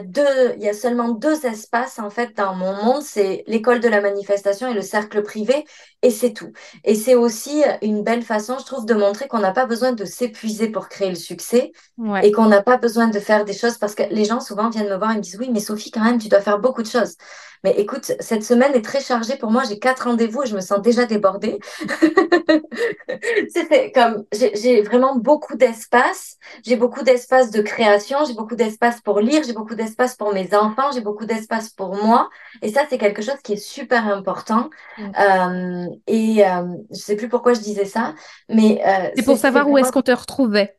il 0.55 0.63
y 0.63 0.67
a 0.67 0.73
seulement 0.73 1.09
deux 1.09 1.45
espaces 1.45 1.99
en 1.99 2.09
fait 2.09 2.35
dans 2.35 2.55
mon 2.55 2.73
monde, 2.83 3.03
c'est 3.03 3.43
l'école 3.45 3.79
de 3.81 3.87
la 3.87 4.01
manifestation 4.01 4.67
et 4.67 4.73
le 4.73 4.81
cercle 4.81 5.21
privé, 5.21 5.63
et 6.05 6.11
c'est 6.11 6.33
tout. 6.33 6.51
Et 6.83 6.93
c'est 6.93 7.15
aussi 7.15 7.63
une 7.81 8.03
belle 8.03 8.21
façon, 8.21 8.57
je 8.59 8.65
trouve, 8.65 8.85
de 8.85 8.93
montrer 8.93 9.27
qu'on 9.27 9.39
n'a 9.39 9.51
pas 9.51 9.65
besoin 9.65 9.91
de 9.91 10.05
s'épuiser 10.05 10.69
pour 10.69 10.87
créer 10.87 11.09
le 11.09 11.15
succès 11.15 11.71
Ouais. 11.97 12.27
et 12.27 12.31
qu'on 12.31 12.45
n'a 12.45 12.61
pas 12.61 12.77
besoin 12.77 13.07
de 13.07 13.19
faire 13.19 13.43
des 13.45 13.53
choses 13.53 13.77
parce 13.77 13.95
que 13.95 14.03
les 14.11 14.25
gens 14.25 14.39
souvent 14.39 14.69
viennent 14.69 14.89
me 14.89 14.97
voir 14.97 15.11
et 15.13 15.15
me 15.15 15.21
disent 15.21 15.37
oui, 15.39 15.49
mais 15.51 15.59
Sophie, 15.61 15.89
quand 15.89 16.03
même, 16.03 16.19
tu 16.19 16.27
dois 16.29 16.41
faire 16.41 16.59
beaucoup 16.59 16.83
de 16.83 16.87
choses. 16.87 17.15
Mais 17.63 17.71
écoute, 17.79 18.11
cette 18.19 18.43
semaine 18.43 18.75
est 18.75 18.83
très 18.83 19.01
chargée 19.01 19.37
pour 19.37 19.49
moi. 19.49 19.63
J'ai 19.67 19.79
quatre 19.79 20.03
rendez-vous 20.03 20.43
et 20.43 20.45
je 20.45 20.55
me 20.55 20.61
sens 20.61 20.79
déjà 20.81 21.05
débordée. 21.05 21.57
C'était 23.53 23.91
comme 23.91 24.25
j'ai 24.31 24.55
j'ai 24.55 24.81
vraiment 24.81 25.15
beaucoup 25.15 25.55
d'espace. 25.55 26.37
J'ai 26.63 26.75
beaucoup 26.75 27.03
d'espace 27.03 27.51
de 27.51 27.61
création. 27.61 28.23
J'ai 28.25 28.33
beaucoup 28.35 28.55
d'espace 28.55 29.01
pour 29.01 29.19
lire. 29.19 29.41
J'ai 29.45 29.53
beaucoup 29.53 29.75
d'espace 29.75 30.15
pour 30.15 30.33
mes 30.33 30.53
enfants. 30.53 30.91
J'ai 30.93 31.01
beaucoup 31.01 31.25
d'espace 31.25 31.69
pour 31.69 31.95
moi. 31.95 32.29
Et 32.61 32.69
ça, 32.69 32.81
c'est 32.89 32.97
quelque 32.97 33.21
chose 33.21 33.39
qui 33.43 33.53
est 33.53 33.57
super 33.57 34.07
important. 34.07 34.69
Mm. 34.97 35.11
Euh, 35.19 35.94
et 36.07 36.45
euh, 36.45 36.63
je 36.91 36.97
sais 36.97 37.15
plus 37.15 37.29
pourquoi 37.29 37.53
je 37.53 37.59
disais 37.59 37.85
ça, 37.85 38.13
mais 38.49 38.81
euh, 38.85 39.09
C'est 39.15 39.25
pour 39.25 39.37
savoir 39.37 39.69
où 39.69 39.77
est-ce 39.77 39.91
qu'on 39.91 40.01
te 40.01 40.11
retrouvait. 40.11 40.77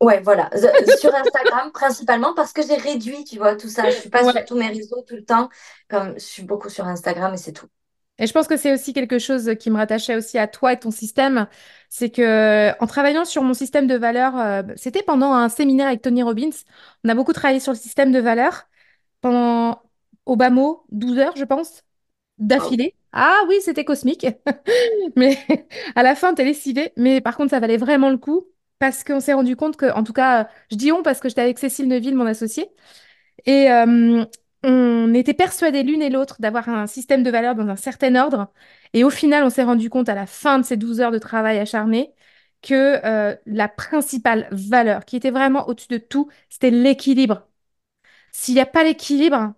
Ouais, 0.00 0.20
voilà. 0.20 0.48
Sur 1.00 1.12
Instagram, 1.14 1.70
principalement 1.74 2.32
parce 2.34 2.52
que 2.52 2.62
j'ai 2.62 2.76
réduit, 2.76 3.24
tu 3.24 3.38
vois, 3.38 3.56
tout 3.56 3.68
ça. 3.68 3.90
Je 3.90 3.96
suis 3.96 4.10
pas 4.10 4.30
sur 4.30 4.44
tous 4.44 4.56
mes 4.56 4.68
réseaux 4.68 5.02
tout 5.06 5.16
le 5.16 5.24
temps. 5.24 5.48
Comme 5.88 6.14
je 6.14 6.24
suis 6.24 6.42
beaucoup 6.44 6.68
sur 6.68 6.86
Instagram 6.86 7.34
et 7.34 7.36
c'est 7.36 7.52
tout. 7.52 7.66
Et 8.18 8.26
je 8.26 8.32
pense 8.32 8.48
que 8.48 8.56
c'est 8.56 8.72
aussi 8.72 8.92
quelque 8.92 9.18
chose 9.18 9.52
qui 9.60 9.70
me 9.70 9.76
rattachait 9.76 10.16
aussi 10.16 10.38
à 10.38 10.48
toi 10.48 10.72
et 10.72 10.78
ton 10.78 10.90
système. 10.90 11.46
C'est 11.88 12.10
que 12.10 12.72
en 12.82 12.86
travaillant 12.86 13.24
sur 13.24 13.42
mon 13.42 13.54
système 13.54 13.86
de 13.86 13.94
valeurs, 13.94 14.36
euh, 14.38 14.62
c'était 14.76 15.02
pendant 15.02 15.32
un 15.32 15.48
séminaire 15.48 15.86
avec 15.86 16.02
Tony 16.02 16.22
Robbins. 16.22 16.50
On 17.04 17.08
a 17.08 17.14
beaucoup 17.14 17.32
travaillé 17.32 17.60
sur 17.60 17.72
le 17.72 17.78
système 17.78 18.10
de 18.12 18.18
valeurs 18.18 18.68
pendant 19.20 19.82
au 20.26 20.36
bas 20.36 20.50
mot 20.50 20.84
12 20.90 21.18
heures, 21.18 21.36
je 21.36 21.44
pense. 21.44 21.82
D'affilée. 22.38 22.94
Ah 23.12 23.40
oui, 23.48 23.56
c'était 23.62 23.84
cosmique. 23.84 24.26
Mais 25.16 25.38
à 25.94 26.02
la 26.02 26.14
fin, 26.14 26.34
t'es 26.34 26.44
lessivé. 26.44 26.92
Mais 26.96 27.20
par 27.20 27.36
contre, 27.36 27.50
ça 27.50 27.60
valait 27.60 27.76
vraiment 27.76 28.10
le 28.10 28.18
coup 28.18 28.46
parce 28.78 29.04
qu'on 29.04 29.20
s'est 29.20 29.32
rendu 29.34 29.56
compte 29.56 29.76
que, 29.76 29.92
en 29.92 30.04
tout 30.04 30.12
cas, 30.12 30.48
je 30.70 30.76
dis 30.76 30.92
on 30.92 31.02
parce 31.02 31.20
que 31.20 31.28
j'étais 31.28 31.40
avec 31.42 31.58
Cécile 31.58 31.88
Neville, 31.88 32.14
mon 32.16 32.26
associée, 32.26 32.68
et 33.46 33.70
euh, 33.70 34.24
on 34.64 35.14
était 35.14 35.34
persuadés 35.34 35.82
l'une 35.82 36.02
et 36.02 36.10
l'autre 36.10 36.36
d'avoir 36.40 36.68
un 36.68 36.86
système 36.86 37.22
de 37.22 37.30
valeurs 37.30 37.54
dans 37.54 37.68
un 37.68 37.76
certain 37.76 38.14
ordre. 38.16 38.52
Et 38.94 39.04
au 39.04 39.10
final, 39.10 39.44
on 39.44 39.50
s'est 39.50 39.62
rendu 39.64 39.90
compte 39.90 40.08
à 40.08 40.14
la 40.14 40.26
fin 40.26 40.58
de 40.58 40.64
ces 40.64 40.76
12 40.76 41.00
heures 41.00 41.12
de 41.12 41.18
travail 41.18 41.58
acharné 41.58 42.12
que 42.62 43.00
euh, 43.06 43.36
la 43.46 43.68
principale 43.68 44.48
valeur 44.52 45.04
qui 45.04 45.16
était 45.16 45.30
vraiment 45.30 45.68
au-dessus 45.68 45.88
de 45.88 45.98
tout, 45.98 46.28
c'était 46.50 46.70
l'équilibre. 46.70 47.46
S'il 48.32 48.54
n'y 48.54 48.60
a 48.60 48.66
pas 48.66 48.84
l'équilibre, 48.84 49.54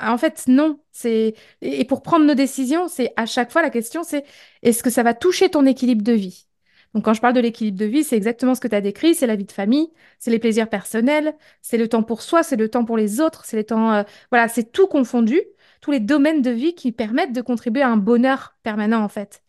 en 0.00 0.18
fait, 0.18 0.44
non. 0.48 0.80
Et 1.04 1.84
pour 1.84 2.02
prendre 2.02 2.24
nos 2.24 2.34
décisions, 2.34 2.88
c'est 2.88 3.12
à 3.16 3.26
chaque 3.26 3.50
fois 3.50 3.62
la 3.62 3.70
question, 3.70 4.02
c'est 4.04 4.24
est-ce 4.62 4.82
que 4.82 4.90
ça 4.90 5.02
va 5.02 5.14
toucher 5.14 5.48
ton 5.50 5.66
équilibre 5.66 6.02
de 6.02 6.12
vie? 6.12 6.46
Donc, 6.94 7.04
quand 7.04 7.14
je 7.14 7.20
parle 7.20 7.34
de 7.34 7.40
l'équilibre 7.40 7.76
de 7.78 7.86
vie, 7.86 8.04
c'est 8.04 8.16
exactement 8.16 8.54
ce 8.54 8.60
que 8.60 8.68
tu 8.68 8.74
as 8.76 8.80
décrit, 8.80 9.14
c'est 9.16 9.26
la 9.26 9.34
vie 9.34 9.44
de 9.44 9.52
famille, 9.52 9.90
c'est 10.20 10.30
les 10.30 10.38
plaisirs 10.38 10.68
personnels, 10.68 11.34
c'est 11.60 11.76
le 11.76 11.88
temps 11.88 12.04
pour 12.04 12.22
soi, 12.22 12.44
c'est 12.44 12.56
le 12.56 12.68
temps 12.68 12.84
pour 12.84 12.96
les 12.96 13.20
autres, 13.20 13.44
c'est 13.44 13.56
les 13.56 13.64
temps, 13.64 13.92
euh, 13.92 14.02
voilà, 14.30 14.46
c'est 14.48 14.70
tout 14.70 14.86
confondu, 14.86 15.40
tous 15.80 15.90
les 15.90 16.00
domaines 16.00 16.40
de 16.40 16.50
vie 16.50 16.74
qui 16.76 16.92
permettent 16.92 17.32
de 17.32 17.42
contribuer 17.42 17.82
à 17.82 17.88
un 17.88 17.96
bonheur 17.96 18.56
permanent, 18.62 19.02
en 19.02 19.08
fait. 19.08 19.42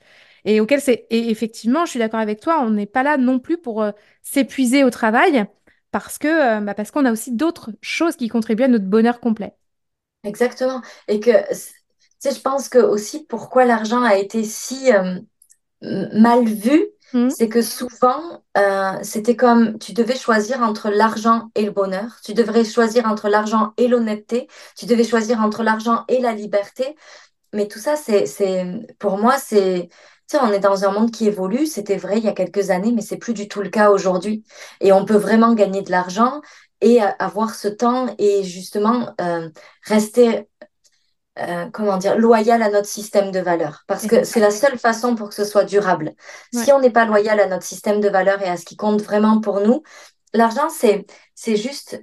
Et 0.45 0.59
auquel 0.59 0.81
c'est, 0.81 1.05
et 1.11 1.29
effectivement, 1.29 1.85
je 1.85 1.91
suis 1.91 1.99
d'accord 1.99 2.19
avec 2.19 2.39
toi, 2.39 2.61
on 2.61 2.71
n'est 2.71 2.85
pas 2.87 3.03
là 3.03 3.17
non 3.17 3.39
plus 3.39 3.57
pour 3.57 3.83
euh, 3.83 3.91
s'épuiser 4.23 4.83
au 4.83 4.89
travail 4.89 5.45
parce 5.91 6.17
que, 6.17 6.27
euh, 6.27 6.61
bah, 6.61 6.73
parce 6.73 6.91
qu'on 6.91 7.05
a 7.05 7.11
aussi 7.11 7.31
d'autres 7.31 7.71
choses 7.81 8.15
qui 8.15 8.27
contribuent 8.27 8.63
à 8.63 8.67
notre 8.67 8.85
bonheur 8.85 9.19
complet. 9.19 9.53
Exactement. 10.25 10.81
Et 11.07 11.19
que, 11.19 11.31
tu 11.53 11.55
sais, 12.19 12.33
je 12.35 12.41
pense 12.41 12.69
que 12.69 12.79
aussi 12.79 13.25
pourquoi 13.25 13.65
l'argent 13.65 14.03
a 14.03 14.15
été 14.17 14.43
si, 14.43 14.91
euh, 14.93 15.19
mal 15.81 16.45
vu, 16.45 16.87
Hmm. 17.13 17.29
c'est 17.29 17.49
que 17.49 17.61
souvent, 17.61 18.43
euh, 18.57 18.93
c'était 19.03 19.35
comme 19.35 19.77
tu 19.79 19.93
devais 19.93 20.15
choisir 20.17 20.61
entre 20.61 20.89
l'argent 20.89 21.51
et 21.55 21.63
le 21.65 21.71
bonheur, 21.71 22.19
tu 22.23 22.33
devrais 22.33 22.65
choisir 22.65 23.05
entre 23.05 23.29
l'argent 23.29 23.73
et 23.77 23.87
l'honnêteté, 23.87 24.47
tu 24.75 24.85
devais 24.87 25.03
choisir 25.03 25.39
entre 25.41 25.63
l'argent 25.63 26.03
et 26.09 26.19
la 26.19 26.33
liberté. 26.33 26.95
Mais 27.53 27.67
tout 27.67 27.79
ça, 27.79 27.95
c'est, 27.95 28.25
c'est, 28.25 28.65
pour 28.99 29.17
moi, 29.17 29.37
c'est, 29.37 29.89
tu 30.29 30.37
sais, 30.37 30.39
on 30.43 30.51
est 30.51 30.59
dans 30.59 30.85
un 30.85 30.91
monde 30.91 31.11
qui 31.11 31.27
évolue. 31.27 31.65
C'était 31.67 31.97
vrai 31.97 32.17
il 32.17 32.25
y 32.25 32.27
a 32.27 32.33
quelques 32.33 32.69
années, 32.69 32.91
mais 32.93 33.01
c'est 33.01 33.17
plus 33.17 33.33
du 33.33 33.47
tout 33.47 33.61
le 33.61 33.69
cas 33.69 33.91
aujourd'hui. 33.91 34.43
Et 34.81 34.91
on 34.91 35.05
peut 35.05 35.17
vraiment 35.17 35.53
gagner 35.53 35.81
de 35.83 35.91
l'argent 35.91 36.41
et 36.81 37.01
avoir 37.01 37.55
ce 37.55 37.67
temps 37.67 38.13
et 38.17 38.43
justement 38.43 39.13
euh, 39.21 39.49
rester 39.83 40.47
euh, 41.37 41.65
comment 41.73 41.97
dire, 41.97 42.17
loyal 42.17 42.61
à 42.61 42.69
notre 42.69 42.87
système 42.87 43.29
de 43.31 43.39
valeurs. 43.39 43.83
Parce 43.87 44.07
que 44.07 44.23
c'est 44.23 44.39
la 44.39 44.51
seule 44.51 44.79
façon 44.79 45.15
pour 45.15 45.29
que 45.29 45.35
ce 45.35 45.43
soit 45.43 45.65
durable. 45.65 46.13
Ouais. 46.53 46.63
Si 46.63 46.71
on 46.71 46.79
n'est 46.79 46.91
pas 46.91 47.05
loyal 47.05 47.41
à 47.41 47.47
notre 47.47 47.65
système 47.65 47.99
de 47.99 48.07
valeurs 48.07 48.41
et 48.41 48.47
à 48.47 48.55
ce 48.55 48.63
qui 48.63 48.77
compte 48.77 49.01
vraiment 49.01 49.41
pour 49.41 49.59
nous, 49.59 49.83
l'argent, 50.33 50.69
c'est, 50.69 51.05
c'est 51.33 51.57
juste 51.57 52.01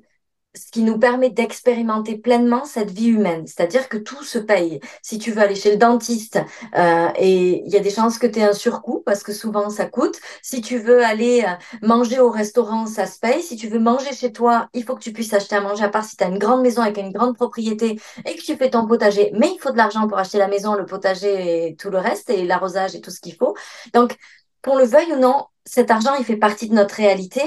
ce 0.55 0.71
qui 0.71 0.83
nous 0.83 0.99
permet 0.99 1.31
d'expérimenter 1.31 2.19
pleinement 2.19 2.65
cette 2.65 2.91
vie 2.91 3.09
humaine. 3.09 3.47
C'est-à-dire 3.47 3.88
que 3.88 3.97
tout 3.97 4.23
se 4.23 4.38
paye. 4.38 4.81
Si 5.03 5.19
tu 5.19 5.33
veux 5.33 5.41
aller 5.41 5.55
chez 5.55 5.71
le 5.71 5.77
dentiste, 5.79 6.38
euh, 6.77 7.09
et 7.17 7.62
il 7.65 7.73
y 7.73 7.77
a 7.77 7.81
des 7.81 7.91
chances 7.91 8.19
que 8.19 8.27
tu 8.27 8.38
aies 8.41 8.45
un 8.45 8.53
surcoût 8.53 9.03
parce 9.07 9.23
que 9.23 9.33
souvent 9.33 9.71
ça 9.71 9.87
coûte. 9.87 10.21
Si 10.43 10.61
tu 10.61 10.79
veux 10.79 11.05
aller 11.05 11.45
euh, 11.47 11.87
manger 11.87 12.21
au 12.21 12.31
restaurant, 12.31 12.87
ça 12.87 13.07
se 13.07 13.19
paye. 13.19 13.43
Si 13.43 13.57
tu 13.57 13.69
veux 13.69 13.79
manger 13.79 14.12
chez 14.12 14.33
toi, 14.33 14.69
il 14.75 14.85
faut 14.85 14.95
que 14.95 15.03
tu 15.03 15.12
puisses 15.12 15.33
acheter 15.33 15.57
à 15.57 15.61
manger, 15.61 15.85
à 15.85 15.88
part 15.88 16.05
si 16.05 16.17
tu 16.17 16.25
as 16.25 16.29
une 16.29 16.38
grande 16.38 16.62
maison 16.62 16.83
avec 16.83 16.99
une 16.99 17.12
grande 17.12 17.35
propriété 17.35 17.99
et 18.27 18.35
que 18.35 18.43
tu 18.43 18.57
fais 18.57 18.71
ton 18.71 18.87
potager. 18.87 19.31
Mais 19.35 19.51
il 19.55 19.59
faut 19.59 19.71
de 19.71 19.79
l'argent 19.79 20.07
pour 20.07 20.19
acheter 20.19 20.38
la 20.38 20.49
maison, 20.49 20.75
le 20.75 20.85
potager 20.85 21.69
et 21.69 21.77
tout 21.77 21.91
le 21.91 21.99
reste, 21.99 22.29
et 22.31 22.45
l'arrosage 22.45 22.95
et 22.95 23.01
tout 23.01 23.11
ce 23.11 23.21
qu'il 23.21 23.35
faut. 23.35 23.57
Donc, 23.95 24.17
qu'on 24.62 24.77
le 24.77 24.85
veuille 24.85 25.12
ou 25.12 25.19
non, 25.19 25.47
cet 25.65 25.91
argent, 25.91 26.15
il 26.19 26.25
fait 26.25 26.37
partie 26.37 26.69
de 26.69 26.75
notre 26.75 26.95
réalité. 26.95 27.43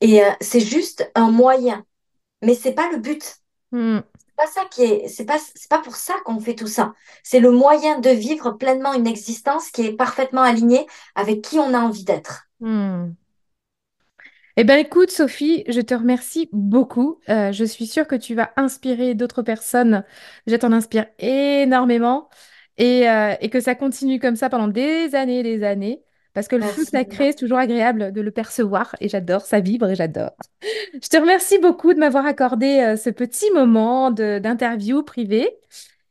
Et 0.00 0.24
euh, 0.24 0.30
c'est 0.40 0.60
juste 0.60 1.10
un 1.14 1.30
moyen 1.30 1.84
mais 2.42 2.54
c'est 2.54 2.72
pas 2.74 2.90
le 2.90 2.98
but. 2.98 3.36
Hmm. 3.70 4.00
C'est 4.18 4.36
pas 4.36 4.46
ça 4.46 4.64
qui 4.70 4.82
est, 4.82 5.08
c'est 5.08 5.24
pas, 5.24 5.38
c'est 5.38 5.68
pas 5.68 5.78
pour 5.80 5.96
ça 5.96 6.14
qu'on 6.24 6.40
fait 6.40 6.54
tout 6.54 6.66
ça. 6.66 6.94
C'est 7.22 7.40
le 7.40 7.50
moyen 7.50 8.00
de 8.00 8.10
vivre 8.10 8.52
pleinement 8.52 8.94
une 8.94 9.06
existence 9.06 9.70
qui 9.70 9.86
est 9.86 9.92
parfaitement 9.92 10.42
alignée 10.42 10.86
avec 11.14 11.42
qui 11.42 11.58
on 11.58 11.74
a 11.74 11.80
envie 11.80 12.04
d'être. 12.04 12.48
Hmm. 12.60 13.10
Eh 14.58 14.64
bien, 14.64 14.76
écoute, 14.76 15.10
Sophie, 15.10 15.64
je 15.68 15.80
te 15.80 15.94
remercie 15.94 16.48
beaucoup. 16.52 17.20
Euh, 17.30 17.52
je 17.52 17.64
suis 17.64 17.86
sûre 17.86 18.06
que 18.06 18.14
tu 18.16 18.34
vas 18.34 18.52
inspirer 18.56 19.14
d'autres 19.14 19.42
personnes. 19.42 20.04
Je 20.46 20.56
t'en 20.56 20.72
inspire 20.72 21.06
énormément 21.18 22.28
et, 22.76 23.08
euh, 23.08 23.34
et 23.40 23.48
que 23.48 23.60
ça 23.60 23.74
continue 23.74 24.18
comme 24.20 24.36
ça 24.36 24.50
pendant 24.50 24.68
des 24.68 25.14
années 25.14 25.40
et 25.40 25.42
des 25.42 25.64
années. 25.64 26.02
Parce 26.34 26.48
que 26.48 26.56
le 26.56 26.62
flux 26.62 26.84
que 26.86 26.90
Merci. 26.92 27.10
ça 27.10 27.16
crée, 27.16 27.32
c'est 27.32 27.38
toujours 27.38 27.58
agréable 27.58 28.10
de 28.12 28.20
le 28.22 28.30
percevoir 28.30 28.96
et 29.00 29.08
j'adore, 29.08 29.42
ça 29.42 29.60
vibre 29.60 29.88
et 29.90 29.94
j'adore. 29.94 30.30
Je 30.94 31.08
te 31.08 31.16
remercie 31.18 31.58
beaucoup 31.58 31.92
de 31.92 31.98
m'avoir 31.98 32.24
accordé 32.24 32.78
euh, 32.80 32.96
ce 32.96 33.10
petit 33.10 33.50
moment 33.52 34.10
d'interview 34.10 35.02
privée 35.02 35.48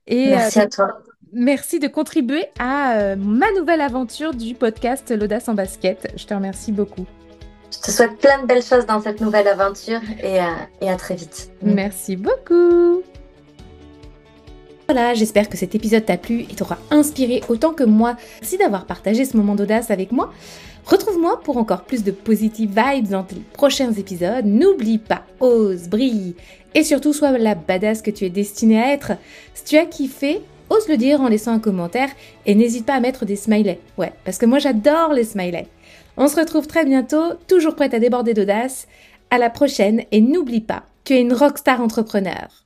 et 0.07 0.27
euh, 0.27 0.35
Merci 0.35 0.59
à 0.59 0.67
toi. 0.67 0.99
merci 1.33 1.79
de 1.79 1.87
contribuer 1.87 2.45
à 2.59 2.97
euh, 2.99 3.15
ma 3.17 3.51
nouvelle 3.53 3.81
aventure 3.81 4.33
du 4.33 4.53
podcast 4.53 5.11
L'audace 5.11 5.49
en 5.49 5.55
basket. 5.55 6.11
Je 6.15 6.25
te 6.25 6.33
remercie 6.33 6.71
beaucoup. 6.71 7.05
Je 7.73 7.79
te 7.79 7.89
souhaite 7.91 8.17
plein 8.17 8.41
de 8.41 8.47
belles 8.47 8.63
choses 8.63 8.85
dans 8.85 9.01
cette 9.01 9.21
nouvelle 9.21 9.47
aventure 9.47 10.01
et, 10.21 10.39
et 10.81 10.89
à 10.89 10.95
très 10.97 11.15
vite. 11.15 11.51
Merci 11.63 12.17
beaucoup. 12.17 13.01
Voilà, 14.93 15.13
j'espère 15.13 15.47
que 15.47 15.55
cet 15.55 15.73
épisode 15.73 16.03
t'a 16.03 16.17
plu 16.17 16.41
et 16.41 16.53
t'aura 16.53 16.77
inspiré 16.89 17.41
autant 17.47 17.71
que 17.71 17.85
moi. 17.85 18.17
Merci 18.41 18.57
d'avoir 18.57 18.85
partagé 18.85 19.23
ce 19.23 19.37
moment 19.37 19.55
d'audace 19.55 19.89
avec 19.89 20.11
moi. 20.11 20.33
Retrouve-moi 20.85 21.39
pour 21.45 21.55
encore 21.55 21.83
plus 21.83 22.03
de 22.03 22.11
positive 22.11 22.71
vibes 22.75 23.07
dans 23.07 23.25
les 23.31 23.39
prochains 23.53 23.93
épisodes. 23.93 24.43
N'oublie 24.43 24.97
pas, 24.97 25.23
ose, 25.39 25.87
brille 25.87 26.35
et 26.75 26.83
surtout 26.83 27.13
sois 27.13 27.37
la 27.37 27.55
badass 27.55 28.01
que 28.01 28.11
tu 28.11 28.25
es 28.25 28.29
destinée 28.29 28.81
à 28.81 28.91
être. 28.91 29.13
Si 29.53 29.63
tu 29.63 29.77
as 29.77 29.85
kiffé, 29.85 30.41
ose 30.69 30.89
le 30.89 30.97
dire 30.97 31.21
en 31.21 31.29
laissant 31.29 31.53
un 31.53 31.59
commentaire 31.59 32.09
et 32.45 32.53
n'hésite 32.53 32.85
pas 32.85 32.95
à 32.95 32.99
mettre 32.99 33.23
des 33.23 33.37
smileys. 33.37 33.79
Ouais, 33.97 34.11
parce 34.25 34.37
que 34.37 34.45
moi 34.45 34.59
j'adore 34.59 35.13
les 35.13 35.23
smileys. 35.23 35.69
On 36.17 36.27
se 36.27 36.35
retrouve 36.35 36.67
très 36.67 36.83
bientôt, 36.83 37.35
toujours 37.47 37.77
prête 37.77 37.93
à 37.93 37.99
déborder 37.99 38.33
d'audace. 38.33 38.89
À 39.29 39.37
la 39.37 39.49
prochaine 39.49 40.03
et 40.11 40.19
n'oublie 40.19 40.59
pas, 40.59 40.83
tu 41.05 41.13
es 41.13 41.21
une 41.21 41.31
rockstar 41.31 41.79
entrepreneur. 41.79 42.60